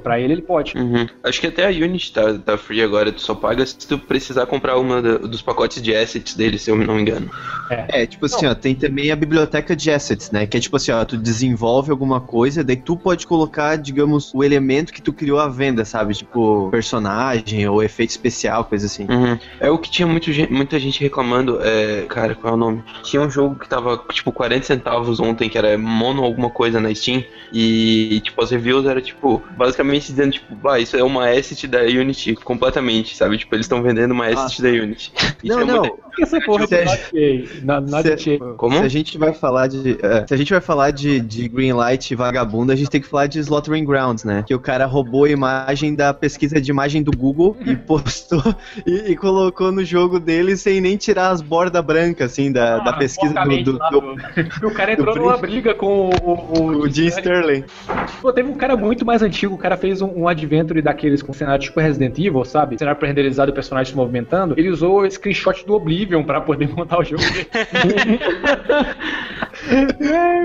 [0.04, 0.78] para ele, ele pode.
[0.78, 1.08] Uhum.
[1.24, 4.46] Acho que até a Unity tá, tá free agora, tu só paga se tu precisar
[4.46, 7.30] comprar uma da- dos pacotes de assets dele, se eu não me engano.
[7.90, 10.46] É, tipo assim, ó, tem também a biblioteca de assets, né?
[10.46, 14.44] Que é tipo assim, ó, tu desenvolve alguma coisa, daí tu pode colocar, digamos, o
[14.44, 16.14] elemento que tu criou à venda, sabe?
[16.14, 19.06] Tipo, personagem ou efeito especial, coisa assim.
[19.10, 19.38] Uhum.
[19.60, 22.84] É o que tinha muito, muita gente reclamando, é, cara, qual é o nome?
[23.04, 26.94] Tinha um jogo que tava, tipo, 40 centavos ontem, que era mono alguma coisa na
[26.94, 27.24] Steam.
[27.54, 31.82] E, tipo, as reviews era, tipo, basicamente dizendo, tipo, ah, isso é uma asset da
[31.82, 33.38] Unity completamente, sabe?
[33.38, 35.12] Tipo, eles estão vendendo uma asset da Unity.
[35.44, 35.98] Isso Não, é não.
[36.18, 38.40] Muito- Essa porra Se Not Na, Se-.
[38.58, 38.78] Como?
[38.78, 39.98] Se a gente vai falar de.
[40.02, 43.08] é, se a gente vai falar de, de Greenlight e vagabundo, a gente tem que
[43.08, 44.44] falar de Slaughtering Grounds, né?
[44.46, 48.44] Que o cara roubou a imagem da pesquisa de imagem do Google e postou
[48.86, 52.94] e, e colocou no jogo dele sem nem tirar as bordas brancas, assim, da, da
[52.94, 54.16] pesquisa do, do, do,
[54.68, 57.64] O cara entrou numa briga com o, o, o Jim Sterling.
[58.22, 61.34] Pô, teve um cara muito mais antigo, o cara fez um, um adventure daqueles com
[61.34, 62.78] cenário tipo Resident Evil, sabe?
[62.78, 64.56] Cenário pré-renderizado e o personagem se movimentando.
[64.58, 67.24] Ele usou o screenshot do Oblivion pra poder montar o jogo.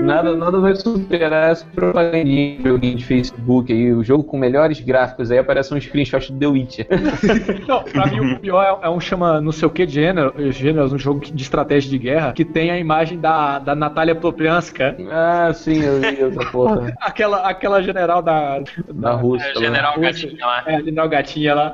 [0.03, 4.79] Nada, nada vai superar essa propagandinha de joguinho de Facebook aí, o jogo com melhores
[4.79, 6.87] gráficos, aí aparece um screenshot do The Witcher.
[7.67, 10.93] Não, pra mim o pior é, é um chama não sei o que gênero, gêneros,
[10.93, 15.51] um jogo de estratégia de guerra, que tem a imagem da, da Natália Poplianska, ah,
[15.53, 16.93] sim, eu vi essa porra.
[17.01, 18.61] aquela, aquela general da.
[18.93, 19.49] Da Rússia.
[19.49, 19.59] É.
[19.59, 20.29] General Rússia.
[20.29, 20.63] Gatinha lá.
[20.65, 21.73] É, general gatinha lá.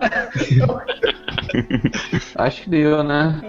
[2.36, 3.42] Acho que deu, né?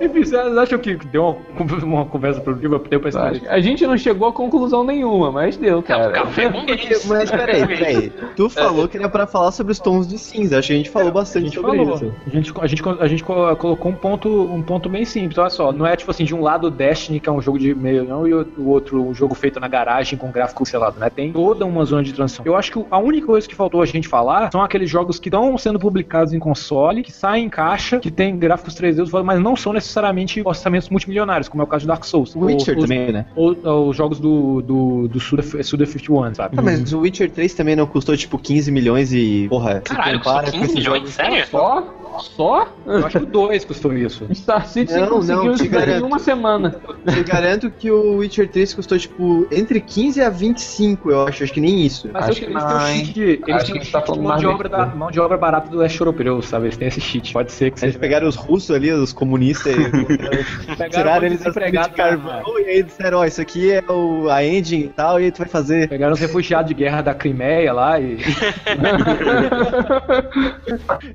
[0.00, 2.80] Enfim, vocês acham que deu uma, uma conversa produtiva?
[2.88, 3.50] Deu pra esclarecer?
[3.50, 6.12] A gente não chegou a conclusão nenhuma, mas deu, cara.
[6.12, 6.64] Café com.
[7.08, 8.10] Mas peraí, peraí.
[8.36, 10.58] Tu falou que era pra falar sobre os tons de cinza.
[10.58, 11.94] Acho que a gente falou A bastante gente sobre falou.
[11.94, 12.12] isso.
[12.26, 15.38] A gente, a, gente, a gente co- colocou um ponto, um ponto bem simples.
[15.38, 17.74] Olha só, não é tipo assim, de um lado Destiny, que é um jogo de
[17.74, 21.10] meio não, e o o outro um jogo feito na garagem com gráfico selado, né?
[21.10, 22.44] Tem toda uma zona de transição.
[22.46, 25.28] Eu acho que a única coisa que faltou a gente falar são aqueles jogos que
[25.28, 29.54] estão sendo publicados em console, que saem em caixa, que tem gráficos 3D, mas não
[29.56, 32.34] são necessariamente orçamentos multimilionários, como é o caso do Dark Souls.
[32.34, 33.26] O Witcher Ou- os- também, né?
[33.36, 36.54] Ou, ou os jogos do, do, do Suda, Suda 51, sabe?
[36.58, 39.46] Ah, mas o Witcher 3 também não custou tipo 15 milhões e.
[39.48, 41.46] Porra, Caralho, custou compara com 15 esses milhões, sério?
[41.46, 41.84] Só?
[42.20, 42.68] Só?
[42.86, 44.26] Eu acho que 2 custou isso.
[44.34, 46.76] Star Citizen Não, conseguiu não, isso em uma semana.
[47.06, 51.44] Te garanto que o Witcher 3 custou tipo entre 15 a 25, eu acho.
[51.44, 52.08] Acho que nem isso.
[52.12, 54.00] Mas Acho que eles têm um cheat de, eles Acho têm que um tá cheat
[54.00, 56.66] de falando mão mais de, obra da, mão de obra barata do leste europeu, sabe?
[56.66, 57.32] Eles têm esse cheat.
[57.32, 57.98] Pode ser que Eles seja.
[57.98, 62.82] pegaram os russos ali, os comunistas, e tiraram eles das de empregados carvão e aí
[62.82, 65.88] disseram, ó, isso aqui é o, a engine e tal, e aí tu vai fazer.
[65.88, 68.18] Pegaram os refugiados de guerra da Crimeia lá e.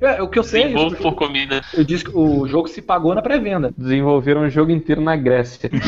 [0.00, 1.62] é, o que eu sei Desenvolvo por comida.
[1.72, 3.72] Eu disse que o jogo se pagou na pré-venda.
[3.76, 5.70] Desenvolveram o jogo inteiro na Grécia.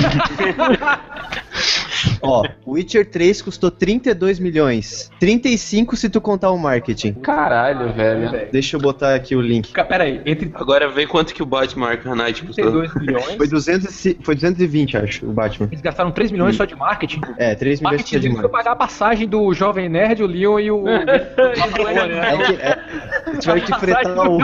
[2.23, 5.11] Ó, Witcher 3 custou 32 milhões.
[5.19, 7.15] 35 se tu contar o marketing.
[7.15, 8.49] Caralho, velho.
[8.53, 9.73] Deixa eu botar aqui o link.
[9.73, 12.65] Pera aí, entre Agora vê quanto que o Batman Arkham Knight custou.
[12.71, 13.35] 32 milhões.
[13.37, 15.69] Foi, 200, e ci- foi 220, acho, o Batman.
[15.71, 17.21] Eles gastaram 3 milhões só de marketing.
[17.37, 18.53] É, 3 O milhões marketing só de marketing.
[18.53, 20.85] pagar a passagem do Jovem Nerd, o Leon e o.
[20.93, 24.39] É que, é, tiveram que fretar o.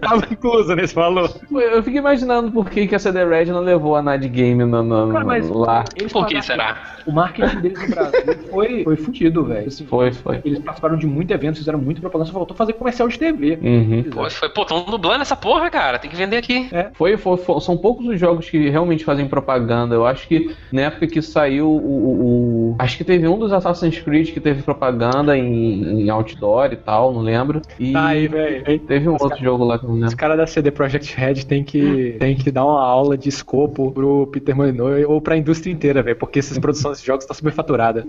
[0.00, 1.30] Tava incluso nesse valor.
[1.50, 4.82] Eu fico imaginando por que, que a CD Red não levou a Night Game no,
[4.82, 5.84] no- Cara, mas lá.
[6.12, 6.73] Por que será?
[7.06, 8.20] O marketing deles no Brasil
[8.50, 9.68] foi, foi fudido, velho.
[9.68, 10.40] Assim, Foi, foi.
[10.44, 13.58] Eles participaram de muito evento, fizeram muita propaganda, só faltou fazer comercial de TV.
[13.62, 14.04] Uhum.
[14.10, 15.98] Pô, foi, pô, tão dublando essa porra, cara.
[15.98, 16.68] Tem que vender aqui.
[16.94, 19.94] Foi, foi- foi- são poucos os jogos que realmente fazem propaganda.
[19.94, 23.52] Eu acho que na época que saiu o, o- o- Acho que teve um dos
[23.52, 27.60] Assassin's Creed que teve propaganda em, em outdoor e tal, não lembro.
[27.78, 28.78] E Tá aí, velho.
[28.80, 30.16] teve um outro jogo lá que eu não Os lembro.
[30.16, 34.26] caras da CD Projekt Red tem que, tem que dar uma aula de escopo pro
[34.32, 38.06] Peter Molyneux ou pra indústria inteira, velho, porque essa produção desses jogos tá superfaturada.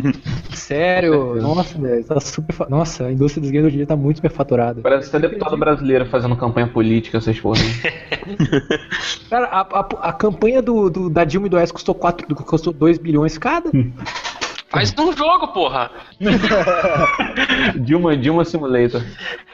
[0.52, 1.36] Sério?
[1.40, 2.52] Nossa, velho, tá super.
[2.52, 4.82] fa- Nossa, a indústria dos games hoje em dia tá muito superfaturada.
[4.82, 7.60] Parece até deputado brasileiro fazendo campanha política, essas porra.
[9.30, 12.72] Cara, a, a, a campanha do, do- da Dilma e do S custou 4, custou
[12.72, 13.70] 2 bilhões cada?
[14.76, 15.90] Faz um jogo, porra.
[17.76, 19.02] Dilma, Dilma Simulator.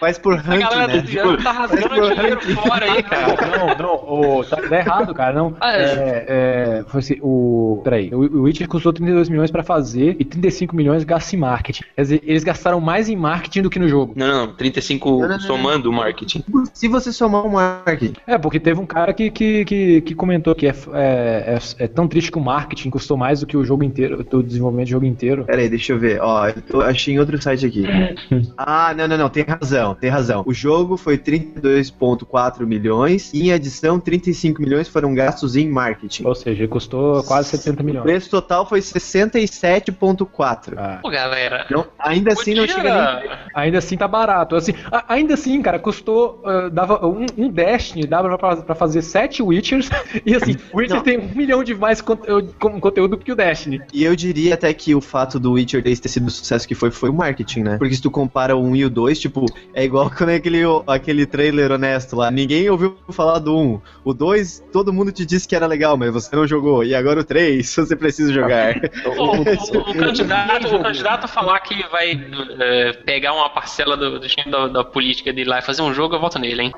[0.01, 1.01] Faz por A ranking, galera né?
[1.01, 3.37] do tá rasgando dinheiro fora aí, cara.
[3.57, 3.95] Não, não,
[4.39, 5.33] o, tá, tá errado, cara.
[5.33, 5.57] Não.
[5.61, 5.83] Ah, é.
[5.83, 7.81] É, é, foi assim, o.
[7.85, 11.85] Peraí, o, o Witcher custou 32 milhões pra fazer e 35 milhões gastos em marketing.
[11.95, 14.13] Quer dizer, eles gastaram mais em marketing do que no jogo.
[14.17, 14.55] Não, não, não.
[14.55, 16.45] 35 Não, não, não, somando o marketing.
[16.73, 20.55] Se você somar o marketing, É, porque teve um cara que, que, que, que comentou
[20.55, 23.65] que é, é, é, é tão triste que o marketing custou mais do que o
[23.65, 25.12] jogo inteiro, o desenvolvimento do jogo inteiro.
[25.15, 26.21] Pera aí, deixa eu ver.
[26.21, 27.85] Ó, eu tô- achei em outro site aqui.
[28.57, 30.43] Ah, não, não, não, tem razão, tem razão.
[30.47, 36.25] O jogo foi 32,4 milhões e em adição 35 milhões foram gastos em marketing.
[36.27, 38.03] Ou seja, custou quase 70 O milhões.
[38.05, 40.75] preço total foi 67,4.
[40.77, 41.67] Ah, Pô, galera.
[41.71, 43.31] Não, ainda assim não chega nem.
[43.55, 44.55] ainda assim tá barato.
[44.57, 46.41] Assim, a- ainda assim, cara, custou.
[46.45, 49.91] ah, dava um, um Destiny, dava pra, pra fazer 7 Witchers.
[50.25, 51.03] E assim, o Witcher Não.
[51.03, 53.81] tem um milhão de mais conteúdo que o Destiny.
[53.93, 56.69] E eu diria até que que o fato do Witcher 3 ter sido o sucesso
[56.69, 57.77] que foi, foi o marketing, né?
[57.79, 60.61] Porque se tu compara o 1 e o 2, tipo, é igual quando é aquele,
[60.87, 62.31] aquele trailer honesto lá.
[62.31, 63.81] Ninguém ouviu falar do 1.
[64.05, 66.85] O 2, todo mundo te disse que era legal, mas você não jogou.
[66.85, 68.75] E agora o 3, você precisa jogar.
[69.23, 72.13] O, o- o candidato, o candidato a falar que vai
[72.61, 75.93] é, pegar uma parcela do, do time da, da política dele lá e fazer um
[75.95, 76.73] jogo, eu voto nele, hein?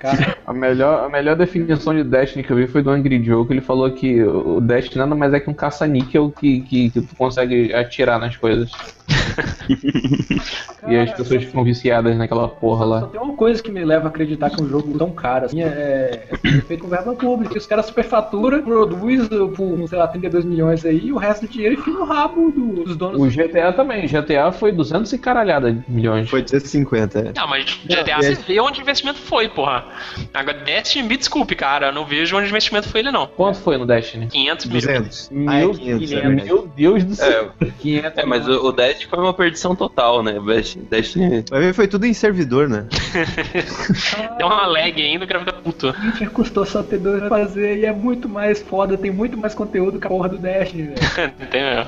[0.47, 3.53] A melhor, a melhor definição de Destiny que eu vi foi do Angry Joe, que
[3.53, 7.16] ele falou que o Destiny nada mais é que um caça-níquel que, que, que tu
[7.16, 8.70] consegue atirar nas coisas.
[10.86, 13.02] e as pessoas ficam viciadas naquela porra Só lá.
[13.09, 16.28] tem uma coisa que me leva a acreditar que um jogo tão caro assim é,
[16.32, 17.56] é feito com verba pública.
[17.56, 21.74] Os caras superfaturam, produz por, sei lá, 32 milhões aí, e o resto do dinheiro
[21.74, 23.20] enfia no rabo do- dos donos.
[23.20, 26.28] O GTA também, GTA foi 200 e caralhada milhões.
[26.28, 27.32] Foi 250, é.
[27.36, 29.85] Não, mas GTA Não, você é- vê onde o investimento foi, porra.
[30.32, 33.27] Agora, Destiny, me desculpe, cara, eu não vejo onde o investimento foi ele, não.
[33.27, 34.27] Quanto foi no Destiny?
[34.27, 34.85] 500 milhões.
[34.85, 35.31] 200.
[35.48, 36.44] Ah, é Meu, 500, é verdade.
[36.44, 37.51] meu Deus do céu.
[37.81, 40.38] 500 É, mas o, o Dash foi uma perdição total, né?
[40.38, 41.14] O Dash, Dash
[41.51, 42.86] Vai ver, foi tudo em servidor, né?
[44.38, 45.94] Deu uma lag ainda, o cara fica puto.
[46.05, 49.55] Witcher custou só ter dois pra fazer e é muito mais foda, tem muito mais
[49.55, 50.94] conteúdo que a porra do Destiny, velho.
[51.40, 51.84] Entendeu?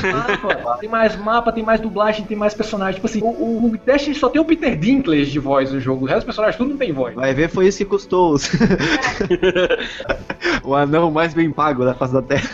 [0.00, 2.94] Tem mapa, tem mais mapa, tem mais dublagem, tem mais personagem.
[2.94, 6.04] Tipo assim, o, o- o Destiny só tem o Peter Dinklage de voz no jogo,
[6.04, 7.14] o resto dos personagens tudo não tem voz.
[7.14, 8.50] Vai ver, foi isso que custou os...
[10.62, 12.48] o anão mais bem pago da face da Terra.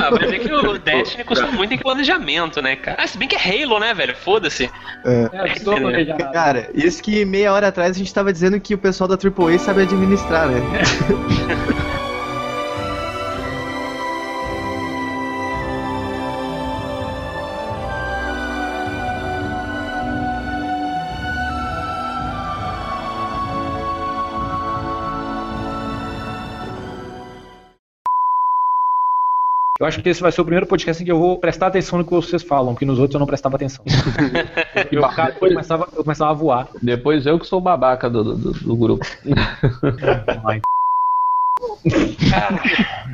[0.00, 2.95] Ah, vai ver que o Destiny custou muito em planejamento, né, cara?
[2.96, 4.16] Ah, se bem que é Halo, né, velho?
[4.16, 4.70] Foda-se.
[5.04, 6.16] É, custou planejar.
[6.32, 9.58] Cara, isso que meia hora atrás a gente tava dizendo que o pessoal da AAA
[9.58, 10.60] sabe administrar, né?
[29.78, 31.98] Eu acho que esse vai ser o primeiro podcast em que eu vou prestar atenção
[31.98, 33.84] no que vocês falam, porque nos outros eu não prestava atenção.
[34.90, 36.68] eu, eu começava, eu começava a voar.
[36.82, 39.04] Depois eu que sou o babaca do, do, do grupo.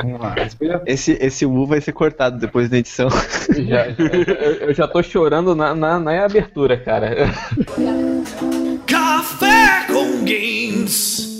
[0.02, 0.34] Vamos lá.
[0.86, 3.08] Esse Esse, U vai ser cortado depois da edição.
[3.66, 7.14] Já- já- eu, eu já tô chorando na, na, na abertura, cara.
[8.86, 11.31] Café com Games.